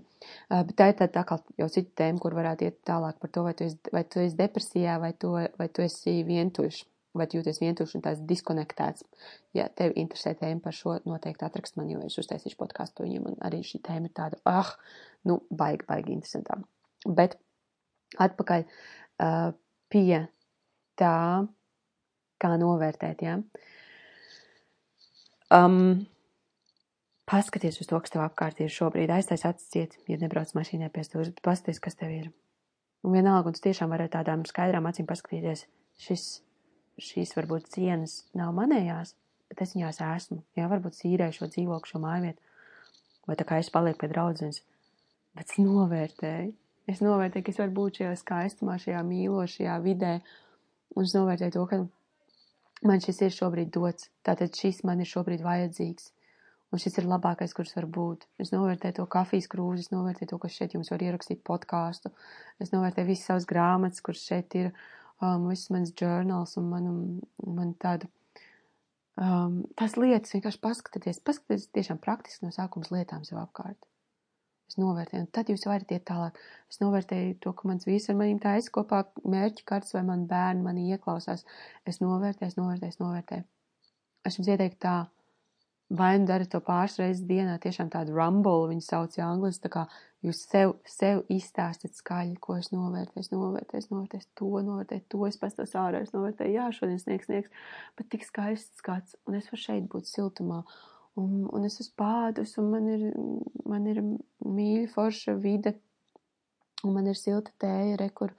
Uh, 0.49 0.63
bet 0.69 0.77
tā 0.79 0.87
ir 0.91 0.95
tā, 1.01 1.09
tā 1.13 1.25
kā 1.29 1.37
jau 1.61 1.69
cita 1.73 1.93
tēma, 2.03 2.21
kur 2.23 2.37
varētu 2.39 2.69
iet 2.69 2.79
tālāk 2.89 3.19
par 3.21 3.33
to, 3.35 3.45
vai 3.45 3.53
tu 3.59 3.67
esi, 3.67 3.77
vai 3.93 4.05
tu 4.09 4.23
esi 4.23 4.39
depresijā, 4.39 4.97
vai, 5.03 5.13
to, 5.21 5.35
vai 5.61 5.69
tu 5.69 5.85
esi 5.85 6.23
vientuļš, 6.29 6.81
vai 7.19 7.27
tu 7.29 7.41
jūties 7.41 7.61
vientuļš 7.61 7.95
un 7.99 8.07
tās 8.07 8.23
diskonektēts. 8.31 9.05
Ja 9.59 9.69
tev 9.69 9.97
interesē 10.01 10.33
tēma 10.39 10.65
par 10.65 10.77
šo, 10.77 10.97
noteikti 11.09 11.45
atrakst 11.45 11.77
man, 11.81 11.91
jo 11.93 12.01
es 12.07 12.17
uztaisīšu 12.23 12.57
podkāstu 12.61 13.05
viņam, 13.05 13.29
un 13.33 13.39
arī 13.45 13.61
šī 13.67 13.83
tēma 13.85 14.09
ir 14.09 14.17
tāda, 14.17 14.41
ah, 14.49 14.73
nu, 15.29 15.43
baigi, 15.53 15.85
baigi 15.89 16.15
interesantā. 16.17 16.61
Bet 17.05 17.37
atpakaļ 18.17 18.65
uh, 18.65 19.51
pie 19.93 20.23
tā, 20.99 21.17
kā 22.39 22.55
novērtēt, 22.57 23.27
jā. 23.29 23.37
Ja? 23.37 23.77
Um, 25.55 26.07
paskaties 27.29 27.81
uz 27.81 27.89
to, 27.89 28.01
kas 28.01 28.13
tev 28.13 28.25
apkārt 28.25 28.61
ir 28.61 28.73
šobrīd, 28.73 29.13
aiztais 29.13 29.47
acis 29.49 29.71
ciet, 29.73 29.97
ja 30.09 30.19
nebrauc 30.21 30.53
mašīnā 30.57 30.91
pie 30.93 31.05
bet 31.05 31.41
paskaties, 31.45 31.81
kas 31.81 31.97
tev 31.97 32.13
ir. 32.13 32.29
Un 33.07 33.15
vienalga, 33.15 33.49
un 33.49 33.57
tu 33.57 33.63
tiešām 33.65 33.93
vari 33.95 34.09
tādām 34.13 34.45
skaidrām 34.49 34.89
acīm 34.91 35.07
paskatīties, 35.09 35.67
šis, 36.03 36.25
šīs 37.01 37.35
varbūt 37.37 37.71
cienas 37.73 38.25
nav 38.37 38.53
manējās, 38.57 39.15
bet 39.49 39.63
es 39.65 39.75
viņās 39.77 40.01
esmu. 40.05 40.41
Jā, 40.59 40.69
varbūt 40.69 40.99
sīrēju 40.99 41.39
šo 41.39 41.51
dzīvokli, 41.53 41.93
šo 41.93 42.01
mājvietu, 42.03 42.43
vai 43.29 43.37
tā 43.39 43.47
kā 43.49 43.61
es 43.63 43.71
palieku 43.73 44.03
pie 44.03 44.11
draudzenes, 44.13 44.65
bet 45.39 45.53
es 45.53 45.63
novērtēju. 45.63 46.57
Es 46.89 47.01
novērtēju, 47.05 47.45
ka 47.45 47.53
es 47.53 47.61
varu 47.61 47.77
būt 47.77 48.01
šajā 48.01 48.17
skaistumā, 48.17 48.79
šajā 48.81 49.01
mīlošajā 49.05 49.77
vidē, 49.85 50.15
un 50.97 51.05
es 51.05 51.13
novērtēju 51.17 51.55
to, 51.55 51.65
ka 51.69 51.81
man 52.87 53.03
šis 53.03 53.23
ir 53.27 53.35
šobrīd 53.35 53.73
dots, 53.75 54.11
tātad 54.27 54.55
šis 54.55 54.85
man 54.87 55.03
ir 55.03 55.11
šobrīd 55.11 55.43
vajadzīgs. 55.45 56.13
Un 56.69 56.83
šis 56.83 56.99
ir 57.01 57.07
labākais, 57.09 57.55
kurš 57.57 57.73
var 57.79 57.87
būt. 57.97 58.27
Es 58.45 58.51
novērtēju 58.53 58.99
to 58.99 59.07
kafijas 59.09 59.49
krūzi, 59.49 59.87
es 59.87 59.93
novērtēju 59.95 60.35
to, 60.35 60.39
ka 60.43 60.51
šeit 60.53 60.75
jums 60.77 60.91
var 60.93 61.05
ierakstīt 61.07 61.41
podkāstu. 61.49 62.13
Es 62.61 62.75
novērtēju 62.75 63.09
visas 63.09 63.31
savas 63.31 63.49
grāmatas, 63.49 64.05
kuras 64.05 64.27
šeit 64.29 64.57
ir, 64.61 64.69
um, 65.23 65.49
visas 65.49 65.73
manas 65.73 65.95
journals 65.97 66.59
un 66.61 66.69
man, 66.69 66.91
man 67.47 67.73
tādu. 67.81 68.11
Um, 69.19 69.63
tās 69.81 69.97
lietas 69.97 70.37
vienkārši 70.37 70.61
paskatieties, 70.63 71.23
paskatieties 71.25 71.73
tiešām 71.75 72.03
praktiski 72.05 72.45
no 72.45 72.53
sākums 72.55 72.93
lietām 72.93 73.25
sev 73.27 73.41
apkārt. 73.41 73.81
Es 74.69 74.77
novērtēju, 74.77 75.25
un 75.25 75.31
tad 75.33 75.49
jūs 75.49 75.65
varat 75.69 75.93
iet 75.97 76.05
tālāk. 76.09 76.39
Es 76.69 76.83
novērtēju 76.83 77.39
to, 77.45 77.55
ka 77.57 77.69
mans 77.71 77.89
vīrs 77.89 78.11
ar 78.13 78.19
maniem 78.19 78.41
taisa 78.43 78.73
kopā 78.75 79.05
mērķi 79.25 79.65
karts 79.69 79.95
vai 79.97 80.05
man 80.09 80.27
bērni 80.29 80.67
mani 80.67 80.91
ieklausās. 80.93 81.47
Es 81.89 82.03
novērtēju, 82.05 82.53
es 82.53 82.59
novērtēju, 82.61 82.97
es 82.97 83.01
novērtēju. 83.01 83.49
Es 84.29 84.37
jums 84.37 84.51
ieteiktu 84.53 84.83
tā 84.85 84.99
vai 85.89 86.19
nu 86.19 86.27
darat 86.29 86.51
to 86.53 86.61
pāris 86.65 86.99
reizes 87.01 87.25
dienā, 87.29 87.57
tiešām 87.63 87.89
tādu 87.93 88.13
rumble, 88.17 88.69
viņu 88.69 88.85
sauc 88.85 89.17
ja 89.17 89.29
angliski, 89.33 89.65
tā 89.65 89.71
kā 89.73 89.85
jūs 90.27 90.43
sev, 90.51 90.75
sev 90.89 91.23
izstāstat 91.33 91.97
skaļi, 91.97 92.37
ko 92.45 92.59
es 92.61 92.69
novērtēju, 92.75 93.25
es 93.25 93.33
novērtēju, 93.33 93.85
es 93.85 93.91
novērtēju 93.93 94.29
to, 94.41 94.51
novērtēju 94.67 95.07
to, 95.15 95.23
es 95.31 95.41
pastos 95.41 95.73
ārā, 95.79 96.03
es 96.05 96.13
novērtēju, 96.13 96.57
jā, 96.59 96.69
šodien 96.77 97.01
sniegs, 97.01 97.31
sniegs, 97.31 97.67
bet 97.97 98.11
tik 98.13 98.29
skaists 98.29 98.83
skats, 98.83 99.17
un 99.27 99.39
es 99.41 99.49
varu 99.53 99.63
šeit 99.65 99.89
būt 99.93 100.11
siltumā, 100.11 100.61
un, 101.19 101.45
un 101.55 101.67
es 101.69 101.81
esmu 101.83 101.99
pādus, 102.01 102.57
un 102.61 102.71
man 102.73 102.89
ir, 102.95 103.05
man 103.69 103.87
ir 103.91 104.01
mīļa 104.47 104.89
forša 104.95 105.37
vide, 105.43 105.75
un 106.87 106.97
man 106.97 107.11
ir 107.11 107.19
silta 107.19 107.53
tēja, 107.61 107.99
rekur, 108.01 108.35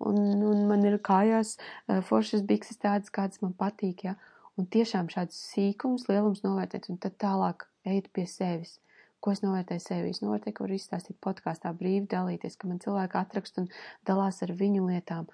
un, 0.00 0.18
un 0.48 0.66
man 0.70 0.84
ir 0.88 0.98
kājās 1.04 1.56
eh, 1.58 2.00
foršas 2.08 2.44
bikses 2.48 2.80
tādas, 2.82 3.12
kādas 3.14 3.44
man 3.44 3.56
patīk. 3.58 4.06
Ja? 4.08 4.18
un 4.60 4.68
tiešām 4.68 5.10
šādus 5.12 5.38
sīkums, 5.52 6.08
lielums 6.10 6.42
novērtēt, 6.44 6.88
un 6.92 7.00
tad 7.02 7.16
tālāk 7.22 7.66
ejat 7.88 8.10
pie 8.14 8.26
sevis. 8.28 8.78
Ko 9.22 9.32
es 9.34 9.42
novērtēju 9.44 9.82
sevi? 9.84 10.10
Es 10.10 10.20
novērtēju, 10.22 10.56
ka 10.56 10.64
varu 10.64 10.76
izstāstīt 10.76 11.18
podkāstā 11.22 11.70
brīvi 11.78 12.08
dalīties, 12.10 12.56
ka 12.58 12.68
man 12.68 12.80
cilvēki 12.82 13.18
atrakst 13.20 13.60
un 13.62 13.68
dalās 14.08 14.42
ar 14.42 14.54
viņu 14.58 14.88
lietām. 14.88 15.28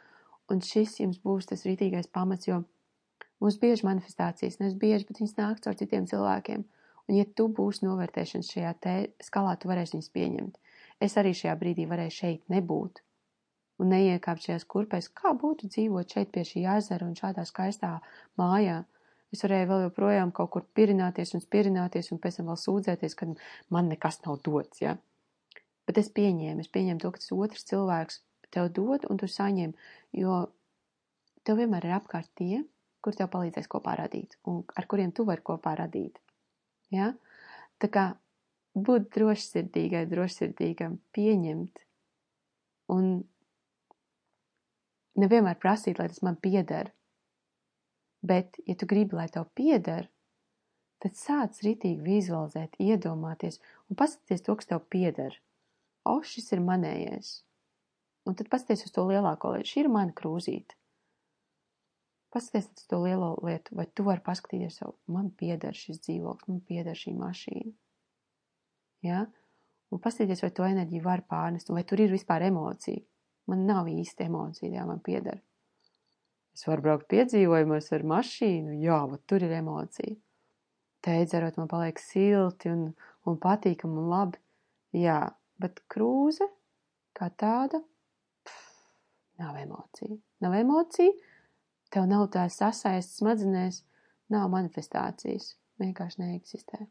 Un 0.53 0.61
šis 0.65 0.99
jums 1.01 1.21
būs 1.25 1.49
tas 1.49 1.65
rītīgais 1.65 2.11
pamats, 2.13 2.49
jo 2.49 2.63
mums 3.41 3.57
bieži 3.61 3.87
manifestācijas, 3.89 4.61
nevis 4.61 4.77
bieži, 4.81 5.09
bet 5.09 5.23
viņas 5.23 5.39
nāk 5.41 5.63
caur 5.65 5.79
citiem 5.81 6.09
cilvēkiem. 6.09 6.67
Un 7.09 7.17
ja 7.17 7.25
tu 7.37 7.49
būsi 7.49 7.87
novērtēšanas 7.87 8.53
šajā 8.53 8.73
te 8.85 8.95
skalā, 9.25 9.57
tu 9.57 9.71
varēsi 9.71 9.97
viņus 9.97 10.11
pieņemt. 10.15 10.59
Es 11.01 11.17
arī 11.21 11.33
šajā 11.37 11.55
brīdī 11.61 11.87
varēju 11.89 12.15
šeit 12.15 12.53
nebūt 12.53 13.03
un 13.79 13.93
neiekāpt 13.95 14.45
šajās 14.45 14.67
kurpēs, 14.69 15.11
kā 15.15 15.33
būtu 15.39 15.71
dzīvot 15.71 16.15
šeit 16.15 16.33
pie 16.35 16.45
šī 16.47 16.65
ezera 16.77 17.07
un 17.07 17.17
šādā 17.19 17.45
skaistā 17.49 17.99
mājā. 18.41 18.83
Es 19.33 19.45
varēju 19.45 19.69
vēl 19.71 19.85
joprojām 19.87 20.33
kaut 20.35 20.51
kur 20.55 20.65
pirināties 20.75 21.35
un 21.37 21.45
spirināties 21.45 22.11
un 22.13 22.21
pēc 22.23 22.41
tam 22.41 22.49
vēl 22.51 22.59
sūdzēties, 22.63 23.17
ka 23.19 23.29
man 23.75 23.91
nekas 23.93 24.23
nav 24.25 24.41
dots, 24.45 24.83
ja. 24.83 24.97
Bet 25.89 26.01
es 26.01 26.09
pieņēmu, 26.13 26.65
es 26.65 26.73
pieņēmu 26.73 27.03
to, 27.03 27.13
ka 27.13 27.21
tas 27.23 27.35
otrs 27.37 27.69
cilvēks 27.69 28.23
tev 28.53 28.71
dod 28.77 29.05
un 29.09 29.21
tu 29.21 29.29
saņem, 29.29 29.75
jo 30.17 30.41
tev 31.45 31.61
vienmēr 31.61 31.87
ir 31.89 31.99
apkārt 32.01 32.33
tie, 32.41 32.65
kur 33.05 33.17
tev 33.17 33.31
palīdzēs 33.33 33.69
kopā 33.71 33.95
radīt 34.01 34.41
un 34.49 34.65
ar 34.77 34.89
kuriem 34.91 35.13
tu 35.17 35.29
vari 35.29 35.45
kopā 35.45 35.77
radīt. 35.79 36.19
Ja? 36.95 37.13
Tā 37.79 37.91
kā 37.93 38.05
būt 38.75 39.11
drošsirdīgai, 39.15 40.05
drošsirdīgam, 40.11 40.99
pieņemt 41.15 41.83
un 42.95 43.11
nevienmēr 45.19 45.59
prasīt, 45.61 45.99
lai 45.99 46.09
tas 46.11 46.23
man 46.25 46.39
pieder, 46.41 46.93
Bet, 48.21 48.57
ja 48.67 48.75
tu 48.75 48.87
gribi, 48.87 49.17
lai 49.17 49.29
tev 49.31 49.47
pieder, 49.55 50.09
tad 51.03 51.15
sāc 51.15 51.61
ritīgi 51.63 52.03
vizualizēt, 52.03 52.75
iedomāties 52.83 53.61
un 53.87 53.99
paskaties 53.99 54.43
to, 54.47 54.57
kas 54.59 54.71
tev 54.73 54.83
pieder. 54.91 55.37
O, 56.09 56.19
šis 56.27 56.51
ir 56.57 56.65
manējais. 56.65 57.31
Un 58.27 58.35
tad 58.39 58.51
paskaties 58.51 58.89
uz 58.89 58.95
to 58.95 59.07
lielāko 59.07 59.55
lietu. 59.55 59.71
Šī 59.71 59.85
ir 59.85 59.91
mana 59.93 60.15
krūzīte. 60.17 60.75
Paskaties 62.39 62.69
uz 62.71 62.87
to 62.87 63.01
lielo 63.03 63.33
lietu, 63.43 63.75
vai 63.75 63.89
tu 63.91 64.05
vari 64.07 64.23
paskatīties 64.23 64.77
savu, 64.79 64.93
man 65.11 65.33
pieder 65.35 65.75
šis 65.75 65.99
dzīvoklis, 66.05 66.47
man 66.53 66.61
pieder 66.69 66.95
šī 66.95 67.17
mašīna. 67.19 67.73
Ja? 69.03 69.25
Un 69.91 70.03
paskatīties, 70.05 70.45
vai 70.45 70.51
to 70.55 70.67
enerģiju 70.69 71.03
var 71.03 71.25
pārnest, 71.27 71.73
vai 71.75 71.83
tur 71.89 72.05
ir 72.05 72.15
vispār 72.15 72.45
emocija. 72.47 73.03
Man 73.51 73.65
nav 73.67 73.89
īsti 73.91 74.29
emocija, 74.29 74.71
jā, 74.71 74.85
man 74.87 75.03
pieder. 75.03 75.41
Es 76.55 76.63
varu 76.69 76.85
braukt 76.85 77.09
piedzīvojumos 77.11 77.91
ar 77.97 78.07
mašīnu, 78.13 78.77
jā, 78.85 79.01
bet 79.11 79.25
tur 79.27 79.43
ir 79.43 79.57
emocija. 79.59 80.15
Teidzerot 81.03 81.59
man 81.59 81.71
paliek 81.71 81.99
silti 82.03 82.71
un, 82.71 82.93
un 83.27 83.41
patīkam 83.43 83.99
un 83.99 84.13
labi. 84.13 84.39
Jā, 84.95 85.25
bet 85.59 85.83
krūze 85.91 86.47
kā 87.19 87.33
tāda, 87.35 87.83
pff, 88.47 88.71
nav 89.43 89.59
emocija. 89.59 90.15
Nav 90.47 90.55
emocija, 90.61 91.28
tev 91.95 92.07
nav 92.11 92.29
tā 92.35 92.47
sasaist 92.53 93.19
smadzenēs, 93.19 93.83
nav 94.33 94.49
manifestācijas, 94.53 95.55
vienkārši 95.81 96.23
neeksistē. 96.23 96.87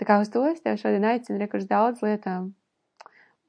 Tā 0.00 0.06
kā 0.08 0.18
uz 0.22 0.30
to 0.34 0.42
es 0.48 0.62
tev 0.64 0.78
šodien 0.80 1.06
aicinu 1.06 1.38
rekurs 1.38 1.68
daudz 1.70 2.02
lietām. 2.02 2.52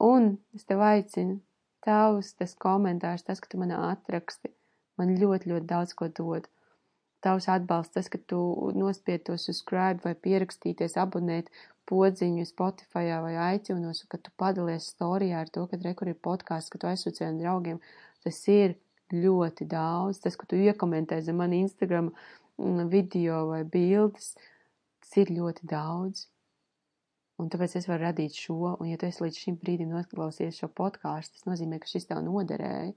Un 0.02 0.36
es 0.54 0.66
tev 0.68 0.82
aicinu, 0.84 1.40
tavs 1.86 2.34
tas 2.38 2.54
komentārs, 2.62 3.24
tas, 3.26 3.40
ka 3.40 3.50
tu 3.50 3.58
man 3.58 3.72
atraksti, 3.74 4.52
man 5.00 5.14
ļoti, 5.18 5.50
ļoti 5.52 5.66
daudz 5.72 5.96
ko 5.98 6.10
dod. 6.20 6.46
Tavs 7.24 7.48
atbalsts, 7.50 7.94
tas, 7.96 8.10
ka 8.12 8.20
tu 8.30 8.38
nospied 8.76 9.24
to 9.26 9.38
subscribe 9.40 10.04
vai 10.04 10.14
pierakstīties, 10.14 10.98
abonēt 11.00 11.50
podziņu 11.90 12.44
Spotify 12.46 13.16
vai 13.24 13.34
iTunes, 13.56 14.04
ka 14.10 14.18
tu 14.18 14.30
padalies 14.38 14.90
storijā 14.92 15.42
ar 15.42 15.50
to, 15.50 15.64
ka 15.70 15.78
rekur 15.82 16.12
ir 16.12 16.18
podkāsts, 16.28 16.70
ka 16.70 16.82
tu 16.82 16.90
aizsūci 16.90 17.24
ar 17.26 17.34
draugiem, 17.40 17.80
tas 18.22 18.42
ir 18.52 18.76
ļoti 19.14 19.66
daudz. 19.70 20.20
Tas, 20.24 20.38
ka 20.38 20.48
tu 20.48 20.58
iekomentē 20.58 21.20
zem 21.22 21.38
man 21.42 21.54
Instagram 21.56 22.12
mm, 22.58 22.88
video 22.92 23.44
vai 23.50 23.62
bildes, 23.64 24.34
tas 25.02 25.20
ir 25.22 25.34
ļoti 25.36 25.68
daudz. 25.70 26.26
Un 27.36 27.50
tāpēc 27.52 27.74
es 27.76 27.86
varu 27.88 28.06
radīt 28.06 28.36
šo, 28.38 28.76
un 28.80 28.88
ja 28.88 28.96
tu 28.96 29.04
esi 29.04 29.20
līdz 29.20 29.38
šim 29.42 29.56
brīdim 29.60 29.90
noklausies 29.92 30.56
šo 30.56 30.70
podkāstu, 30.72 31.36
tas 31.36 31.48
nozīmē, 31.48 31.78
ka 31.82 31.90
šis 31.90 32.08
tev 32.08 32.22
noderēja. 32.24 32.94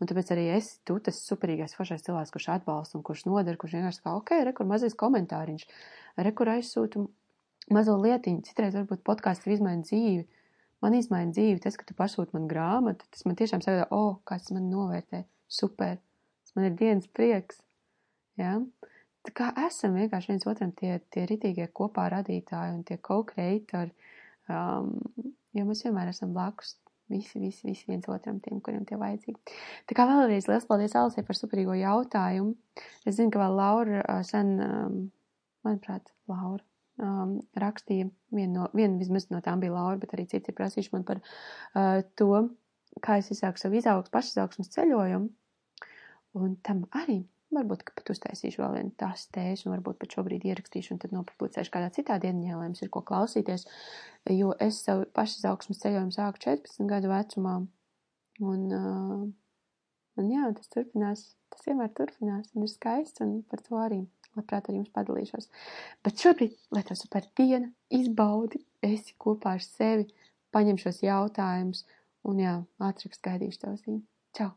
Un 0.00 0.08
tāpēc 0.08 0.30
arī 0.32 0.46
es, 0.54 0.76
tu 0.86 0.94
tas 1.04 1.18
superīgais 1.26 1.74
foršais 1.76 2.06
cilvēks, 2.06 2.30
kurš 2.32 2.46
atbalsta 2.54 2.96
un 2.96 3.02
kurš 3.04 3.26
nodara, 3.26 3.58
kurš 3.60 3.74
vienkārši 3.76 4.04
kā, 4.04 4.14
ok, 4.16 4.30
rekur 4.48 4.68
mazais 4.70 4.94
komentāriņš, 4.96 5.66
rekur 6.24 6.52
aizsūtu 6.54 7.02
mazo 7.74 7.96
lietiņu, 8.00 8.44
citreiz 8.46 8.78
varbūt 8.78 9.02
podkāsts 9.06 9.50
izmaina 9.50 9.84
dzīvi. 9.84 10.22
Man 10.80 10.96
izmaina 10.96 11.34
dzīvi 11.34 11.60
tas, 11.60 11.76
ka 11.76 11.84
tu 11.84 11.98
pasūti 11.98 12.32
man 12.38 12.46
grāmatu, 12.48 13.04
tas 13.12 13.26
man 13.26 13.36
tiešām 13.36 13.60
sagādā, 13.64 13.90
o, 13.92 14.00
oh, 14.00 14.14
kāds 14.24 14.54
man 14.54 14.70
novērtē, 14.72 15.26
super, 15.50 15.98
tas 16.44 16.56
man 16.56 16.70
ir 16.70 16.76
dienas 16.78 17.08
prieks. 17.10 17.60
Ja? 18.40 18.58
Tā 19.26 19.34
kā 19.36 19.50
esam 19.66 19.98
vienkārši 19.98 20.32
viens 20.32 20.46
otram 20.48 20.72
tie, 20.76 20.94
tie 21.12 21.26
ritīgie 21.28 21.66
kopā 21.76 22.06
radītāji 22.14 22.76
un 22.78 22.84
tie 22.88 22.96
co-creatori, 23.04 23.92
um, 24.48 24.94
jo 25.56 25.66
mēs 25.68 25.84
vienmēr 25.84 26.14
esam 26.14 26.32
blakus 26.36 26.78
Visi, 27.10 27.40
visi, 27.42 27.66
visi 27.66 27.88
viens 27.88 28.06
otram, 28.06 28.36
tiem, 28.38 28.60
kuriem 28.62 28.84
tie 28.86 28.94
vajadzīgi. 28.94 29.56
Tā 29.90 29.96
kā 29.98 30.04
vēlreiz 30.06 30.46
liels 30.46 30.66
paldies 30.68 30.92
Alisai 30.94 31.24
par 31.26 31.34
superīgo 31.34 31.74
jautājumu. 31.74 32.54
Es 33.02 33.16
zinu, 33.16 33.32
ka 33.34 33.40
vēl 33.42 33.56
Laura 33.58 34.20
sen, 34.26 34.52
manuprāt, 35.66 36.12
Laura 36.30 36.62
um, 37.02 37.40
rakstīja, 37.58 38.06
viena, 38.30 38.52
no, 38.54 38.68
viena 38.78 39.00
vismaz 39.00 39.26
no 39.34 39.40
tām 39.42 39.62
bija 39.62 39.74
Laura, 39.74 39.98
bet 39.98 40.14
arī 40.14 40.28
citi 40.30 40.52
ir 40.52 40.58
prasījuši 40.60 40.94
man 40.94 41.06
par 41.08 41.18
uh, 41.24 41.98
to, 42.20 42.44
kā 43.04 43.18
es 43.20 43.30
izsāku 43.34 43.62
savu 43.62 43.78
izaugs, 43.80 44.12
pašizaugsmas 44.12 44.72
ceļojumu. 44.76 45.30
Un 46.40 46.56
tam 46.64 46.86
arī 47.02 47.22
Varbūt, 47.50 47.80
ka 47.82 47.90
pat 47.98 48.12
uztaisīšu 48.12 48.60
vēl 48.62 48.76
vienu 48.76 48.92
tās 48.94 49.24
tēžu, 49.34 49.64
un 49.66 49.72
varbūt 49.72 49.96
pat 49.98 50.12
šobrīd 50.14 50.44
ierakstīšu, 50.46 50.92
un 50.94 51.00
tad 51.02 51.10
nopublicēšu 51.10 51.72
kādā 51.74 51.88
citā 51.96 52.14
dienā, 52.22 52.52
lai 52.54 52.68
jums 52.68 52.84
ir 52.84 52.92
ko 52.94 53.02
klausīties. 53.02 53.66
Jo 54.30 54.52
es 54.62 54.78
savu 54.84 55.08
pašizaugsmas 55.18 55.82
ceļojumu 55.82 56.14
sāku 56.14 56.44
14 56.44 56.86
gadu 56.92 57.10
vecumā, 57.10 57.56
Un, 58.40 58.70
un 60.16 60.30
jā, 60.32 60.46
tas 60.56 60.72
turpinās, 60.72 61.26
tas 61.52 61.66
vienmēr 61.66 61.90
turpinās 61.96 62.48
un 62.54 62.64
ir 62.64 62.72
skaists 62.72 63.20
un 63.24 63.40
par 63.50 63.60
to 63.66 63.76
arī 63.76 64.00
labprāt 64.38 64.70
ar 64.70 64.78
jums 64.78 64.92
padalīšos. 64.94 65.50
Bet 66.06 66.22
šobrīd, 66.24 66.56
lai 66.72 66.82
tā 66.88 66.96
super 66.96 67.26
diena, 67.36 67.68
izbaudi, 67.92 68.62
esi 68.86 69.16
kopā 69.20 69.58
ar 69.58 69.64
sevi, 69.64 70.08
paņem 70.54 70.80
šos 70.80 71.02
jautājumus 71.04 71.84
un 72.28 72.40
jā, 72.44 72.56
ātrāk 72.90 73.20
gaidīšu 73.26 73.64
tev 73.66 73.78
ziņu. 73.84 74.02
Čau! 74.36 74.50